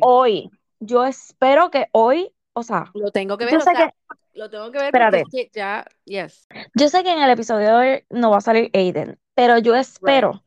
hoy, 0.00 0.50
yo 0.78 1.04
espero 1.04 1.70
que 1.70 1.86
hoy, 1.92 2.32
o 2.52 2.62
sea, 2.62 2.90
Lo 2.94 3.10
tengo 3.10 3.38
que 3.38 3.44
yo 3.44 3.50
ver, 3.52 3.56
o 3.58 3.60
sé 3.62 3.70
sea, 3.74 3.86
que, 3.88 3.94
lo 4.38 4.50
tengo 4.50 4.70
que 4.70 4.78
ver 4.78 4.86
Espérate. 4.88 5.22
porque 5.22 5.50
ya, 5.54 5.86
yes. 6.04 6.46
yo 6.74 6.88
sé 6.88 7.02
que 7.02 7.12
en 7.12 7.22
el 7.22 7.30
episodio 7.30 7.66
de 7.68 7.72
hoy 7.72 8.04
no 8.10 8.30
va 8.30 8.38
a 8.38 8.40
salir 8.42 8.70
Aiden, 8.74 9.18
pero 9.34 9.56
yo 9.58 9.74
espero 9.74 10.42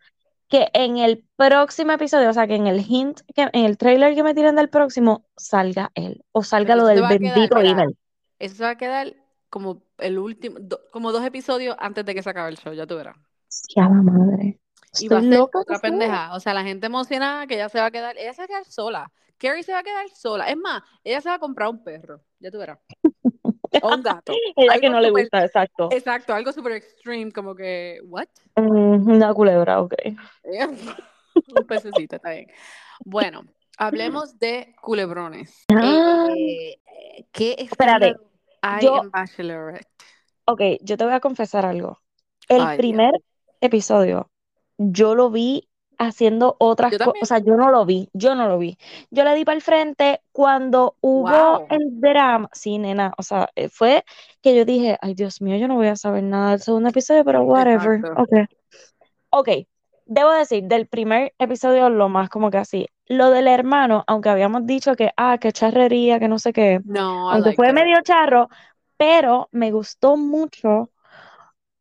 que 0.58 0.70
en 0.74 0.98
el 0.98 1.24
próximo 1.36 1.92
episodio, 1.92 2.30
o 2.30 2.34
sea, 2.34 2.48
que 2.48 2.56
en 2.56 2.68
el 2.68 2.80
hint, 2.88 3.22
que 3.36 3.44
en 3.54 3.66
el 3.66 3.78
trailer 3.78 4.16
que 4.16 4.24
me 4.24 4.34
tiren 4.34 4.56
del 4.56 4.70
próximo, 4.70 5.26
salga 5.36 5.92
él, 5.96 6.24
o 6.32 6.44
salga 6.44 6.76
lo 6.76 6.86
del 6.86 7.02
va 7.02 7.10
quedar, 7.10 7.20
bendito 7.20 7.56
mira, 7.58 7.72
email. 7.72 7.98
Eso 8.40 8.56
se 8.56 8.64
va 8.64 8.70
a 8.72 8.78
quedar 8.78 9.16
como 9.50 9.84
el 9.98 10.18
último, 10.18 10.58
do- 10.60 10.82
como 10.92 11.12
dos 11.12 11.26
episodios 11.26 11.76
antes 11.80 12.06
de 12.06 12.14
que 12.16 12.24
se 12.24 12.30
acabe 12.30 12.50
el 12.50 12.58
show, 12.58 12.74
ya 12.74 12.86
tú 12.86 12.96
verás. 12.96 13.16
Ya 13.76 13.84
la 13.84 14.02
madre. 14.02 14.60
Y 15.00 15.08
va 15.08 15.20
a 15.20 15.22
Estoy 15.22 15.30
ser 15.30 15.40
loca 15.40 15.60
otra 15.60 15.80
pendeja. 15.80 16.34
O 16.36 16.40
sea, 16.40 16.54
la 16.54 16.64
gente 16.64 16.88
emocionada 16.88 17.48
que 17.48 17.56
ella 17.56 17.70
se 17.70 17.80
va 17.80 17.86
a 17.88 17.92
quedar, 17.92 18.18
ella 18.18 18.34
se 18.34 18.42
va 18.42 18.46
a 18.46 18.48
quedar 18.48 18.66
sola. 18.66 19.12
Carrie 19.38 19.64
se 19.64 19.74
va 19.74 19.80
a 19.80 19.84
quedar 19.84 20.10
sola. 20.10 20.50
Es 20.50 20.58
más, 20.58 20.82
ella 21.04 21.22
se 21.22 21.30
va 21.30 21.36
a 21.36 21.40
comprar 21.40 21.70
un 21.70 21.84
perro, 21.84 22.22
ya 22.40 22.50
tú 22.52 22.58
verás. 22.58 22.80
O 23.84 23.94
un 23.96 24.02
gato. 24.04 24.34
Ella 24.56 24.80
que 24.80 24.90
no 24.90 25.00
le 25.00 25.10
súper- 25.10 25.24
gusta, 25.24 25.46
exacto. 25.46 25.90
Exacto, 25.92 26.34
algo 26.34 26.52
súper 26.52 26.74
extreme, 26.74 27.32
como 27.32 27.56
que, 27.56 28.00
¿what? 28.06 28.28
Mm, 28.56 29.10
una 29.10 29.34
culebra, 29.34 29.82
ok. 29.82 29.94
Un 31.58 31.68
pececito, 31.68 32.16
está 32.16 32.30
bien. 32.32 32.48
Bueno, 33.04 33.42
hablemos 33.78 34.40
de 34.40 34.74
culebrones. 34.82 35.66
Ah. 35.74 36.28
Eh, 36.38 36.78
¿Qué 37.32 37.56
Espérate, 37.60 38.16
hay 38.62 38.86
yo- 38.86 39.02
en 39.04 39.12
Bachelorette? 39.12 39.88
Ok, 40.46 40.62
yo 40.82 40.96
te 40.98 41.04
voy 41.04 41.14
a 41.14 41.20
confesar 41.20 41.66
algo. 41.66 42.00
El 42.48 42.62
Ay, 42.62 42.68
Dios. 42.68 42.78
primer 42.78 43.12
episodio, 43.62 44.30
yo 44.78 45.16
lo 45.16 45.30
vi 45.32 45.68
haciendo 45.98 46.56
otras 46.60 46.98
cosas, 46.98 47.14
o 47.22 47.26
sea, 47.26 47.40
yo 47.40 47.56
no 47.56 47.70
lo 47.70 47.86
vi, 47.86 48.10
yo 48.14 48.36
no 48.36 48.48
lo 48.48 48.58
vi. 48.58 48.78
Yo 49.10 49.24
le 49.24 49.36
di 49.36 49.46
para 49.46 49.56
el 49.56 49.62
frente 49.62 50.22
cuando 50.32 50.96
hubo 51.02 51.26
Wow. 51.30 51.68
el 51.70 52.00
drama, 52.00 52.50
sí, 52.54 52.78
nena, 52.78 53.14
o 53.18 53.24
sea, 53.24 53.50
eh, 53.56 53.70
fue 53.70 54.04
que 54.42 54.56
yo 54.56 54.66
dije, 54.66 54.98
ay, 55.02 55.14
Dios 55.14 55.42
mío, 55.42 55.58
yo 55.58 55.68
no 55.68 55.76
voy 55.76 55.88
a 55.88 55.96
saber 55.96 56.24
nada 56.24 56.52
del 56.52 56.62
segundo 56.62 56.90
episodio, 56.90 57.24
pero 57.26 57.44
whatever, 57.44 58.00
Exacto. 58.00 58.22
ok. 58.22 58.50
Ok, 59.32 59.50
debo 60.06 60.32
decir, 60.32 60.64
del 60.64 60.88
primer 60.88 61.34
episodio 61.40 61.90
lo 61.90 62.10
más 62.10 62.30
como 62.30 62.50
que 62.50 62.58
así. 62.58 62.88
Lo 63.08 63.32
del 63.32 63.48
hermano, 63.48 64.04
aunque 64.08 64.30
habíamos 64.30 64.66
dicho 64.66 64.96
que, 64.96 65.12
ah, 65.18 65.38
que 65.40 65.52
charrería, 65.52 66.20
que 66.20 66.28
no 66.28 66.40
sé 66.40 66.54
qué, 66.54 66.80
No, 66.86 67.32
aunque 67.32 67.54
fue 67.54 67.74
medio 67.74 68.02
charro, 68.02 68.50
pero 68.98 69.50
me 69.52 69.72
gustó 69.72 70.16
mucho 70.18 70.90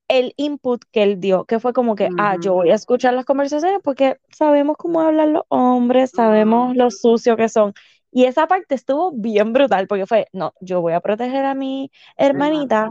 el 0.09 0.35
input 0.37 0.83
que 0.93 1.03
él 1.03 1.21
dio, 1.21 1.45
que 1.47 1.61
fue 1.61 1.73
como 1.73 1.95
que, 1.97 2.11
ah, 2.17 2.37
yo 2.37 2.55
voy 2.55 2.71
a 2.71 2.75
escuchar 2.75 3.15
las 3.15 3.25
conversaciones 3.25 3.81
porque 3.83 4.19
sabemos 4.31 4.77
cómo 4.77 5.01
hablan 5.01 5.33
los 5.35 5.45
hombres, 5.49 6.13
sabemos 6.13 6.75
Ujú. 6.75 6.77
lo 6.77 6.91
sucio 6.91 7.37
que 7.37 7.49
son. 7.49 7.73
Y 8.11 8.27
esa 8.27 8.47
parte 8.47 8.75
estuvo 8.77 9.13
bien 9.13 9.53
brutal 9.53 9.87
porque 9.89 10.07
fue, 10.07 10.29
no, 10.33 10.55
yo 10.61 10.81
voy 10.81 10.93
a 10.93 11.01
proteger 11.01 11.45
a 11.45 11.55
mi 11.55 11.91
hermanita 12.17 12.91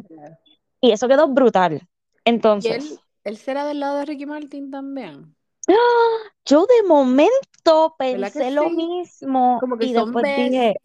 y 0.82 0.92
eso 0.92 1.08
quedó 1.08 1.28
brutal. 1.30 1.88
¿Y 2.58 2.70
él, 2.70 2.82
Entonces, 2.82 3.04
él 3.26 3.38
será 3.38 3.64
del 3.66 3.80
lado 3.80 3.98
de 4.00 4.06
Ricky 4.06 4.26
Martin 4.26 4.72
también? 4.72 5.36
yo 6.46 6.66
de 6.66 6.88
momento 6.88 7.96
¿Verdad 8.10 8.32
que 8.32 8.44
pensé 8.44 8.52
lo 8.52 8.70
sí? 8.70 8.70
mismo 8.70 9.60
Como 9.60 9.78
que 9.78 9.88
y 9.88 9.94
son 9.94 10.14
después 10.14 10.26
dije. 10.36 10.76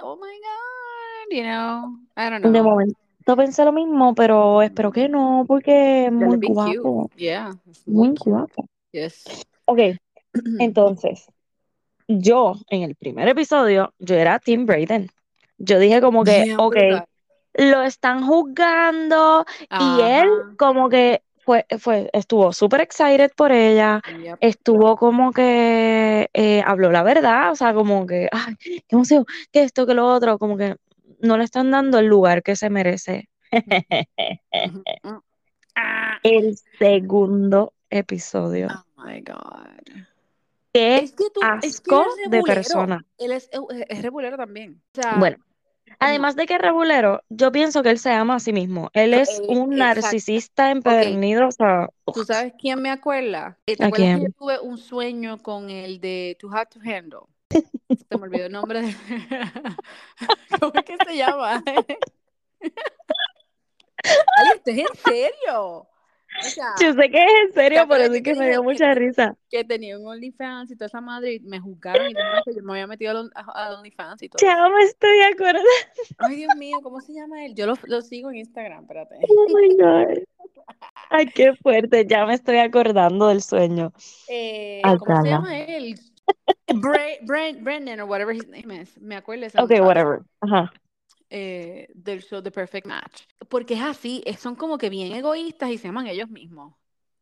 Oh 0.00 0.16
my 0.16 0.40
God, 0.42 1.36
you 1.36 1.42
know, 1.42 1.98
I 2.16 2.30
don't 2.30 2.42
de 2.42 2.50
know. 2.52 2.78
Momento 3.26 3.36
pensé 3.36 3.64
lo 3.64 3.72
mismo, 3.72 4.14
pero 4.14 4.62
espero 4.62 4.92
que 4.92 5.08
no 5.08 5.44
porque 5.46 6.06
es 6.06 6.12
muy 6.12 6.38
guapo. 6.38 7.10
Yeah, 7.16 7.56
muy 7.86 8.10
cute. 8.10 8.30
guapo. 8.30 8.68
Yes. 8.92 9.24
Ok, 9.64 9.78
Entonces, 10.60 11.26
yo 12.06 12.54
en 12.70 12.82
el 12.82 12.94
primer 12.94 13.28
episodio, 13.28 13.92
yo 13.98 14.14
era 14.14 14.38
Tim 14.38 14.64
Brayden. 14.64 15.08
Yo 15.58 15.78
dije 15.78 16.00
como 16.00 16.22
que, 16.22 16.44
Bien 16.44 16.56
ok, 16.60 16.76
lo 17.54 17.82
están 17.82 18.24
juzgando 18.26 19.44
y 19.80 20.00
él 20.02 20.28
como 20.58 20.88
que 20.88 21.22
fue, 21.38 21.64
fue, 21.78 22.10
estuvo 22.12 22.52
súper 22.52 22.82
excited 22.82 23.30
por 23.34 23.50
ella, 23.50 24.02
Yep. 24.22 24.36
estuvo 24.40 24.96
como 24.96 25.32
que 25.32 26.28
eh, 26.34 26.62
habló 26.66 26.90
la 26.90 27.02
verdad, 27.02 27.52
o 27.52 27.56
sea, 27.56 27.72
como 27.72 28.06
que, 28.06 28.28
ay, 28.30 28.56
qué 28.56 28.82
emoción, 28.90 29.24
que 29.52 29.62
esto, 29.62 29.86
que 29.86 29.94
lo 29.94 30.06
otro, 30.06 30.38
como 30.38 30.56
que 30.56 30.76
no 31.20 31.36
le 31.38 31.44
están 31.44 31.70
dando 31.70 31.98
el 31.98 32.06
lugar 32.06 32.42
que 32.42 32.56
se 32.56 32.70
merece. 32.70 33.28
Mm. 35.02 35.18
Ah. 35.74 36.18
El 36.22 36.56
segundo 36.78 37.74
episodio. 37.90 38.68
Oh 38.96 39.02
my 39.04 39.20
God. 39.20 40.04
Qué 40.72 40.98
Es 40.98 41.12
que 41.12 41.30
tú, 41.30 41.40
es 41.62 41.80
que 41.80 41.94
asco 41.94 42.02
es 42.04 42.30
de 42.30 42.42
rebulero. 42.42 42.44
persona. 42.44 43.04
Él 43.18 43.32
es, 43.32 43.48
es 43.88 44.02
rebulero 44.02 44.36
también. 44.36 44.82
O 44.92 45.00
sea, 45.02 45.14
Bueno, 45.18 45.38
no. 45.38 45.96
Además 45.98 46.36
de 46.36 46.46
que 46.46 46.54
es 46.54 46.60
regulero, 46.60 47.22
yo 47.28 47.52
pienso 47.52 47.82
que 47.82 47.90
él 47.90 47.98
se 47.98 48.10
ama 48.12 48.36
a 48.36 48.40
sí 48.40 48.52
mismo. 48.52 48.90
Él 48.92 49.14
es 49.14 49.40
un 49.48 49.72
exacto. 49.72 49.76
narcisista 49.76 50.70
empedernido, 50.70 51.48
o 51.48 51.52
sea, 51.52 51.88
¿tú 52.12 52.24
sabes 52.24 52.52
quién 52.58 52.82
me 52.82 52.90
acuerda? 52.90 53.58
Eh, 53.66 53.76
¿Te 53.76 53.84
¿a 53.84 53.86
acuerdas 53.86 54.10
que 54.16 54.20
yo 54.20 54.28
quién? 54.28 54.32
tuve 54.32 54.58
un 54.60 54.78
sueño 54.78 55.42
con 55.42 55.70
el 55.70 56.00
de 56.00 56.36
To 56.40 56.50
Have 56.52 56.66
to 56.66 56.80
Handle? 56.80 57.20
Se 57.88 58.16
me 58.18 58.22
olvidó 58.24 58.46
el 58.46 58.52
nombre 58.52 58.82
de... 58.82 58.94
¿Cómo 60.60 60.72
es 60.74 60.84
que 60.84 60.96
se 61.06 61.16
llama? 61.16 61.62
Ale, 64.02 64.50
esto 64.54 64.70
es 64.70 64.78
en 64.78 64.86
serio. 65.04 65.88
O 66.38 66.42
sea, 66.42 66.74
Yo 66.80 66.92
sé 66.92 67.10
que 67.10 67.16
es 67.24 67.30
en 67.46 67.52
¿te 67.52 67.54
serio, 67.54 67.86
por 67.86 67.96
acuerdas 67.96 68.10
eso 68.14 68.22
que 68.22 68.30
es 68.30 68.36
que 68.36 68.44
me 68.44 68.48
dio 68.50 68.62
mucha 68.62 68.92
que, 68.92 68.94
risa. 68.94 69.36
que 69.48 69.64
tenía 69.64 69.98
un 69.98 70.06
OnlyFans 70.06 70.70
y 70.70 70.76
toda 70.76 70.86
esa 70.86 71.00
madre 71.00 71.34
y 71.34 71.40
me 71.40 71.60
juzgaron 71.60 72.10
y 72.10 72.14
yo 72.14 72.62
me 72.62 72.72
había 72.72 72.86
metido 72.86 73.30
al 73.34 73.74
OnlyFans 73.76 74.22
y 74.22 74.28
todo? 74.28 74.46
Ya 74.46 74.68
me 74.68 74.82
estoy 74.82 75.18
acordando. 75.32 75.68
Ay, 76.18 76.36
Dios 76.36 76.54
mío, 76.56 76.78
¿cómo 76.82 77.00
se 77.00 77.14
llama 77.14 77.44
él? 77.46 77.54
Yo 77.54 77.66
lo, 77.66 77.74
lo 77.84 78.02
sigo 78.02 78.30
en 78.30 78.36
Instagram, 78.36 78.82
espérate. 78.82 79.16
Oh 79.28 79.46
my 79.56 79.76
God. 79.76 80.18
Ay, 81.10 81.26
qué 81.26 81.54
fuerte. 81.54 82.06
Ya 82.06 82.26
me 82.26 82.34
estoy 82.34 82.58
acordando 82.58 83.28
del 83.28 83.40
sueño. 83.42 83.92
Eh, 84.28 84.82
¿cómo 84.98 85.22
se 85.22 85.28
llama 85.28 85.58
él? 85.58 85.98
Bra- 86.68 87.18
Bran- 87.24 87.62
Brandon 87.64 88.00
or 88.00 88.06
whatever 88.06 88.32
his 88.32 88.46
name 88.48 88.70
is. 88.70 88.96
Me 89.00 89.16
acuerdo 89.16 89.46
ese 89.46 89.58
Ok, 89.58 89.70
whatever. 89.82 90.22
Ajá. 90.40 90.72
eh, 91.30 91.88
del 91.94 92.22
show 92.22 92.42
The 92.42 92.50
Perfect 92.50 92.86
Match. 92.86 93.22
Porque 93.48 93.74
es 93.74 93.82
así, 93.82 94.22
es- 94.26 94.40
son 94.40 94.56
como 94.56 94.78
que 94.78 94.90
bien 94.90 95.12
egoístas 95.12 95.70
y 95.70 95.78
se 95.78 95.88
aman 95.88 96.06
ellos 96.06 96.28
mismos. 96.30 96.74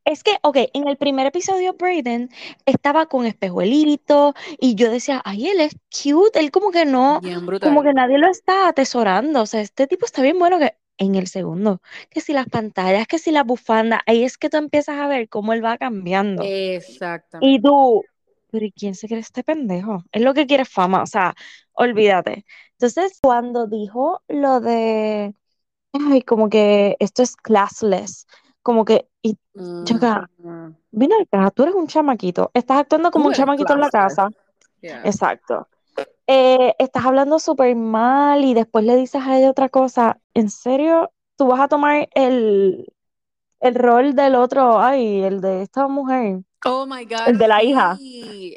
Es 0.05 0.23
que, 0.23 0.33
ok, 0.43 0.59
en 0.75 0.87
el 0.89 0.99
primer 0.99 1.27
episodio 1.27 1.73
Brayden 1.75 2.29
estaba 2.67 3.07
con 3.07 3.25
espejuelito 3.25 4.35
y 4.61 4.75
yo 4.75 4.91
decía, 4.91 5.23
ay, 5.25 5.49
él 5.49 5.61
es 5.61 5.77
cute, 5.91 6.39
él 6.41 6.51
como 6.51 6.71
que 6.71 6.85
no, 6.85 7.23
Bien 7.23 7.47
como 7.63 7.83
que 7.83 7.95
nadie 7.95 8.19
lo 8.19 8.29
está 8.29 8.69
atesorando, 8.69 9.41
o 9.43 9.47
sea, 9.47 9.63
este 9.63 9.87
tipo 9.87 10.05
está 10.05 10.21
bien 10.23 10.39
bueno 10.39 10.59
que 10.59 10.77
en 10.99 11.15
el 11.15 11.27
segundo, 11.27 11.81
que 12.11 12.21
si 12.21 12.35
las 12.35 12.47
pantallas, 12.49 13.07
que 13.07 13.19
si 13.19 13.31
la 13.31 13.45
bufanda, 13.45 14.03
ahí 14.07 14.25
es 14.25 14.37
que 14.37 14.51
tú 14.51 14.59
empiezas 14.59 14.99
a 14.99 15.07
ver 15.09 15.29
cómo 15.31 15.55
él 15.55 15.65
va 15.65 15.79
cambiando. 15.79 16.55
Y 17.39 17.61
Exactamente. 17.61 17.63
tú, 17.63 18.09
pero 18.55 18.67
¿y 18.67 18.71
quién 18.71 18.95
se 18.95 19.09
cree 19.09 19.19
este 19.19 19.43
pendejo? 19.43 20.05
Es 20.13 20.23
lo 20.23 20.33
que 20.33 20.47
quiere 20.47 20.65
fama, 20.65 21.03
o 21.03 21.07
sea, 21.07 21.35
olvídate. 21.73 22.47
Entonces, 22.79 23.19
cuando 23.21 23.67
dijo 23.67 24.23
lo 24.29 24.61
de, 24.61 25.35
ay, 25.93 26.23
como 26.23 26.49
que 26.49 26.97
esto 27.01 27.25
es 27.25 27.35
classless, 27.35 28.29
como 28.63 28.85
que, 28.85 29.09
y 29.23 29.37
yo 29.55 29.97
acá, 29.97 30.31
Ujú. 30.39 30.77
Vino 30.93 31.17
acá, 31.21 31.51
tú 31.51 31.65
eres 31.65 31.75
un 31.75 31.89
chamaquito, 31.89 32.53
estás 32.55 32.79
actuando 32.79 33.11
como 33.11 33.25
Tú 33.25 33.29
un 33.31 33.35
chamaquito 33.35 33.73
en 33.73 33.81
la 33.81 33.91
casa. 33.91 34.31
Yeah. 34.81 35.03
Exacto. 35.05 35.67
Eh, 36.29 36.75
estás 36.79 37.05
hablando 37.05 37.41
súper 37.41 37.75
mal 37.75 38.45
y 38.45 38.55
después 38.55 38.85
le 38.85 38.95
dices 38.95 39.21
a 39.21 39.37
ella 39.37 39.51
otra 39.51 39.69
cosa. 39.69 40.21
¿En 40.33 40.49
serio? 40.49 41.11
¿Tú 41.37 41.49
vas 41.49 41.61
a 41.61 41.67
tomar 41.67 42.09
el, 42.15 42.87
el 43.59 43.75
rol 43.75 44.15
del 44.15 44.37
otro? 44.37 44.79
Ay, 44.79 45.25
el 45.25 45.41
de 45.41 45.63
esta 45.63 45.89
mujer, 45.89 46.43
Oh 46.65 46.87
my 46.87 47.05
God, 47.05 47.33
el 47.33 47.39
de 47.39 47.49
la 47.49 47.63
hija. 47.63 47.99
sí. 47.99 48.57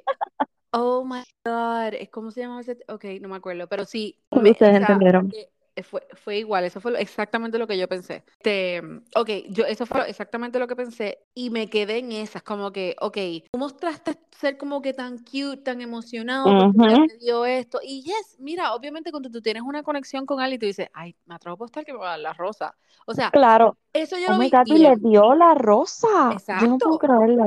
Oh 0.72 1.04
my 1.06 1.24
God. 1.46 1.94
¿Cómo 2.12 2.32
se 2.32 2.42
llama 2.42 2.62
ese? 2.62 2.78
Ok, 2.90 3.06
no 3.22 3.30
me 3.30 3.38
acuerdo. 3.38 3.68
Pero 3.68 3.86
sí, 3.86 4.20
Ustedes 4.32 4.76
sea, 4.78 4.78
entendieron. 4.78 5.32
fue, 5.84 6.08
fue 6.16 6.38
igual. 6.40 6.66
Eso 6.66 6.82
fue 6.82 7.00
exactamente 7.02 7.58
lo 7.60 7.68
que 7.68 7.78
yo 7.78 7.88
pensé. 7.88 8.24
Este, 8.28 8.82
ok, 9.16 9.30
yo, 9.50 9.66
eso 9.66 9.86
fue 9.86 10.10
exactamente 10.10 10.60
lo 10.60 10.68
que 10.68 10.76
pensé. 10.76 11.20
Y 11.34 11.50
me 11.52 11.70
quedé 11.70 12.00
en 12.00 12.12
esas, 12.12 12.44
como 12.44 12.72
que, 12.72 12.96
ok, 13.02 13.18
tú 13.52 13.60
mostraste 13.60 14.18
ser 14.32 14.58
como 14.58 14.82
que 14.82 14.94
tan 14.94 15.20
cute, 15.20 15.58
tan 15.64 15.82
emocionado 15.82 16.56
ella 16.82 17.00
Ujú, 17.00 17.08
te 17.08 17.18
dio 17.18 17.46
esto. 17.46 17.80
Y 17.84 18.04
yes, 18.04 18.38
mira, 18.40 18.74
obviamente 18.76 19.12
cuando 19.12 19.30
tú 19.32 19.42
tienes 19.42 19.64
una 19.64 19.84
conexión 19.84 20.26
con 20.26 20.40
alguien, 20.42 20.60
tú 20.60 20.66
dices, 20.68 20.90
ay, 20.94 21.16
me 21.26 21.36
atrevo 21.36 21.54
a 21.54 21.56
apostar 21.56 21.86
que 21.86 21.94
me 21.94 22.00
va 22.00 22.08
a 22.08 22.12
dar 22.12 22.20
la 22.20 22.34
rosa. 22.34 22.76
O 23.06 23.14
sea, 23.14 23.34
Claro. 23.34 23.78
eso 23.94 24.18
yo 24.18 24.30
Oh 24.30 24.34
lo 24.34 24.40
my 24.40 24.50
vi 24.50 24.50
God, 24.50 24.66
y 24.66 24.78
le 24.80 24.96
dio 24.98 25.34
la 25.36 25.54
rosa. 25.54 26.44
Yo 26.50 26.68
no 26.68 26.80
puedo 26.80 26.98
Exacto. 26.98 27.00
creerlo. 27.00 27.46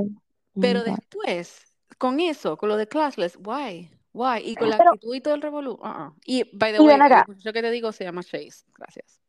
Pero 0.60 0.82
después, 0.84 1.66
con 1.98 2.20
eso, 2.20 2.56
con 2.56 2.68
lo 2.68 2.76
de 2.76 2.86
classless, 2.86 3.38
why? 3.44 3.90
Why? 4.12 4.40
Y 4.44 4.56
con 4.56 4.70
la 4.70 4.78
Pero, 4.78 4.90
actitud 4.92 5.14
y 5.14 5.20
todo 5.20 5.34
el 5.34 5.42
revolú. 5.42 5.78
uh-uh. 5.80 6.14
Y, 6.24 6.44
by 6.56 6.72
the 6.72 6.80
way, 6.80 6.98
muchacho 7.26 7.52
que 7.52 7.62
te 7.62 7.70
digo 7.70 7.92
se 7.92 8.04
llama 8.04 8.22
Chase. 8.22 8.64
Gracias. 8.76 9.20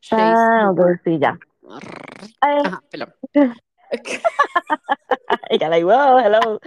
Chase 0.00 0.22
Ah, 0.34 0.70
ok, 0.70 0.78
Hooper. 0.78 1.00
sí, 1.04 1.18
ya. 1.18 1.38
Eh, 2.42 2.62
Ajá, 2.64 2.82
perdón. 2.90 3.14
Ella 5.50 5.68
like, 5.68 5.84
wow, 5.84 6.18
hello. 6.18 6.60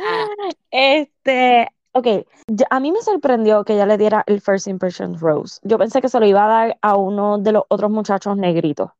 Este, 0.71 1.69
ok, 1.93 2.07
yo- 2.47 2.65
a 2.69 2.79
mí 2.79 2.91
me 2.91 3.01
sorprendió 3.01 3.63
que 3.63 3.73
ella 3.73 3.85
le 3.85 3.97
diera 3.97 4.23
el 4.27 4.41
First 4.41 4.67
Impression 4.67 5.17
Rose. 5.19 5.59
Yo 5.63 5.77
pensé 5.77 6.01
que 6.01 6.09
se 6.09 6.19
lo 6.19 6.25
iba 6.25 6.45
a 6.45 6.47
dar 6.47 6.77
a 6.81 6.95
uno 6.95 7.37
de 7.37 7.53
los 7.53 7.63
otros 7.69 7.91
muchachos 7.91 8.37
negritos. 8.37 8.91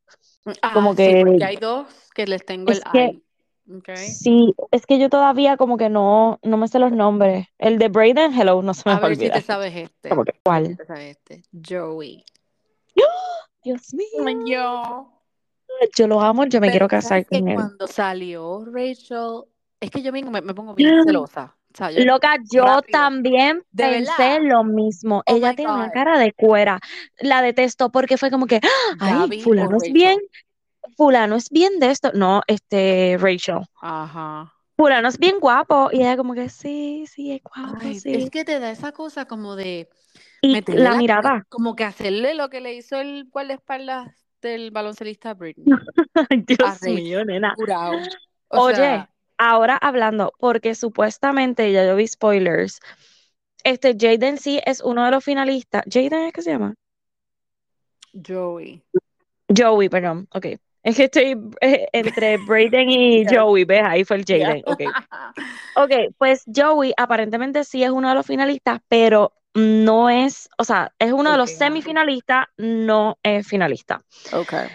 Como 0.73 0.91
Ah, 0.91 0.93
sí, 0.95 0.97
que 0.97 1.23
porque 1.25 1.43
hay 1.45 1.55
dos 1.57 1.87
que 2.13 2.27
les 2.27 2.45
tengo 2.45 2.71
el 2.71 2.81
que 2.91 3.21
sí, 3.95 4.53
es 4.71 4.85
que 4.85 4.99
yo 4.99 5.09
todavía 5.09 5.57
como 5.57 5.77
que 5.77 5.89
no, 5.89 6.39
no 6.43 6.57
me 6.57 6.67
sé 6.67 6.79
los 6.79 6.91
nombres. 6.91 7.47
El 7.57 7.79
de 7.79 7.87
Brayden, 7.87 8.33
hello, 8.33 8.61
no 8.61 8.73
se 8.73 8.83
me 8.85 8.95
A 8.95 8.99
ver 8.99 9.15
si 9.15 9.21
te 9.21 9.25
olvidar. 9.27 9.41
sabes 9.43 9.75
este. 9.75 10.09
Que, 10.09 10.15
si 10.15 10.39
¿cuál? 10.43 10.77
te 10.77 10.85
sabes 10.85 11.17
este. 11.17 11.43
Joey. 11.67 12.23
Dios 13.63 13.93
mío, 13.93 14.45
yo. 14.45 15.09
yo 15.97 16.07
lo 16.07 16.19
amo, 16.21 16.45
yo 16.45 16.59
me 16.59 16.69
quiero 16.69 16.87
casar 16.87 17.25
con 17.25 17.47
él. 17.47 17.55
cuando 17.55 17.87
salió 17.87 18.65
Rachel, 18.65 19.43
es 19.79 19.89
que 19.89 20.01
yo 20.01 20.11
mismo 20.11 20.31
me, 20.31 20.41
me 20.41 20.53
pongo 20.53 20.75
bien 20.75 21.03
celosa. 21.05 21.55
O 21.73 21.75
sea, 21.75 21.89
yo 21.89 22.03
Loca, 22.05 22.35
yo 22.51 22.65
rápido. 22.65 22.99
también 22.99 23.63
De 23.71 23.83
pensé 23.85 24.11
verdad. 24.21 24.39
lo 24.43 24.63
mismo. 24.63 25.23
Oh 25.25 25.35
Ella 25.35 25.55
tiene 25.55 25.71
una 25.73 25.89
cara 25.89 26.19
de 26.19 26.31
cuera. 26.33 26.79
La 27.19 27.41
detesto 27.41 27.91
porque 27.91 28.17
fue 28.17 28.29
como 28.29 28.45
que, 28.45 28.59
ay, 28.99 29.41
fulano 29.41 29.77
es 29.81 29.91
bien, 29.91 30.19
fulano 30.97 31.35
es 31.35 31.49
bien 31.49 31.79
de 31.79 31.91
esto. 31.91 32.11
No, 32.13 32.41
este, 32.47 33.17
Rachel. 33.19 33.59
Ajá. 33.81 34.53
fulano 34.75 35.07
es 35.07 35.17
bien 35.17 35.39
guapo. 35.39 35.89
Y 35.91 35.97
ella 36.01 36.17
como 36.17 36.33
que, 36.33 36.49
sí, 36.49 37.05
sí, 37.07 37.31
es 37.31 37.41
guapo, 37.43 37.77
Ay, 37.81 37.95
es 37.95 38.01
sí. 38.03 38.29
que 38.29 38.43
te 38.45 38.59
da 38.59 38.71
esa 38.71 38.91
cosa 38.91 39.25
como 39.25 39.55
de 39.55 39.89
Y 40.41 40.59
la 40.73 40.91
la- 40.91 40.97
mirada. 40.97 41.45
como 41.49 41.75
que 41.75 41.83
hacerle 41.83 42.33
lo 42.35 42.49
que 42.49 42.59
le 42.61 42.73
hizo 42.73 42.99
el 42.99 43.25
guardaespaldas 43.29 44.11
del 44.41 44.71
baloncelista 44.71 45.33
Britney. 45.33 45.65
Dios 46.47 46.81
mío, 46.81 47.23
nena. 47.23 47.55
Oye, 48.49 48.75
sea, 48.75 49.09
ahora 49.37 49.77
hablando, 49.77 50.33
porque 50.37 50.75
supuestamente, 50.75 51.71
ya 51.71 51.85
yo 51.85 51.95
vi 51.95 52.07
spoilers, 52.07 52.79
este 53.63 53.95
Jaden 53.97 54.37
sí 54.37 54.59
es 54.65 54.81
uno 54.81 55.05
de 55.05 55.11
los 55.11 55.23
finalistas. 55.23 55.83
¿Jaden 55.89 56.25
es 56.25 56.33
que 56.33 56.41
se 56.41 56.51
llama? 56.51 56.75
Joey. 58.13 58.83
Joey, 59.55 59.89
perdón, 59.89 60.27
ok. 60.31 60.47
Es 60.83 60.97
que 60.97 61.05
estoy 61.05 61.37
eh, 61.61 61.87
entre 61.93 62.37
Brayden 62.45 62.89
y. 62.89 63.25
Joey, 63.25 63.63
¿ves? 63.65 63.81
Ahí 63.85 64.03
fue 64.03 64.17
el. 64.17 64.25
Jaden, 64.25 64.63
ok. 64.65 64.81
Ok, 65.75 65.91
pues 66.19 66.43
Joey 66.55 66.93
aparentemente 66.97 67.63
sí 67.63 67.83
es 67.83 67.89
uno 67.89 68.07
de 68.09 68.13
los 68.13 68.27
finalistas, 68.27 68.79
pero 68.87 69.33
no 69.55 70.07
es, 70.07 70.47
o 70.59 70.63
sea, 70.63 70.93
es 70.99 71.11
uno 71.11 71.31
de 71.31 71.37
los 71.37 71.49
Ok. 71.49 71.57
semifinalistas, 71.57 72.45
no 72.57 73.17
es 73.23 73.47
finalista. 73.47 74.03
Okay. 74.31 74.67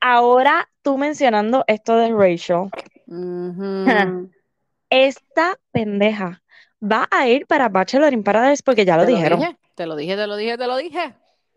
Ahora 0.00 0.68
tú 0.82 0.96
mencionando 0.96 1.64
esto 1.66 1.96
de 1.96 2.12
Rachel, 2.12 2.70
esta 4.90 5.56
pendeja 5.72 6.42
va 6.80 7.08
a 7.10 7.26
ir 7.28 7.46
para 7.46 7.68
Bachelor 7.68 8.12
in 8.12 8.22
Paradise 8.22 8.62
porque 8.64 8.84
ya 8.84 8.96
lo 8.96 9.04
Te 9.04 9.10
lo 9.10 9.16
dijeron. 9.16 9.40
dije, 9.40 9.56
te 9.74 9.86
lo 9.86 9.96
dije, 9.96 10.16
te 10.16 10.26
lo 10.26 10.36
dije, 10.36 10.58
te 10.58 10.66
lo 10.66 10.76
dije. 10.76 11.14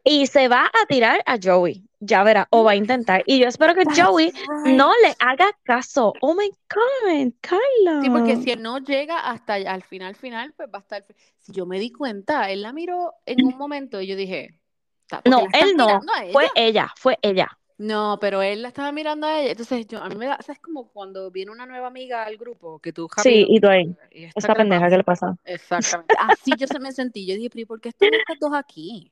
Y 0.09 0.27
se 0.27 0.47
va 0.47 0.65
a 0.65 0.85
tirar 0.87 1.21
a 1.25 1.37
Joey, 1.41 1.83
ya 1.99 2.23
verá, 2.23 2.47
o 2.51 2.63
va 2.63 2.71
a 2.71 2.75
intentar. 2.75 3.23
Y 3.25 3.39
yo 3.39 3.47
espero 3.47 3.75
que 3.75 3.83
That's 3.83 3.99
Joey 3.99 4.31
right. 4.31 4.77
no 4.77 4.91
le 5.03 5.13
haga 5.19 5.47
caso. 5.63 6.13
Oh 6.21 6.33
my 6.33 6.49
God, 6.69 7.33
Carla. 7.41 8.01
Sí, 8.01 8.09
porque 8.09 8.37
si 8.37 8.51
él 8.51 8.61
no 8.61 8.79
llega 8.79 9.19
hasta 9.19 9.55
al 9.55 9.83
final, 9.83 10.15
final, 10.15 10.53
pues 10.55 10.69
va 10.73 10.77
a 10.79 10.81
estar. 10.81 11.05
Si 11.39 11.51
yo 11.51 11.65
me 11.65 11.79
di 11.79 11.91
cuenta, 11.91 12.49
él 12.51 12.61
la 12.61 12.71
miró 12.71 13.13
en 13.25 13.45
un 13.45 13.57
momento 13.57 13.99
y 13.99 14.07
yo 14.07 14.15
dije, 14.15 14.59
"Ta- 15.07 15.21
porque 15.21 15.29
No, 15.29 15.47
él 15.59 15.75
no, 15.75 15.85
mirando 15.87 16.13
a 16.13 16.25
fue 16.31 16.43
ella". 16.45 16.51
ella, 16.55 16.93
fue 16.95 17.19
ella. 17.21 17.57
No, 17.77 18.17
pero 18.19 18.41
él 18.41 18.63
la 18.63 18.69
estaba 18.69 18.91
mirando 18.91 19.27
a 19.27 19.39
ella. 19.39 19.51
Entonces, 19.51 19.85
yo, 19.87 20.01
a 20.01 20.09
mí 20.09 20.15
me 20.15 20.25
da, 20.25 20.37
¿sabes? 20.41 20.59
Como 20.59 20.87
cuando 20.87 21.29
viene 21.29 21.51
una 21.51 21.65
nueva 21.65 21.87
amiga 21.87 22.23
al 22.23 22.37
grupo, 22.37 22.79
que 22.79 22.91
tú 22.91 23.07
Sí, 23.17 23.43
rápido, 23.43 23.47
y 23.49 23.59
tú 23.59 23.67
ahí, 23.67 23.95
¿y 24.11 24.23
esta 24.25 24.53
pendeja? 24.55 24.89
¿qué 24.89 24.97
le 24.97 25.03
pasa? 25.03 25.35
Exactamente. 25.45 26.15
Así 26.19 26.55
yo 26.55 26.65
se 26.65 26.79
me 26.79 26.91
sentí. 26.91 27.27
Yo 27.27 27.35
dije, 27.35 27.49
pero 27.49 27.61
¿y 27.61 27.65
por 27.65 27.79
qué 27.79 27.89
están 27.89 28.13
estas 28.13 28.39
dos 28.39 28.53
aquí? 28.55 29.11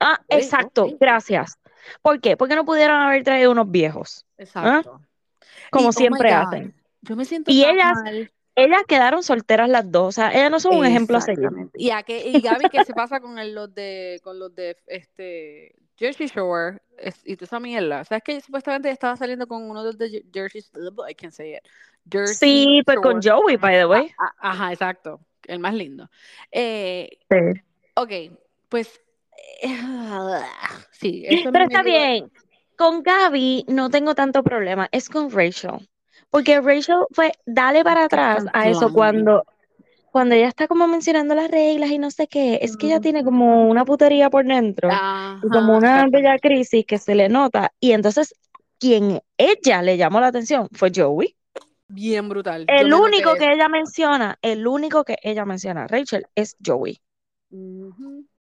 Ah, 0.00 0.20
exacto, 0.28 0.88
gracias. 0.98 1.58
¿Por 2.02 2.20
qué? 2.20 2.36
Porque 2.36 2.54
no 2.54 2.64
pudieron 2.64 3.00
haber 3.00 3.22
traído 3.22 3.50
unos 3.52 3.70
viejos, 3.70 4.26
Exacto. 4.38 5.00
como 5.70 5.86
Y, 5.86 5.88
oh 5.88 5.92
siempre 5.92 6.32
hacen. 6.32 6.74
Yo 7.02 7.16
me 7.16 7.24
siento 7.24 7.50
Y 7.50 7.62
tan 7.62 7.74
ellas, 7.74 7.94
mal. 8.02 8.32
ellas 8.56 8.82
quedaron 8.86 9.22
solteras 9.22 9.68
las 9.68 9.90
dos, 9.90 10.08
o 10.08 10.12
sea, 10.12 10.32
ellas 10.32 10.50
no 10.50 10.60
son 10.60 10.76
un 10.76 10.84
ejemplo 10.86 11.16
a 11.18 11.20
seguir. 11.20 11.48
Y, 11.74 11.90
a 11.90 12.02
que, 12.02 12.28
y 12.28 12.40
Gaby, 12.40 12.68
¿qué 12.70 12.84
se 12.84 12.92
pasa 12.92 13.20
con 13.20 13.38
el- 13.38 13.54
los 13.54 13.74
de 13.74 14.20
con 14.22 14.38
los 14.38 14.54
de 14.54 14.76
este 14.86 15.74
Jersey 15.96 16.26
Shore 16.28 16.78
Es- 16.98 17.22
y 17.24 17.36
toda 17.36 17.46
esa 17.46 17.60
mierda? 17.60 18.04
¿Sabes 18.04 18.22
que 18.22 18.40
supuestamente 18.40 18.90
estaba 18.90 19.16
saliendo 19.16 19.46
con 19.46 19.62
uno 19.62 19.82
de 19.82 19.86
los 19.86 19.98
de 19.98 20.24
Jersey 20.32 20.62
I 21.08 21.14
can't 21.14 21.32
say 21.32 21.54
it. 21.54 21.60
Jersey 22.10 22.36
Sí, 22.36 22.82
pues 22.84 22.98
con. 23.00 23.20
Joey, 23.22 23.56
by 23.56 23.76
the 23.76 23.86
way. 23.86 24.10
Ah, 24.18 24.32
ah, 24.38 24.50
Ajá, 24.50 24.72
exacto. 24.72 25.20
El 25.46 25.58
más 25.58 25.74
lindo. 25.74 26.10
Eh, 26.50 27.08
Sí. 27.30 27.60
ok, 27.94 28.12
pues 28.68 29.00
sí, 30.92 31.24
eso 31.26 31.50
Pero 31.52 31.64
está 31.64 31.82
bien. 31.82 32.30
Con 32.76 33.02
Gaby 33.02 33.66
no 33.68 33.90
tengo 33.90 34.14
tanto 34.14 34.42
problema, 34.42 34.88
es 34.90 35.08
con 35.08 35.30
Rachel. 35.30 35.88
Porque 36.30 36.60
Rachel 36.60 37.04
fue, 37.10 37.32
dale 37.44 37.84
para 37.84 38.04
atrás 38.04 38.44
a 38.52 38.68
eso 38.68 38.92
cuando, 38.92 39.44
cuando 40.12 40.34
ella 40.34 40.48
está 40.48 40.68
como 40.68 40.86
mencionando 40.86 41.34
las 41.34 41.50
reglas 41.50 41.90
y 41.90 41.98
no 41.98 42.10
sé 42.10 42.28
qué. 42.28 42.58
Es 42.62 42.76
que 42.76 42.86
ella 42.86 43.00
tiene 43.00 43.24
como 43.24 43.68
una 43.68 43.84
putería 43.84 44.30
por 44.30 44.46
dentro 44.46 44.88
y 44.88 45.48
como 45.48 45.76
Ajá, 45.76 45.78
una 45.78 46.06
bella 46.08 46.38
crisis 46.38 46.86
que 46.86 46.98
se 46.98 47.14
le 47.14 47.28
nota. 47.28 47.72
Y 47.80 47.92
entonces, 47.92 48.34
quien 48.78 49.20
ella 49.36 49.82
le 49.82 49.96
llamó 49.96 50.20
la 50.20 50.28
atención 50.28 50.68
fue 50.72 50.90
Joey. 50.94 51.36
Bien 51.88 52.28
brutal. 52.28 52.64
El 52.68 52.94
único 52.94 53.34
que 53.34 53.52
ella 53.52 53.68
menciona, 53.68 54.38
el 54.40 54.66
único 54.66 55.04
que 55.04 55.16
ella 55.22 55.44
menciona, 55.44 55.88
Rachel, 55.88 56.24
es 56.36 56.56
Joey. 56.64 57.00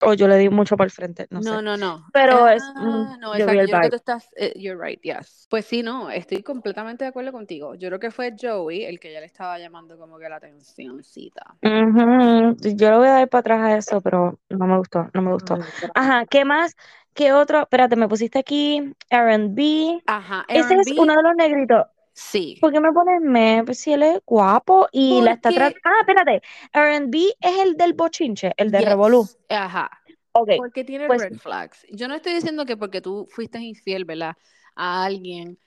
O 0.01 0.13
yo 0.13 0.27
le 0.27 0.37
di 0.37 0.49
mucho 0.49 0.77
por 0.77 0.85
el 0.85 0.91
frente, 0.91 1.27
no 1.31 1.41
sé. 1.41 1.49
No, 1.49 1.61
no, 1.61 1.77
no. 1.77 2.05
Pero 2.13 2.47
es, 2.47 2.63
Ah, 2.75 2.83
mm, 2.85 3.19
no, 3.19 3.37
yo 3.37 3.45
exacto. 3.45 3.61
Yo 3.61 3.67
creo 3.67 3.81
que 3.81 3.89
tú 3.89 3.95
estás, 3.95 4.29
eh, 4.37 4.53
you're 4.55 4.79
right, 4.81 5.01
yes. 5.01 5.47
Pues 5.49 5.65
sí, 5.65 5.81
no, 5.83 6.09
estoy 6.09 6.43
completamente 6.43 7.03
de 7.05 7.09
acuerdo 7.09 7.31
contigo. 7.31 7.75
Yo 7.75 7.89
creo 7.89 7.99
que 7.99 8.11
fue 8.11 8.35
Joey 8.39 8.85
el 8.85 8.99
que 8.99 9.11
ya 9.11 9.19
le 9.19 9.25
estaba 9.25 9.57
llamando 9.57 9.97
como 9.97 10.19
que 10.19 10.29
la 10.29 10.35
atencióncita. 10.37 11.55
Ujú, 11.61 12.55
Yo 12.75 12.91
le 12.91 12.97
voy 12.97 13.07
a 13.07 13.11
dar 13.13 13.29
para 13.29 13.39
atrás 13.39 13.61
a 13.61 13.77
eso, 13.77 14.01
pero 14.01 14.39
no 14.49 14.67
me 14.67 14.77
gustó, 14.77 15.07
no 15.13 15.21
me 15.21 15.31
gustó. 15.31 15.57
Ajá, 15.95 16.25
¿qué 16.25 16.45
más? 16.45 16.75
¿Qué 17.13 17.33
otro? 17.33 17.61
Espérate, 17.61 17.95
me 17.95 18.07
pusiste 18.07 18.39
aquí 18.39 18.93
R&B. 19.09 20.01
Ajá, 20.05 20.45
Ese 20.47 20.75
es 20.75 20.93
uno 20.97 21.13
de 21.15 21.23
los 21.23 21.35
negritos. 21.35 21.87
Sí. 22.19 22.57
¿Por 22.59 22.71
qué 22.71 22.79
me 22.79 22.91
pones 22.91 23.21
me? 23.21 23.63
Pues 23.65 23.79
si 23.79 23.93
él 23.93 24.03
es 24.03 24.19
guapo 24.25 24.87
y 24.91 25.21
la 25.21 25.31
está 25.31 25.51
tratando. 25.51 25.79
Ah, 25.83 25.99
espérate. 26.01 26.41
R&B 26.73 27.33
es 27.39 27.59
el 27.59 27.75
del 27.75 27.93
bochinche, 27.93 28.53
el 28.57 28.71
de 28.71 28.81
Revolú. 28.81 29.21
yes, 29.21 29.37
ajá. 29.49 29.89
Ok, 30.33 30.49
Porque 30.57 30.83
tiene 30.83 31.07
pues 31.07 31.21
red 31.21 31.37
flags. 31.37 31.85
Yo 31.91 32.07
no 32.07 32.15
estoy 32.15 32.33
diciendo 32.33 32.65
que 32.65 32.77
porque 32.77 33.01
tú 33.01 33.27
fuiste 33.29 33.59
infiel, 33.59 34.05
¿verdad? 34.05 34.35
A 34.75 35.05
alguien, 35.05 35.57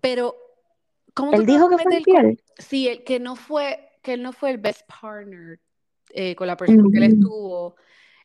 pero 0.00 0.36
¿cómo 1.14 1.32
él 1.32 1.46
dijo 1.46 1.68
que 1.68 1.76
fue 1.78 1.84
con- 1.84 1.92
infiel. 1.94 2.42
Sí, 2.58 2.88
el 2.88 3.04
que 3.04 3.18
no 3.20 3.36
fue, 3.36 3.90
que 4.02 4.14
él 4.14 4.22
no 4.22 4.32
fue 4.32 4.50
el 4.50 4.58
best 4.58 4.82
partner 5.00 5.60
eh, 6.10 6.34
con 6.34 6.46
la 6.46 6.56
persona 6.56 6.82
que 6.90 6.98
él 6.98 7.04
Ujú. 7.04 7.14
estuvo 7.14 7.76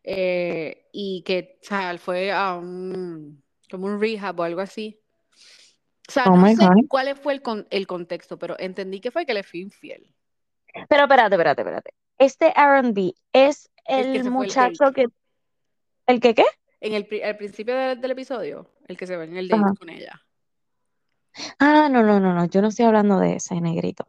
eh, 0.04 0.88
y 0.92 1.22
que, 1.24 1.60
él 1.90 2.00
fue 2.00 2.32
a 2.32 2.56
un, 2.56 3.44
como 3.70 3.88
un 3.88 4.00
rehab 4.00 4.40
o 4.40 4.44
algo 4.44 4.62
así. 4.62 5.00
O 6.08 6.12
sea, 6.12 6.26
Oh 6.26 6.36
no 6.38 6.47
sé 6.47 6.55
God. 6.55 6.86
cuál 6.88 7.16
fue 7.18 7.34
el, 7.34 7.41
con- 7.41 7.68
el 7.70 7.86
contexto, 7.88 8.38
pero 8.39 8.55
entendí 8.60 8.99
que 9.01 9.12
fue 9.12 9.26
que 9.26 9.34
le 9.34 9.43
fui 9.43 9.62
infiel. 9.62 10.14
Pero 10.88 11.03
espérate, 11.03 11.36
espérate, 11.36 11.62
espérate. 11.62 11.93
Este 12.18 12.53
R&B 12.55 13.14
es 13.34 13.70
El 13.86 14.30
muchacho 14.32 14.91
que... 14.93 15.08
¿El 16.05 16.20
que 16.20 16.34
qué? 16.34 16.45
En 16.80 16.93
el, 16.93 17.05
pri- 17.05 17.24
al 17.24 17.36
principio 17.38 17.76
del, 17.76 17.99
del 17.99 18.12
episodio, 18.12 18.70
el 18.88 18.95
que 18.95 19.08
se 19.08 19.18
ve 19.18 19.26
en 19.26 19.38
el 19.38 19.47
date 19.47 19.62
Ajá. 19.62 19.74
con 19.78 19.89
ella. 19.89 20.22
Ah, 21.60 21.89
no, 21.89 22.03
no, 22.03 22.20
no, 22.20 22.34
no. 22.34 22.45
Yo 22.45 22.62
no 22.62 22.70
estoy 22.70 22.86
hablando 22.86 23.20
de 23.20 23.36
ese 23.36 23.60
negrito. 23.60 24.08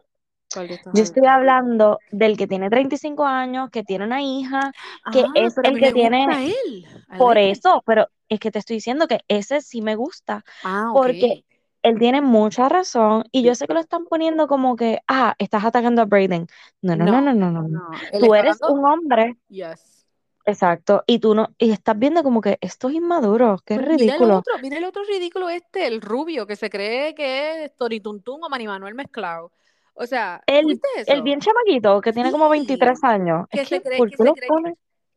¿Cuál 0.53 0.69
de 0.69 0.75
estos 0.75 0.95
Yo 0.95 1.03
estoy 1.03 1.27
hablando? 1.27 1.99
del 2.11 2.37
que 2.37 2.47
tiene 2.47 2.71
35 2.71 3.27
años, 3.27 3.71
que 3.71 3.83
tiene 3.83 4.05
una 4.05 4.23
hija, 4.23 4.73
que 5.13 5.21
Ah, 5.21 5.33
es 5.35 5.59
el 5.59 5.79
que 5.79 5.93
tiene... 5.93 6.25
él. 6.47 6.87
Por 7.19 7.37
eso, 7.39 7.83
pero 7.85 8.09
es 8.29 8.39
que 8.41 8.51
te 8.51 8.59
estoy 8.59 8.77
diciendo 8.77 9.09
que 9.09 9.21
ese 9.29 9.61
sí 9.61 9.83
me 9.83 9.95
gusta, 9.97 10.45
Ah, 10.65 10.91
ok. 10.93 10.97
porque 10.97 11.45
él 11.89 11.99
tiene 11.99 12.21
mucha 12.21 12.69
razón 12.69 13.25
y 13.33 13.43
yo 13.43 13.55
sé 13.55 13.67
que 13.67 13.75
lo 13.75 13.81
están 13.81 14.05
poniendo 14.07 14.47
como 14.47 14.77
que, 14.77 15.01
ah, 15.09 15.35
estás 15.39 15.65
atacando 15.65 16.03
a 16.03 16.05
Braden. 16.05 16.47
No, 16.83 16.97
no, 16.97 17.05
no, 17.05 17.21
no, 17.21 17.35
No, 17.35 17.51
no, 17.51 17.63
no. 17.69 17.89
Tú 18.21 18.35
eres 18.35 18.59
un 18.63 18.85
hombre, 18.85 19.37
Yes. 19.49 20.07
exacto, 20.45 21.03
y 21.07 21.19
tú 21.19 21.35
no, 21.35 21.49
y 21.59 21.71
estás 21.71 21.99
viendo 21.99 22.23
como 22.23 22.41
que 22.41 22.59
esto 22.61 22.89
es 22.89 22.95
inmaduro, 22.95 23.59
qué 23.67 23.77
Pero 23.77 23.83
mira 23.83 23.95
el 23.95 23.99
ridículo. 24.01 24.39
otro, 24.39 24.55
mira 24.63 24.79
el 24.79 24.85
otro 24.85 25.03
ridículo 25.05 25.49
este, 25.49 25.87
el 25.87 26.01
rubio, 26.01 26.47
que 26.47 26.57
se 26.57 26.71
cree 26.71 27.15
que 27.15 27.65
es 27.65 27.77
Tony 27.77 28.01
Tuntún 28.01 28.43
o 28.43 28.49
Manny 28.49 28.67
Manuel 28.67 28.95
mezclado. 28.95 29.53
O 29.95 30.07
sea, 30.07 30.41
El, 30.47 30.63
¿tuviste 30.63 30.89
el 31.09 31.23
bien 31.23 31.41
chamaquito, 31.41 32.01
que 32.01 32.13
tiene 32.13 32.31
como 32.31 32.45
Sí. 32.47 32.51
23 32.53 33.03
años. 33.03 33.47
Que 33.51 33.63
Es 33.63 33.69
se 33.69 33.77
que, 33.79 33.83
cree, 33.83 33.99
¿por 33.99 34.09
que 34.11 34.17
qué 34.17 34.25
lo 34.25 34.35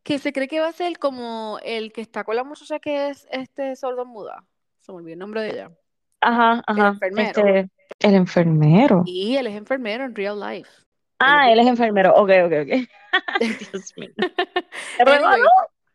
que 0.03 0.17
se 0.17 0.34
cree 0.34 0.47
que 0.47 0.59
va 0.59 0.67
a 0.69 0.72
ser 0.72 0.97
como 0.97 1.59
el 1.63 1.93
que 1.93 2.01
está 2.01 2.24
con 2.24 2.36
la 2.36 2.43
muchacha 2.43 2.80
que 2.80 3.09
es 3.09 3.28
este 3.32 3.76
sordomuda. 3.76 4.43
Se 4.80 4.91
me 4.91 4.97
olvidó 4.97 5.13
el 5.13 5.19
nombre 5.19 5.41
de 5.43 5.49
ella. 5.51 5.72
Ajá, 6.22 6.63
El 6.67 6.78
ajá, 6.78 6.88
enfermero. 6.93 7.41
este, 7.41 7.69
el 7.99 8.15
enfermero. 8.15 9.03
Y 9.05 9.36
él 9.36 9.47
es 9.47 9.55
enfermero 9.55 10.05
en 10.05 10.15
real 10.15 10.39
life. 10.39 10.69
Ah, 11.19 11.51
él 11.51 11.59
es 11.59 11.67
enfermero, 11.67 12.13
ok, 12.15 12.30
ok, 12.45 12.53
ok. 12.63 12.88
Dios 13.72 13.93
mío. 13.97 14.09
¡Qué 14.17 15.03
Anyway, 15.03 15.41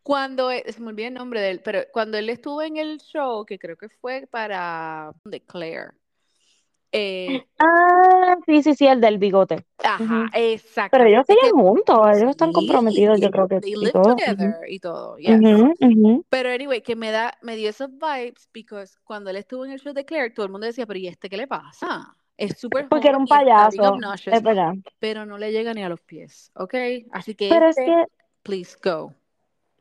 cuando 0.03 0.51
e- 0.51 0.65
se 0.73 0.81
me 0.81 0.89
olvidó 0.89 1.09
el 1.09 1.15
nombre 1.15 1.41
de 1.41 1.51
él, 1.51 1.61
pero 1.65 1.81
cuando 1.93 2.17
él 2.19 2.29
estuvo 2.31 2.63
en 2.63 2.77
el 2.77 2.99
show, 2.99 3.45
que 3.45 3.59
creo 3.59 3.77
que 3.77 3.89
fue 3.89 4.29
para 4.31 5.13
The 5.29 5.41
Claire. 5.45 5.93
Eh, 6.97 7.45
Ah, 7.59 8.37
sí, 8.47 8.63
sí, 8.63 8.75
sí, 8.75 8.87
el 8.87 9.01
del 9.01 9.19
bigote. 9.19 9.65
ajá, 9.83 10.05
Ujú. 10.05 10.31
Pero 10.91 11.05
ellos 11.05 11.25
Es 11.29 11.37
siguen 11.37 11.53
juntos, 11.53 11.99
ellos 12.17 12.31
están 12.31 12.49
sí, 12.51 12.53
comprometidos, 12.53 13.21
yo 13.21 13.31
creo 13.31 13.49
que 13.49 13.61
they 13.61 13.73
y 13.73 13.77
live 13.77 13.91
y 14.69 14.79
todo. 14.81 16.23
Pero 16.29 16.51
anyway, 16.51 16.83
que 16.83 16.97
me 16.97 17.11
da, 17.11 17.35
me 17.43 17.57
dio 17.57 17.71
esos 17.71 17.91
vibes, 17.91 18.49
because 18.53 18.97
cuando 19.05 19.31
él 19.31 19.37
estuvo 19.37 19.65
en 19.65 19.73
el 19.73 19.81
show 19.81 19.93
de 19.93 20.05
Claire, 20.05 20.31
todo 20.31 20.47
el 20.47 20.53
mundo 20.53 20.67
decía, 20.67 20.87
pero 20.87 20.99
¿y 20.99 21.07
este 21.09 21.29
qué 21.29 21.37
le 21.37 21.47
pasa? 21.47 22.15
Es 22.37 22.59
súper 22.59 22.89
Porque 22.89 23.09
era 23.09 23.19
un 23.19 23.27
payaso, 23.27 23.83
obnoxious, 23.83 24.37
es 24.37 24.43
verdad. 24.43 24.75
pero 24.99 25.25
no 25.25 25.39
le 25.39 25.53
llega 25.53 25.73
ni 25.73 25.83
a 25.83 25.89
los 25.89 26.01
pies, 26.01 26.51
¿ok? 26.55 26.75
Así 27.13 27.35
que 27.35 27.49
Pero 27.49 27.67
es 27.69 27.79
este, 27.79 27.93
que, 27.93 28.07
please 28.43 28.77
go. 28.83 29.13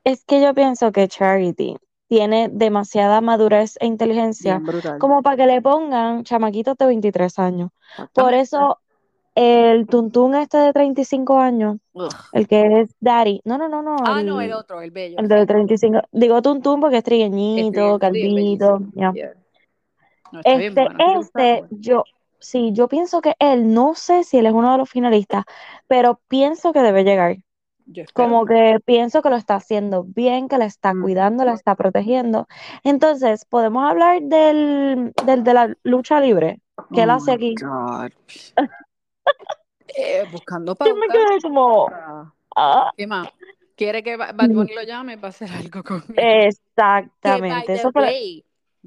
es 0.06 0.24
que 0.24 0.42
yo 0.42 0.54
pienso 0.54 0.92
que 0.92 1.08
Charity 1.08 1.78
tiene 2.08 2.50
demasiada 2.52 3.22
madurez 3.22 3.78
e 3.80 3.88
inteligencia 3.88 4.62
como 5.00 5.22
para 5.24 5.38
que 5.38 5.48
le 5.48 5.62
pongan 5.62 6.24
chamaquitos 6.24 6.78
de 6.78 6.86
23 6.86 7.40
años. 7.40 7.72
Por 8.14 8.34
eso 8.34 8.80
El 9.38 9.88
tuntún 9.88 10.34
este 10.36 10.58
de 10.58 10.72
35 10.72 11.38
años, 11.40 11.78
Ugh. 11.94 12.10
el 12.32 12.48
que 12.48 12.82
es 12.82 12.96
Daddy. 13.02 13.42
No, 13.44 13.58
no, 13.58 13.68
no, 13.68 13.82
no. 13.82 13.98
Ah, 14.06 14.24
no, 14.24 14.40
el 14.40 14.54
otro, 14.54 14.80
el 14.82 14.92
bello. 14.92 15.18
el 15.20 15.28
de 15.28 15.46
35. 15.46 16.04
Digo 16.14 16.42
tuntún 16.42 16.80
porque 16.80 16.98
es 16.98 17.04
trigueñito, 17.04 18.00
calvito. 18.00 18.80
Yeah. 18.94 19.14
No, 20.32 20.40
Este, 20.44 20.82
bueno. 20.84 20.90
¿A 20.90 20.98
ti 20.98 20.98
te 20.98 21.18
gusta 21.18 21.50
este, 21.58 21.68
yo, 21.72 22.04
sí, 22.40 22.72
yo 22.74 22.88
pienso 22.88 23.20
que 23.20 23.34
él, 23.40 23.74
no 23.74 23.94
sé 23.96 24.24
si 24.24 24.38
él 24.38 24.46
es 24.46 24.54
uno 24.54 24.72
de 24.72 24.78
los 24.78 24.90
finalistas, 24.90 25.44
pero 25.88 26.22
pienso 26.30 26.72
que 26.72 26.80
debe 26.80 27.04
llegar. 27.04 27.38
Como 28.14 28.46
que 28.46 28.80
pienso 28.86 29.22
que 29.22 29.30
lo 29.30 29.36
está 29.36 29.56
haciendo 29.56 30.04
bien, 30.04 30.48
que 30.48 30.58
la 30.58 30.66
está 30.66 30.94
Mm. 30.94 31.02
cuidando, 31.02 31.44
la 31.46 31.54
está 31.54 31.76
protegiendo. 31.76 32.48
Entonces, 32.84 33.46
podemos 33.46 33.90
hablar 33.90 34.22
del, 34.22 35.12
del 35.26 35.44
de 35.44 35.54
la 35.54 35.76
lucha 35.84 36.20
libre. 36.20 36.62
¿Qué 36.94 37.04
él 37.04 37.10
Oh 37.10 37.14
hace 37.14 37.32
my 37.32 37.36
aquí? 37.36 37.56
God. 37.62 38.12
Eh, 39.98 40.26
buscando 40.32 40.76
Yo 40.86 40.96
me 40.96 41.08
pauta. 41.08 41.14
quedé 41.14 41.42
como, 41.42 41.88
Ah, 41.90 42.34
ah, 42.56 42.92
¿Qué 42.98 43.08
más? 43.08 43.30
¿Quiere 43.76 44.04
que 44.04 44.16
Ba- 44.16 44.32
Bad 44.32 44.50
Bunny 44.52 44.74
lo 44.74 44.84
llame 44.84 45.18
para 45.18 45.30
hacer 45.30 45.52
algo 45.52 45.84
conmigo? 45.84 46.04
Que, 46.16 46.48
exactamente. 46.48 47.74
Eso 47.74 47.92
way, 47.94 48.46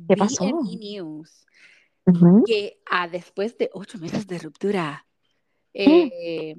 ¿qué 0.08 0.16
pasó? 0.16 0.44
que 2.46 2.80
ah, 2.90 3.06
después 3.08 3.58
de 3.58 3.70
ocho 3.74 3.98
meses 3.98 4.26
de 4.26 4.38
ruptura, 4.38 5.06
Mm. 5.76 6.08
eh, 6.10 6.56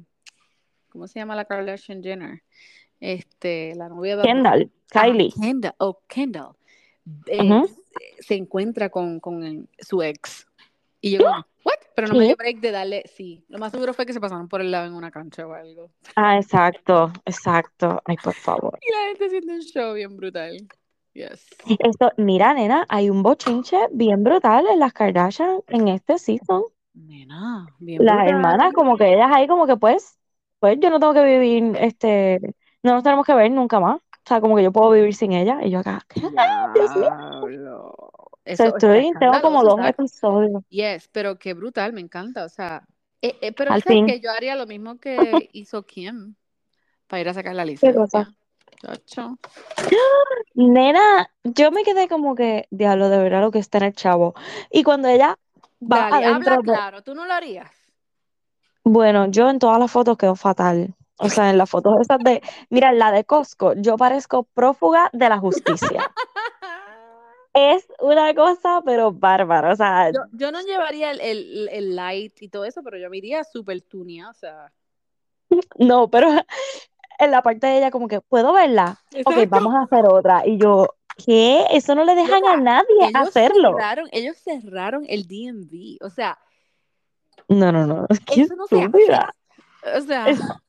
¿cómo 1.00 1.08
se 1.08 1.18
llama 1.20 1.36
la 1.38 1.45
Kardashian 1.45 2.04
Jenner? 2.04 2.43
Este, 3.00 3.74
la 3.76 3.88
novia 3.88 4.18
de. 4.18 4.24
Kendall, 4.24 4.70
Ah, 4.93 5.04
Kylie. 5.04 5.32
Kendall, 5.32 5.74
oh, 5.78 6.02
Kendall, 6.08 6.56
eh, 7.28 7.38
se, 8.18 8.24
se 8.24 8.36
encuentra 8.36 8.89
con, 8.89 9.20
con 9.22 9.70
su 9.80 10.02
ex. 10.04 10.45
Y 11.00 11.12
yo, 11.18 11.20
¿what? 11.64 11.76
Pero 11.95 12.10
no 12.10 12.16
me 12.16 12.26
dio 12.26 12.36
break 12.36 12.60
de 12.60 12.72
darle, 12.72 13.04
sí. 13.08 13.45
Lo 13.47 13.60
más 13.60 13.72
seguro 13.72 13.93
fue 13.93 14.06
que 14.06 14.12
se 14.12 14.20
pasaron 14.20 14.50
por 14.50 14.60
el 14.60 14.72
lado 14.72 14.88
en 14.88 14.93
una 14.93 15.10
cancha 15.10 15.47
o 15.47 15.54
algo. 15.54 15.89
Ah, 16.18 16.38
exacto, 16.38 17.14
exacto. 17.26 18.02
Ay, 18.04 18.18
por 18.22 18.34
favor. 18.34 18.78
Y 18.82 18.91
la 18.91 19.08
gente 19.08 19.26
haciendo 19.28 19.54
un 19.54 19.62
show 19.62 19.93
bien 19.93 20.18
brutal. 20.18 20.58
Yes. 21.14 21.47
Esto, 21.80 22.12
mira, 22.18 22.54
nena, 22.54 22.86
hay 22.89 23.10
un 23.10 23.24
bochinche 23.24 23.78
bien 23.93 24.24
brutal 24.26 24.66
en 24.68 24.80
las 24.80 24.91
Kardashian 24.91 25.62
en 25.68 25.88
este 25.88 26.18
season. 26.18 26.64
Nena, 26.93 27.68
bien 27.80 28.04
Las 28.04 28.16
brutal. 28.18 28.36
hermanas, 28.36 28.74
como 28.74 28.97
que 28.97 29.14
ellas 29.14 29.30
ahí, 29.34 29.47
como 29.47 29.66
que 29.66 29.78
pues, 29.78 30.18
pues 30.60 30.78
yo 30.80 30.89
no 30.89 30.99
tengo 30.99 31.14
que 31.14 31.24
vivir, 31.24 31.76
este, 31.80 32.39
no 32.84 32.93
nos 32.93 33.03
tenemos 33.03 33.26
que 33.26 33.34
ver 33.34 33.51
nunca 33.51 33.80
más. 33.80 33.97
O 33.97 34.30
sea, 34.30 34.41
como 34.41 34.55
que 34.55 34.64
yo 34.64 34.72
puedo 34.72 34.91
vivir 34.91 35.16
sin 35.16 35.34
ella. 35.34 35.60
Y 35.64 35.72
yo 35.72 35.80
acá, 35.80 36.01
¿qué? 36.07 36.22
Diablo. 36.30 37.88
O 37.89 38.32
Eso 38.45 38.57
sea, 38.64 38.68
estoy, 38.68 39.12
tengo 39.20 39.41
como 39.41 39.64
dos 39.64 39.80
episodios. 39.86 40.64
Yes, 40.70 41.10
pero 41.12 41.38
qué 41.39 41.53
brutal, 41.53 41.93
me 41.93 42.01
encanta. 42.01 42.45
O 42.45 42.49
sea, 42.49 42.84
eh, 43.22 43.38
eh, 43.41 43.51
pero 43.53 43.74
Al 43.74 43.82
fin. 43.82 44.05
que 44.05 44.20
yo 44.20 44.32
haría 44.32 44.55
lo 44.55 44.68
mismo 44.68 44.97
que 44.99 45.49
hizo 45.53 45.84
Kim 45.84 46.36
para 47.07 47.22
ir 47.22 47.30
a 47.30 47.34
sacar 47.34 47.55
la 47.55 47.66
¿Qué 47.66 47.93
cosa? 47.93 48.20
licencia. 48.20 48.36
Chacho. 48.82 49.38
Nena, 50.53 51.30
yo 51.43 51.72
me 51.72 51.84
quedé 51.84 52.07
como 52.07 52.36
que, 52.36 52.68
diablo, 52.70 53.10
de 53.10 53.18
verdad 53.18 53.41
lo 53.41 53.51
que 53.51 53.60
está 53.60 53.80
en 53.80 53.86
el 53.86 53.93
chavo. 53.93 54.36
Y 54.72 54.84
cuando 54.84 55.07
ella 55.10 55.38
va 55.82 56.10
Dale, 56.10 56.26
adentro 56.26 56.53
habla 56.53 56.57
de, 56.57 56.64
claro, 56.64 57.03
¿tú 57.03 57.16
no 57.16 57.26
lo 57.26 57.34
harías? 57.34 57.72
Bueno, 58.84 59.28
yo 59.30 59.50
en 59.50 59.60
todas 59.60 59.80
las 59.80 59.92
fotos 59.92 60.18
quedo 60.18 60.36
fatal. 60.36 60.96
O 61.18 61.28
sea, 61.30 61.50
en 61.50 61.58
las 61.58 61.70
fotos 61.70 62.00
esas 62.00 62.20
de, 62.20 62.42
mira, 62.70 62.94
la 62.94 63.12
de 63.12 63.26
Costco, 63.26 63.74
yo 63.74 63.98
parezco 63.98 64.44
prófuga 64.44 65.10
de 65.12 65.28
la 65.28 65.38
justicia. 65.38 66.10
Es 67.54 67.86
una 68.00 68.34
cosa, 68.34 68.82
pero 68.86 69.12
bárbara. 69.12 69.74
O 69.74 69.76
sea, 69.76 70.12
Yo, 70.12 70.22
yo 70.32 70.52
no 70.52 70.62
llevaría 70.62 71.12
el, 71.12 71.20
el, 71.20 71.70
el 71.72 71.96
light 71.96 72.42
y 72.42 72.48
todo 72.48 72.64
eso, 72.64 72.82
pero 72.84 72.98
yo 72.98 73.10
me 73.10 73.18
iría 73.18 73.44
súper 73.44 73.82
tuneada, 73.82 74.32
o 74.32 74.34
sea. 74.34 74.72
no, 75.78 76.10
pero 76.10 76.30
en 77.20 77.32
la 77.32 77.42
parte 77.42 77.68
de 77.68 77.78
ella, 77.80 77.92
como 77.92 78.08
que, 78.08 78.22
¿puedo 78.22 78.54
verla? 78.54 79.00
Ok, 79.26 79.38
Exacto. 79.38 79.48
vamos 79.50 79.74
a 79.76 79.82
hacer 79.84 80.06
otra. 80.08 80.44
Y 80.46 80.58
yo, 80.58 80.88
¿qué? 81.26 81.66
Eso 81.72 81.96
no 81.96 82.06
le 82.06 82.16
dejan 82.16 82.46
a 82.46 82.56
nadie 82.58 82.96
ellos 83.02 83.28
hacerlo. 83.28 83.74
cerraron, 83.74 84.08
ellos 84.12 84.38
cerraron 84.38 85.06
el 85.10 85.28
DMV, 85.28 85.98
o 86.06 86.10
sea, 86.10 86.40
No, 87.50 87.72
no, 87.72 87.86
no. 87.86 88.08
Qué 88.26 88.41
eso 88.43 88.56
no 88.56 88.66
se 88.68 88.82
hace. 88.82 89.97
O 89.97 90.02
sea, 90.02 90.26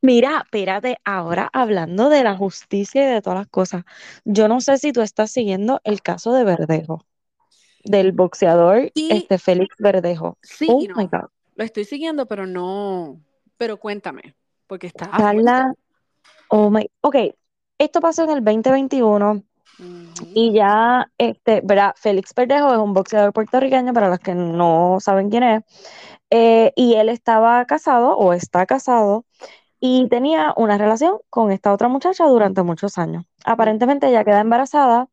Mira, 0.00 0.42
espérate, 0.44 0.98
ahora 1.04 1.48
hablando 1.52 2.08
de 2.10 2.22
la 2.24 2.36
justicia 2.36 3.02
y 3.08 3.14
de 3.14 3.22
todas 3.22 3.38
las 3.38 3.48
cosas, 3.48 3.84
yo 4.24 4.48
no 4.48 4.60
sé 4.60 4.78
si 4.78 4.92
tú 4.92 5.00
estás 5.00 5.30
siguiendo 5.30 5.80
el 5.84 6.02
caso 6.02 6.32
de 6.32 6.44
Verdejo, 6.44 7.04
del 7.84 8.12
boxeador 8.12 8.90
Sí. 8.94 9.08
este 9.10 9.38
Félix 9.38 9.74
Verdejo. 9.78 10.38
sí 10.42 10.66
Oh 10.70 10.80
y 10.82 10.88
my 10.88 11.04
no. 11.04 11.08
God. 11.10 11.28
Lo 11.56 11.64
estoy 11.64 11.84
siguiendo, 11.84 12.26
pero 12.26 12.46
no. 12.46 13.20
Pero 13.56 13.78
cuéntame, 13.78 14.34
porque 14.66 14.88
está. 14.88 15.08
Carla, 15.10 15.72
oh 16.48 16.68
my, 16.70 16.86
ok, 17.00 17.16
esto 17.78 18.00
pasó 18.00 18.24
en 18.24 18.30
el 18.30 18.44
2021 18.44 19.42
Y 20.32 20.52
ya, 20.52 21.10
este, 21.18 21.60
verá, 21.64 21.94
Félix 21.96 22.32
Verdejo 22.34 22.72
es 22.72 22.78
un 22.78 22.92
boxeador 22.92 23.32
puertorriqueño, 23.32 23.92
para 23.92 24.08
los 24.08 24.18
que 24.18 24.34
no 24.34 24.98
saben 25.00 25.30
quién 25.30 25.42
es, 25.42 25.64
eh, 26.30 26.72
y 26.76 26.94
él 26.94 27.08
estaba 27.08 27.64
casado 27.66 28.16
o 28.16 28.32
está 28.32 28.66
casado 28.66 29.24
y 29.80 30.08
tenía 30.08 30.54
una 30.56 30.78
relación 30.78 31.18
con 31.30 31.52
esta 31.52 31.72
otra 31.72 31.88
muchacha 31.88 32.24
durante 32.26 32.62
muchos 32.62 32.98
años. 32.98 33.24
Aparentemente 33.44 34.08
ella 34.08 34.24
queda 34.24 34.40
embarazada 34.40 35.08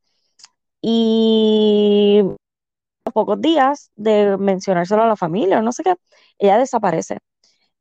y 0.82 2.24
a 3.06 3.12
pocos 3.12 3.42
días 3.42 3.92
de 3.96 4.38
mencionárselo 4.38 5.04
a 5.04 5.08
la 5.08 5.16
familia 5.16 5.60
o 5.60 5.62
no 5.62 5.72
sé 5.72 5.84
qué, 5.84 5.96
ella 6.40 6.58
desaparece 6.58 7.20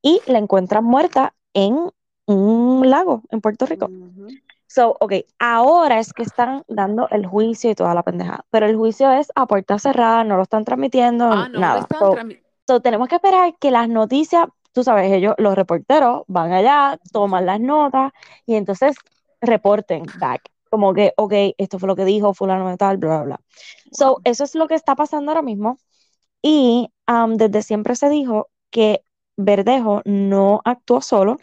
y 0.02 0.20
la 0.26 0.38
encuentran 0.38 0.84
muerta 0.84 1.34
en 1.54 1.90
un 2.26 2.90
lago 2.90 3.22
en 3.30 3.40
Puerto 3.40 3.66
Rico. 3.66 3.88
So, 4.72 4.96
ok, 5.00 5.14
ahora 5.40 5.98
es 5.98 6.12
que 6.12 6.22
están 6.22 6.62
dando 6.68 7.08
el 7.10 7.26
juicio 7.26 7.70
y 7.70 7.74
toda 7.74 7.92
la 7.94 8.04
pendejada, 8.04 8.44
pero 8.50 8.66
el 8.66 8.76
juicio 8.76 9.10
es 9.12 9.32
a 9.34 9.46
puerta 9.46 9.78
cerrada, 9.80 10.22
no 10.24 10.36
lo 10.36 10.42
están 10.44 10.64
transmitiendo, 10.64 11.36
Ah, 11.36 11.48
no, 11.48 11.66
lo 11.66 11.78
nada. 11.78 11.80
están 11.80 11.98
So, 11.98 12.22
So, 12.68 12.80
tenemos 12.80 13.08
que 13.08 13.16
esperar 13.16 13.54
que 13.58 13.72
las 13.72 13.88
noticias, 13.88 14.46
tú 14.72 14.84
sabes, 14.84 15.10
ellos, 15.12 15.34
los 15.38 15.56
reporteros, 15.56 16.22
van 16.28 16.52
allá, 16.52 17.00
toman 17.12 17.44
las 17.46 17.58
notas 17.60 18.12
y 18.46 18.54
entonces 18.54 18.94
reporten 19.40 20.12
back. 20.14 20.42
Como 20.70 20.94
que, 20.94 21.12
ok, 21.16 21.32
esto 21.58 21.80
fue 21.80 21.88
lo 21.88 21.96
que 21.96 22.04
dijo 22.04 22.32
fulano 22.32 22.68
de 22.68 22.76
tal, 22.76 22.96
bla, 22.98 23.08
bla, 23.18 23.24
bla. 23.24 23.40
So, 23.90 24.18
Wow. 24.18 24.24
eso 24.24 24.44
es 24.44 24.54
lo 24.54 24.68
que 24.68 24.74
está 24.76 24.94
pasando 24.94 25.32
ahora 25.32 25.42
mismo. 25.42 25.78
Y 26.42 26.90
um, 27.08 27.36
desde 27.36 27.62
siempre 27.62 27.96
se 27.96 28.08
dijo 28.10 28.48
que 28.70 29.02
Verdejo 29.36 30.02
no 30.04 30.60
actuó 30.64 31.00
solo, 31.02 31.38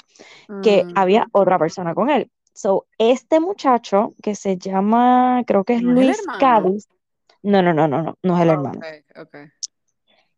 que 0.61 0.87
Mm, 0.87 0.93
había 0.95 1.27
otra 1.33 1.59
persona 1.59 1.95
con 1.95 2.09
él. 2.09 2.31
So, 2.61 2.87
este 2.97 3.39
muchacho 3.39 4.13
que 4.23 4.35
se 4.35 4.57
llama, 4.57 5.43
creo 5.47 5.63
que 5.63 5.75
es 5.75 5.81
¿No 5.81 5.93
Luis? 5.93 6.27
Cádiz. 6.37 6.87
No, 7.43 7.61
no, 7.63 7.73
no, 7.73 7.87
no, 7.87 8.01
no, 8.03 8.17
no 8.23 8.35
es 8.37 8.41
el 8.43 8.49
Ah, 8.49 8.51
hermano. 8.51 8.85
ok, 8.85 9.03
ok. 9.17 9.35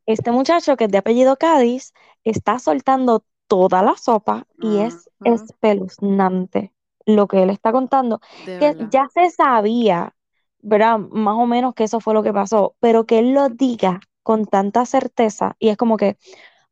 Este 0.05 0.31
muchacho 0.31 0.75
que 0.77 0.85
es 0.85 0.91
de 0.91 0.97
apellido 0.97 1.37
Cádiz 1.37 1.93
está 2.23 2.59
soltando 2.59 3.23
toda 3.47 3.83
la 3.83 3.95
sopa 3.97 4.47
y 4.59 4.79
es 4.79 5.09
espeluznante 5.23 6.73
lo 7.05 7.27
que 7.27 7.43
él 7.43 7.49
está 7.49 7.71
contando, 7.71 8.19
De 8.33 8.57
que 8.57 8.75
verdad. 8.75 8.89
ya 8.91 9.07
se 9.13 9.29
sabía, 9.29 10.15
¿verdad? 10.59 10.99
Más 10.99 11.35
o 11.37 11.45
menos 11.47 11.73
que 11.73 11.83
eso 11.85 11.99
fue 11.99 12.13
lo 12.13 12.23
que 12.23 12.33
pasó, 12.33 12.75
pero 12.79 13.05
que 13.05 13.19
él 13.19 13.31
lo 13.33 13.49
diga 13.49 13.99
con 14.23 14.45
tanta 14.45 14.85
certeza 14.85 15.55
y 15.59 15.69
es 15.69 15.77
como 15.77 15.97
que, 15.97 16.17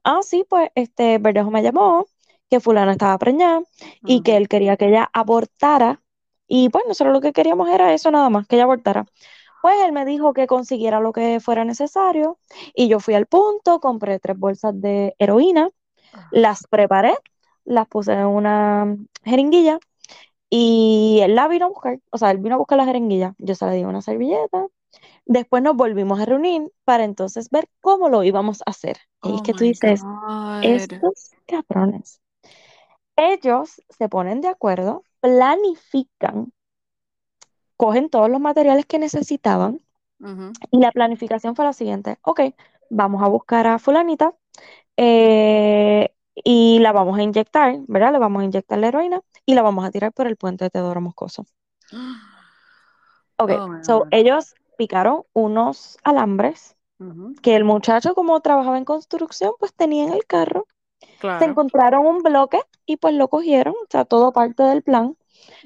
ah, 0.04 0.20
sí, 0.24 0.46
pues 0.50 0.70
este 0.76 1.18
Verdejo 1.20 1.52
me 1.52 1.64
llamó, 1.64 2.08
que 2.50 2.60
fulana 2.60 2.94
estaba 2.94 3.18
preñada 3.18 3.62
y 4.06 4.22
que 4.22 4.38
él 4.38 4.48
quería 4.48 4.78
que 4.78 4.88
ella 4.90 5.10
abortara. 5.14 6.02
Y 6.48 6.70
pues 6.70 6.86
nosotros 6.88 7.14
lo 7.14 7.22
que 7.22 7.34
queríamos 7.34 7.70
era 7.70 7.94
eso 7.94 8.12
nada 8.12 8.30
más, 8.30 8.48
que 8.48 8.56
ella 8.56 8.64
abortara. 8.66 9.06
Pues 9.62 9.76
él 9.86 9.92
me 9.94 10.06
dijo 10.06 10.34
que 10.34 10.48
consiguiera 10.48 11.00
lo 11.02 11.14
que 11.14 11.40
fuera 11.42 11.66
necesario 11.66 12.40
y 12.76 12.88
yo 12.90 13.00
fui 13.00 13.16
al 13.16 13.26
punto, 13.28 13.80
compré 13.80 14.20
tres 14.20 14.38
bolsas 14.40 14.80
de 14.82 15.16
heroína, 15.20 15.70
las 16.32 16.66
preparé, 16.70 17.16
las 17.66 17.88
puse 17.88 18.14
en 18.14 18.28
una 18.28 18.96
jeringuilla 19.24 19.80
y 20.50 21.20
él 21.24 21.36
la 21.36 21.48
vino 21.48 21.66
a 21.66 21.70
buscar, 21.70 22.00
o 22.12 22.18
sea, 22.18 22.32
él 22.32 22.38
vino 22.40 22.56
a 22.56 22.58
buscar 22.58 22.78
la 22.78 22.86
jeringuilla, 22.86 23.36
yo 23.38 23.56
se 23.56 23.66
la 23.66 23.72
di 23.74 23.84
una 23.84 24.02
servilleta, 24.02 24.68
después 25.26 25.64
nos 25.64 25.76
volvimos 25.78 26.20
a 26.20 26.26
reunir 26.26 26.72
para 26.86 27.04
entonces 27.06 27.50
ver 27.52 27.70
cómo 27.82 28.10
lo 28.10 28.24
íbamos 28.24 28.62
a 28.62 28.72
hacer. 28.72 28.98
Y 29.24 29.36
es 29.38 29.42
Oh 29.42 29.44
que 29.44 29.54
tú 29.54 29.64
my 29.64 29.66
dices, 29.66 30.08
God. 30.12 30.62
estos 30.62 31.32
cabrones, 31.48 32.22
ellos 33.18 33.82
se 33.90 34.10
ponen 34.10 34.42
de 34.42 34.50
acuerdo, 34.50 35.04
planifican, 35.22 36.54
cogen 37.76 38.10
todos 38.10 38.30
los 38.30 38.40
materiales 38.42 38.86
que 38.86 39.00
necesitaban 39.00 39.82
y 40.72 40.80
la 40.80 40.92
planificación 40.92 41.56
fue 41.56 41.66
la 41.66 41.74
siguiente, 41.74 42.18
ok, 42.24 42.42
vamos 42.90 43.24
a 43.24 43.28
buscar 43.28 43.68
a 43.68 43.80
fulanita 43.80 44.34
eh, 44.98 46.14
y 46.36 46.80
la 46.80 46.92
vamos 46.92 47.20
a 47.20 47.24
inyectar, 47.24 47.80
¿verdad? 47.88 48.14
Le 48.14 48.20
vamos 48.20 48.42
a 48.42 48.46
inyectar 48.46 48.80
la 48.80 48.90
heroína 48.90 49.22
y 49.46 49.56
la 49.56 49.64
vamos 49.64 49.86
a 49.86 49.92
tirar 49.92 50.14
por 50.14 50.28
el 50.28 50.38
puente 50.38 50.66
de 50.66 50.70
Teodoro 50.72 51.02
Moscoso. 51.02 51.46
Ok, 53.38 53.52
Oh 53.52 53.84
so 53.84 54.00
God. 54.00 54.08
ellos 54.12 54.56
picaron 54.78 55.24
unos 55.34 55.98
alambres 56.04 56.76
que 57.42 57.56
el 57.56 57.64
muchacho 57.64 58.16
como 58.16 58.40
trabajaba 58.42 58.78
en 58.78 58.86
construcción, 58.86 59.54
pues 59.60 59.74
tenía 59.74 60.06
en 60.06 60.14
el 60.14 60.26
carro, 60.26 60.68
se 61.38 61.46
encontraron 61.46 62.06
un 62.06 62.20
bloque 62.24 62.60
y 62.86 62.98
pues 62.98 63.14
lo 63.16 63.30
cogieron, 63.30 63.74
o 63.76 63.88
sea, 63.90 64.06
todo 64.06 64.32
parte 64.34 64.64
del 64.64 64.84
plan. 64.84 65.18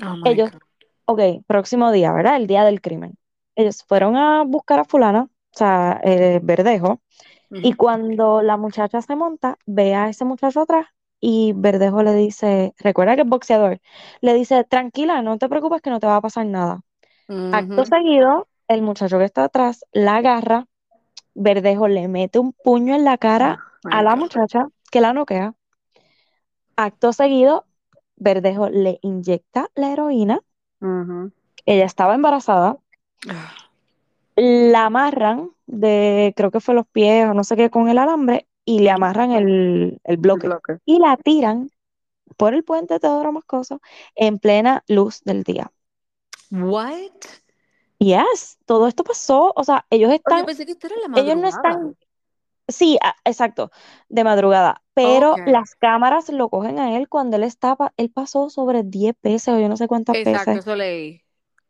Oh 0.03 0.17
Ellos, 0.23 0.51
God. 0.51 0.61
ok, 1.05 1.21
próximo 1.47 1.91
día, 1.91 2.11
¿verdad? 2.13 2.38
El 2.38 2.47
día 2.47 2.63
del 2.63 2.82
crimen. 2.82 3.17
Ellos 3.55 3.84
fueron 3.88 4.15
a 4.17 4.43
buscar 4.45 4.79
a 4.79 4.86
fulana, 4.86 5.23
o 5.23 5.57
sea, 5.57 5.99
eh, 6.03 6.39
Verdejo, 6.43 7.01
y 7.61 7.73
cuando 7.73 8.41
la 8.41 8.57
muchacha 8.57 9.01
se 9.01 9.15
monta, 9.15 9.57
ve 9.65 9.95
a 9.95 10.09
ese 10.09 10.25
muchacho 10.25 10.61
atrás 10.61 10.88
y 11.19 11.53
Verdejo 11.55 12.03
le 12.03 12.13
dice, 12.15 12.73
recuerda 12.79 13.15
que 13.15 13.23
es 13.23 13.29
boxeador, 13.29 13.82
le 14.21 14.34
dice, 14.34 14.63
tranquila, 14.65 15.21
no 15.21 15.38
te 15.38 15.49
preocupes 15.49 15.82
que 15.82 15.89
no 15.91 15.99
te 15.99 16.07
va 16.07 16.17
a 16.17 16.21
pasar 16.21 16.45
nada. 16.47 16.82
Acto 17.51 17.86
seguido, 17.86 18.47
el 18.67 18.82
muchacho 18.82 19.17
que 19.19 19.25
está 19.25 19.45
atrás 19.45 19.86
la 19.93 20.17
agarra, 20.17 20.67
Verdejo 21.36 21.88
le 21.88 22.07
mete 22.07 22.39
un 22.39 22.53
puño 22.53 22.95
en 22.95 23.05
la 23.05 23.17
cara 23.17 23.59
Oh 23.84 23.89
a 23.89 24.03
la 24.03 24.15
God. 24.15 24.17
muchacha 24.17 24.67
que 24.91 25.01
la 25.01 25.13
noquea. 25.13 25.55
Acto 26.75 27.13
seguido, 27.13 27.65
Verdejo 28.17 28.69
le 28.69 28.99
inyecta 29.01 29.69
la 29.73 29.91
heroína, 29.91 30.41
ella 31.65 31.85
estaba 31.85 32.13
embarazada, 32.15 32.77
la 34.35 34.85
amarran 34.85 35.51
de, 35.65 36.33
creo 36.35 36.51
que 36.51 36.59
fue 36.59 36.75
los 36.75 36.87
pies 36.87 37.27
o 37.27 37.33
no 37.33 37.43
sé 37.43 37.55
qué, 37.55 37.69
con 37.69 37.89
el 37.89 37.97
alambre 37.97 38.47
y 38.65 38.79
le 38.79 38.91
amarran 38.91 39.31
el, 39.31 39.45
el 39.45 39.99
El 40.03 40.17
bloque. 40.17 40.49
Y 40.85 40.99
la 40.99 41.17
tiran 41.17 41.69
por 42.37 42.53
el 42.53 42.63
puente 42.63 42.99
Teodoro 42.99 43.31
Moscoso 43.31 43.81
en 44.15 44.39
plena 44.39 44.83
luz 44.87 45.21
del 45.23 45.43
día. 45.43 45.71
What? 46.51 47.11
Yes, 47.99 48.57
todo 48.65 48.87
esto 48.87 49.03
pasó, 49.03 49.53
o 49.55 49.63
sea, 49.63 49.85
ellos 49.91 50.11
están, 50.11 50.43
pensé 50.45 50.65
que 50.65 50.71
esto 50.71 50.87
era 50.87 50.95
la 51.07 51.19
ellos 51.19 51.37
no 51.37 51.47
están, 51.47 51.95
sí, 52.68 52.97
a- 53.01 53.16
exacto, 53.26 53.72
de 54.09 54.24
madrugada, 54.24 54.84
pero 54.93 55.41
las 55.45 55.76
cámaras 55.76 56.30
lo 56.30 56.49
cogen 56.49 56.80
a 56.80 56.97
él 56.97 57.09
cuando 57.09 57.38
él 57.38 57.43
estaba, 57.43 57.93
él 57.97 58.12
pasó 58.12 58.49
sobre 58.49 58.84
10 58.84 59.16
veces 59.24 59.49
o 59.55 59.59
yo 59.59 59.70
no 59.70 59.78
sé 59.78 59.88
cuántas 59.88 60.20
Exacto, 60.20 60.20
veces 60.22 60.59
eso 60.59 60.76
leí. 60.76 61.22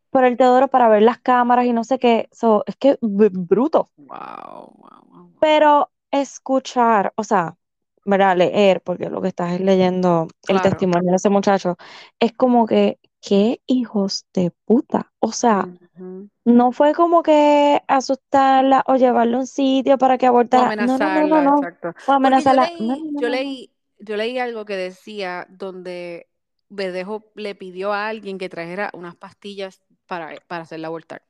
por 0.10 0.24
el 0.26 0.38
Teodoro 0.38 0.68
para 0.70 0.90
ver 0.90 1.02
las 1.04 1.20
cámaras 1.20 1.66
y 1.66 1.74
no 1.74 1.84
sé 1.84 2.00
qué, 2.00 2.30
so, 2.32 2.64
es 2.68 2.76
que 2.78 2.98
bruto. 3.02 3.92
Wow, 3.98 4.76
wow, 4.78 5.02
wow. 5.10 5.30
Pero 5.40 5.92
escuchar, 6.12 7.14
o 7.16 7.24
sea, 7.24 7.58
¿verdad? 8.06 8.38
Leer, 8.38 8.82
porque 8.82 9.10
lo 9.10 9.22
que 9.22 9.30
estás 9.30 9.54
es 9.54 9.62
leyendo 9.62 10.28
el 10.48 10.62
Claro. 10.62 10.62
testimonio 10.62 11.12
de 11.12 11.16
ese 11.18 11.30
muchacho, 11.30 11.78
es 12.20 12.34
como 12.34 12.66
que, 12.68 13.00
qué 13.22 13.62
hijos 13.68 14.26
de 14.34 14.52
puta. 14.66 15.12
O 15.20 15.32
sea, 15.32 15.70
No 16.46 16.72
fue 16.72 16.94
como 16.94 17.22
que 17.22 17.82
asustarla 17.88 18.84
o 18.88 18.96
llevarla 18.96 19.38
a 19.38 19.40
un 19.42 19.48
sitio 19.48 19.98
para 19.98 20.18
que 20.18 20.28
O 20.28 20.30
abortara. 20.30 20.76
No, 20.76 20.98
no, 20.98 20.98
no, 20.98 20.98
no, 20.98 21.04
amenazarla, 21.06 21.42
no. 21.44 21.58
exacto. 21.58 21.90
O 21.90 21.94
yo 22.08 22.14
amenazarla. 22.14 22.70
Leí, 22.70 23.12
yo 23.20 23.30
leí, 23.30 23.72
yo 24.00 24.18
leí 24.18 24.40
algo 24.40 24.66
que 24.66 24.76
decía 24.76 25.46
donde 25.50 26.28
Verdejo 26.70 27.26
le 27.36 27.56
pidió 27.56 27.94
a 27.94 28.08
alguien 28.08 28.38
que 28.38 28.50
trajera 28.50 28.90
unas 28.94 29.16
pastillas 29.16 29.82
para, 30.08 30.36
para 30.48 30.64
hacerla 30.64 30.88
abortar. 30.88 31.24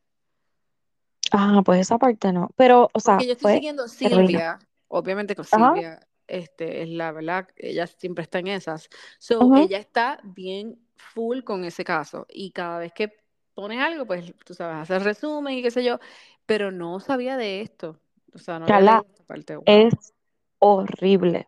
Ah, 1.32 1.62
pues 1.66 1.82
esa 1.82 1.98
parte 1.98 2.32
no. 2.32 2.50
Pero, 2.56 2.90
o 2.94 3.00
sea, 3.00 3.16
Porque 3.16 3.28
yo 3.28 3.34
estoy 3.34 3.54
siguiendo. 3.56 3.88
Silvia, 3.88 4.60
obviamente 4.88 5.36
con 5.36 5.46
Ajá. 5.52 5.74
Silvia, 5.74 6.08
este, 6.28 6.84
es 6.84 6.90
la 6.90 7.12
verdad, 7.12 7.48
ella 7.58 7.88
siempre 7.88 8.24
está 8.24 8.40
en 8.40 8.48
esas. 8.48 8.90
So, 9.18 9.56
ella 9.56 9.78
está 9.80 10.20
bien 10.24 10.80
full 10.96 11.42
con 11.44 11.66
ese 11.66 11.84
caso. 11.84 12.26
Y 12.30 12.52
cada 12.52 12.80
vez 12.80 12.94
que 12.94 13.21
pone 13.54 13.82
algo, 13.82 14.06
pues 14.06 14.34
tú 14.46 14.54
sabes, 14.54 14.78
hace 14.78 15.00
resumen 15.00 15.58
y 15.58 15.62
qué 15.62 15.72
sé 15.72 15.84
yo, 15.84 16.00
pero 16.46 16.72
no 16.72 17.00
sabía 17.00 17.38
de 17.38 17.62
esto. 17.62 18.00
O 18.34 18.40
sea, 18.40 18.60
no 18.60 18.66
esta 18.66 19.04
parte. 19.26 19.56
Wow. 19.56 19.64
es 19.66 20.14
horrible. 20.60 21.48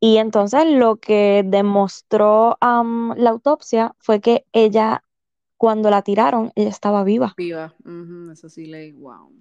Y 0.00 0.18
entonces 0.18 0.64
lo 0.66 0.96
que 0.96 1.42
demostró 1.44 2.56
la 2.60 3.30
autopsia 3.30 3.94
fue 3.98 4.20
que 4.20 4.44
ella, 4.52 5.02
cuando 5.56 5.90
la 5.90 6.02
tiraron, 6.02 6.52
ella 6.54 6.68
estaba 6.68 7.02
viva. 7.02 7.34
Viva. 7.36 7.74
Eso 8.32 8.48
sí 8.48 8.66
leí. 8.66 8.92
Wow. 8.92 9.32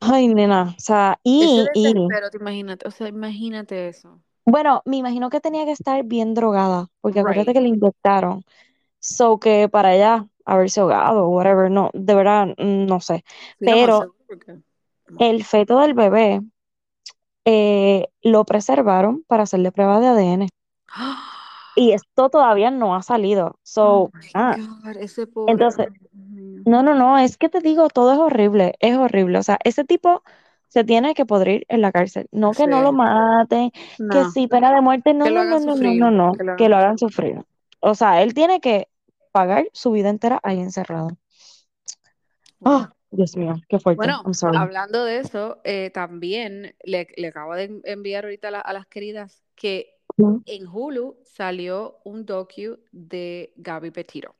Ay, 0.00 0.28
nena, 0.28 0.74
o 0.76 0.80
sea, 0.80 1.18
y, 1.24 1.66
y, 1.74 1.92
te 1.92 2.36
imagínate, 2.36 2.86
o 2.86 2.90
sea, 2.90 3.08
imagínate 3.08 3.88
eso. 3.88 4.20
bueno, 4.46 4.80
me 4.84 4.96
imagino 4.98 5.28
que 5.28 5.40
tenía 5.40 5.64
que 5.64 5.72
estar 5.72 6.04
bien 6.04 6.34
drogada, 6.34 6.88
porque 7.00 7.20
acuérdate 7.20 7.52
que 7.52 7.60
le 7.60 7.68
inyectaron. 7.68 8.44
So 9.00 9.38
que 9.38 9.68
para 9.68 9.96
ella 9.96 10.28
haberse 10.44 10.80
ahogado 10.80 11.24
o 11.24 11.28
whatever, 11.28 11.70
no, 11.70 11.90
de 11.92 12.14
verdad, 12.14 12.48
mm, 12.58 12.86
no 12.86 13.00
sé. 13.00 13.24
Sí, 13.58 13.66
Pero 13.66 14.14
el 15.18 15.44
feto 15.44 15.78
del 15.78 15.94
bebé 15.94 16.40
eh, 17.44 18.08
lo 18.22 18.44
preservaron 18.44 19.24
para 19.26 19.44
hacerle 19.44 19.72
prueba 19.72 20.00
de 20.00 20.06
ADN. 20.08 20.48
Y 21.74 21.92
esto 21.92 22.28
todavía 22.28 22.70
no 22.70 22.94
ha 22.94 23.02
salido. 23.02 23.46
Oh 23.46 23.56
So, 23.62 24.10
my 24.12 24.28
ah, 24.34 24.56
God, 24.58 24.96
ese 24.98 25.26
pobre. 25.26 25.52
entonces, 25.54 25.88
no, 26.66 26.82
no, 26.82 26.94
no, 26.94 27.16
es 27.18 27.38
que 27.38 27.48
te 27.48 27.60
digo, 27.60 27.88
todo 27.88 28.12
es 28.12 28.18
horrible, 28.18 28.74
es 28.80 28.94
horrible. 28.96 29.38
O 29.38 29.42
sea, 29.42 29.58
ese 29.64 29.84
tipo 29.84 30.22
se 30.68 30.84
tiene 30.84 31.14
que 31.14 31.24
podrir 31.24 31.64
en 31.68 31.80
la 31.80 31.90
cárcel. 31.90 32.28
No 32.30 32.52
que 32.52 32.66
no 32.66 32.82
lo 32.82 32.92
maten, 32.92 33.70
que 34.10 34.24
sí, 34.34 34.46
pena 34.48 34.74
de 34.74 34.80
muerte, 34.80 35.14
no, 35.14 35.30
no, 35.30 35.44
no, 35.44 35.60
no, 35.60 35.74
no, 35.76 35.94
no, 35.94 36.10
no, 36.10 36.32
Que 36.56 36.68
lo 36.68 36.76
hagan 36.76 36.98
sufrir. 36.98 37.42
O 37.80 37.94
sea, 37.94 38.22
él 38.22 38.34
tiene 38.34 38.60
que 38.60 38.88
pagar 39.32 39.68
su 39.72 39.92
vida 39.92 40.10
entera 40.10 40.40
ahí 40.42 40.60
encerrado. 40.60 41.08
Ah, 42.64 42.94
Dios 43.10 43.36
mío, 43.36 43.54
qué 43.68 43.78
fuerte. 43.78 43.98
Bueno, 44.04 44.22
I'm 44.24 44.34
sorry. 44.34 44.56
hablando 44.56 45.04
de 45.04 45.18
eso, 45.18 45.60
eh, 45.64 45.90
también 45.92 46.74
le, 46.84 47.08
le 47.16 47.28
acabo 47.28 47.54
de 47.54 47.64
en- 47.64 47.82
enviar 47.84 48.24
ahorita 48.24 48.48
a, 48.48 48.50
la- 48.52 48.60
a 48.60 48.72
las 48.72 48.86
queridas 48.86 49.42
que 49.54 49.96
en 50.46 50.66
Hulu 50.66 51.16
salió 51.24 51.98
un 52.04 52.24
docu 52.24 52.78
de 52.92 53.52
Gaby 53.56 53.90
Petito. 53.90 54.34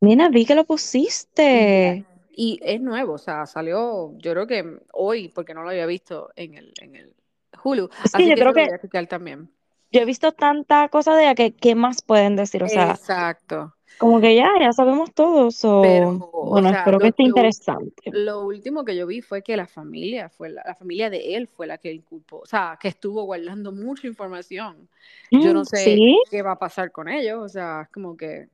Nena, 0.00 0.28
vi 0.30 0.44
que 0.44 0.54
lo 0.54 0.64
pusiste. 0.64 2.04
Y 2.34 2.58
es 2.62 2.80
nuevo, 2.80 3.14
o 3.14 3.18
sea, 3.18 3.44
salió 3.46 4.16
yo 4.18 4.32
creo 4.32 4.46
que 4.46 4.78
hoy, 4.94 5.28
porque 5.28 5.52
no 5.54 5.62
lo 5.62 5.68
había 5.70 5.86
visto 5.86 6.30
en 6.34 6.54
el, 6.54 6.72
en 6.80 6.96
el 6.96 7.14
Hulu. 7.62 7.88
Que 7.88 7.94
Así 8.04 8.22
yo 8.28 8.28
que 8.30 8.34
creo 8.34 8.46
lo 8.48 8.54
que 8.54 8.64
voy 8.64 8.70
a 8.74 8.80
chequear 8.80 9.06
también. 9.06 9.50
Yo 9.92 10.00
he 10.00 10.04
visto 10.04 10.32
tanta 10.32 10.88
cosa 10.88 11.14
de 11.16 11.24
ella 11.24 11.34
que 11.34 11.54
¿qué 11.54 11.74
más 11.74 12.02
pueden 12.02 12.36
decir? 12.36 12.62
O 12.64 12.68
sea, 12.68 13.00
Exacto. 13.00 13.74
como 13.98 14.20
que 14.20 14.36
ya, 14.36 14.50
ya 14.60 14.72
sabemos 14.72 15.12
todo. 15.14 15.50
So, 15.50 15.82
Pero, 15.82 16.20
o 16.32 16.46
bueno, 16.50 16.68
sea, 16.68 16.78
espero 16.80 17.00
que 17.00 17.08
esté 17.08 17.24
interesante. 17.24 18.02
lo 18.10 18.42
último 18.46 18.84
que 18.84 18.96
yo 18.96 19.06
vi 19.06 19.22
fue 19.22 19.42
que 19.42 19.56
la 19.56 19.66
familia 19.66 20.28
fue 20.28 20.50
la, 20.50 20.62
la 20.66 20.74
familia 20.74 21.10
de 21.10 21.36
él 21.36 21.48
fue 21.48 21.66
la 21.66 21.78
que 21.78 21.92
inculpó, 21.92 22.40
o 22.40 22.46
sea, 22.46 22.78
que 22.80 22.88
estuvo 22.88 23.22
guardando 23.24 23.72
mucha 23.72 24.06
información. 24.06 24.88
Yo 25.36 25.52
no 25.54 25.64
sé 25.66 25.78
Sí, 25.84 26.18
qué 26.30 26.42
va 26.42 26.52
a 26.52 26.58
pasar 26.58 26.92
con 26.92 27.08
ellos, 27.08 27.42
o 27.42 27.48
sea, 27.48 27.82
es 27.82 27.88
como 27.90 28.16
que, 28.16 28.48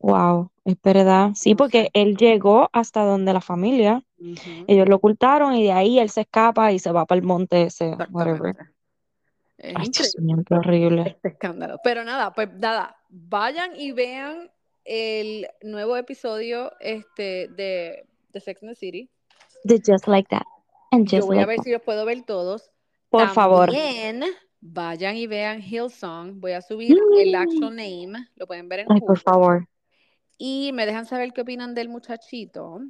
wow, 0.00 0.50
es 0.64 0.76
verdad. 0.82 1.32
Sí, 1.34 1.54
porque 1.54 1.90
él 1.92 2.16
llegó 2.16 2.68
hasta 2.72 3.04
donde 3.04 3.32
la 3.32 3.40
familia, 3.40 4.02
ellos 4.66 4.88
lo 4.88 4.96
ocultaron 4.96 5.54
y 5.54 5.64
de 5.64 5.72
ahí 5.72 5.98
él 5.98 6.10
se 6.10 6.22
escapa 6.22 6.72
y 6.72 6.78
se 6.78 6.92
va 6.92 7.06
para 7.06 7.20
el 7.20 7.26
monte 7.26 7.64
ese, 7.64 8.00
whatever. 8.10 8.56
Es 9.58 9.74
Ay, 9.76 9.86
increíble 10.20 10.44
horrible. 10.50 11.02
este 11.08 11.28
escándalo. 11.28 11.78
Pero 11.82 12.04
nada, 12.04 12.32
pues 12.32 12.52
nada, 12.54 12.96
vayan 13.08 13.72
y 13.76 13.92
vean 13.92 14.50
el 14.84 15.48
nuevo 15.62 15.96
episodio 15.96 16.72
este 16.80 17.48
de, 17.48 18.06
de 18.32 18.40
Sex 18.40 18.62
and 18.62 18.72
the 18.72 18.76
City. 18.76 19.10
De 19.64 19.82
Just 19.84 20.06
Like 20.06 20.28
That. 20.30 20.44
And 20.92 21.06
Yo 21.08 21.18
Just 21.18 21.28
voy 21.28 21.38
a 21.38 21.46
ver 21.46 21.56
That. 21.56 21.64
si 21.64 21.72
los 21.72 21.82
puedo 21.82 22.04
ver 22.06 22.22
todos. 22.22 22.70
Por 23.10 23.28
favor. 23.30 23.66
También 23.70 24.22
vayan 24.60 25.16
y 25.16 25.26
vean 25.26 25.60
Hillsong. 25.60 26.40
Voy 26.40 26.52
a 26.52 26.62
subir 26.62 26.96
el 27.18 27.32
Mm. 27.32 27.36
actual 27.36 27.76
name, 27.76 28.28
lo 28.36 28.46
pueden 28.46 28.68
ver 28.68 28.80
en 28.80 28.92
Ay, 28.92 29.00
por 29.00 29.18
favor. 29.18 29.66
Y 30.36 30.70
me 30.72 30.86
dejan 30.86 31.04
saber 31.06 31.32
qué 31.32 31.40
opinan 31.40 31.74
del 31.74 31.88
muchachito. 31.88 32.80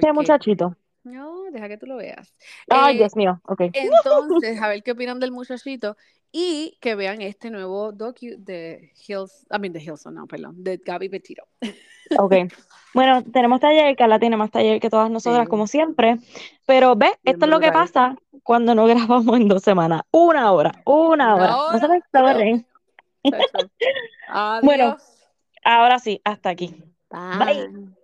¿Qué 0.00 0.10
muchachito? 0.12 0.74
No, 1.04 1.44
deja 1.50 1.68
que 1.68 1.78
tú 1.78 1.86
lo 1.86 1.96
veas. 1.96 2.34
Ay, 2.68 2.94
Eh, 2.94 2.98
Dios 2.98 3.16
mío, 3.16 3.40
ok. 3.44 3.62
entonces, 3.72 4.60
a 4.60 4.68
ver 4.68 4.82
qué 4.82 4.92
opinan 4.92 5.20
del 5.20 5.32
muchachito 5.32 5.96
y 6.30 6.78
que 6.80 6.94
vean 6.94 7.20
este 7.20 7.50
nuevo 7.50 7.92
docu 7.92 8.36
de 8.38 8.92
Hills, 9.06 9.46
I 9.50 9.58
mean 9.58 9.72
de 9.72 9.80
Hillsong, 9.80 10.14
no, 10.14 10.26
perdón, 10.26 10.62
de 10.62 10.78
Gaby 10.78 11.08
Petito. 11.08 11.44
Ok. 12.18 12.32
Bueno, 12.94 13.24
tenemos 13.24 13.58
taller, 13.58 13.96
Carla 13.96 14.18
tiene 14.18 14.36
más 14.36 14.50
taller 14.50 14.78
que 14.78 14.90
todas 14.90 15.10
nosotras, 15.10 15.44
Sí, 15.44 15.48
como 15.48 15.66
siempre. 15.66 16.18
Pero 16.66 16.94
ve, 16.94 17.06
bien 17.06 17.36
esto 17.36 17.46
es 17.46 17.50
lo 17.50 17.58
que 17.58 17.72
pasa 17.72 18.16
cuando 18.42 18.74
no 18.74 18.84
grabamos 18.86 19.34
en 19.34 19.48
dos 19.48 19.62
semanas. 19.62 20.02
Una 20.10 20.52
hora, 20.52 20.72
una 20.84 21.34
Una 21.34 21.56
hora. 21.56 21.72
No 21.72 21.78
se 21.78 21.88
me. 21.88 22.66
Bueno, 24.62 24.96
ahora 25.64 25.98
sí, 25.98 26.20
hasta 26.24 26.50
aquí. 26.50 26.74
Bye. 27.10 27.68
Bye. 27.68 28.01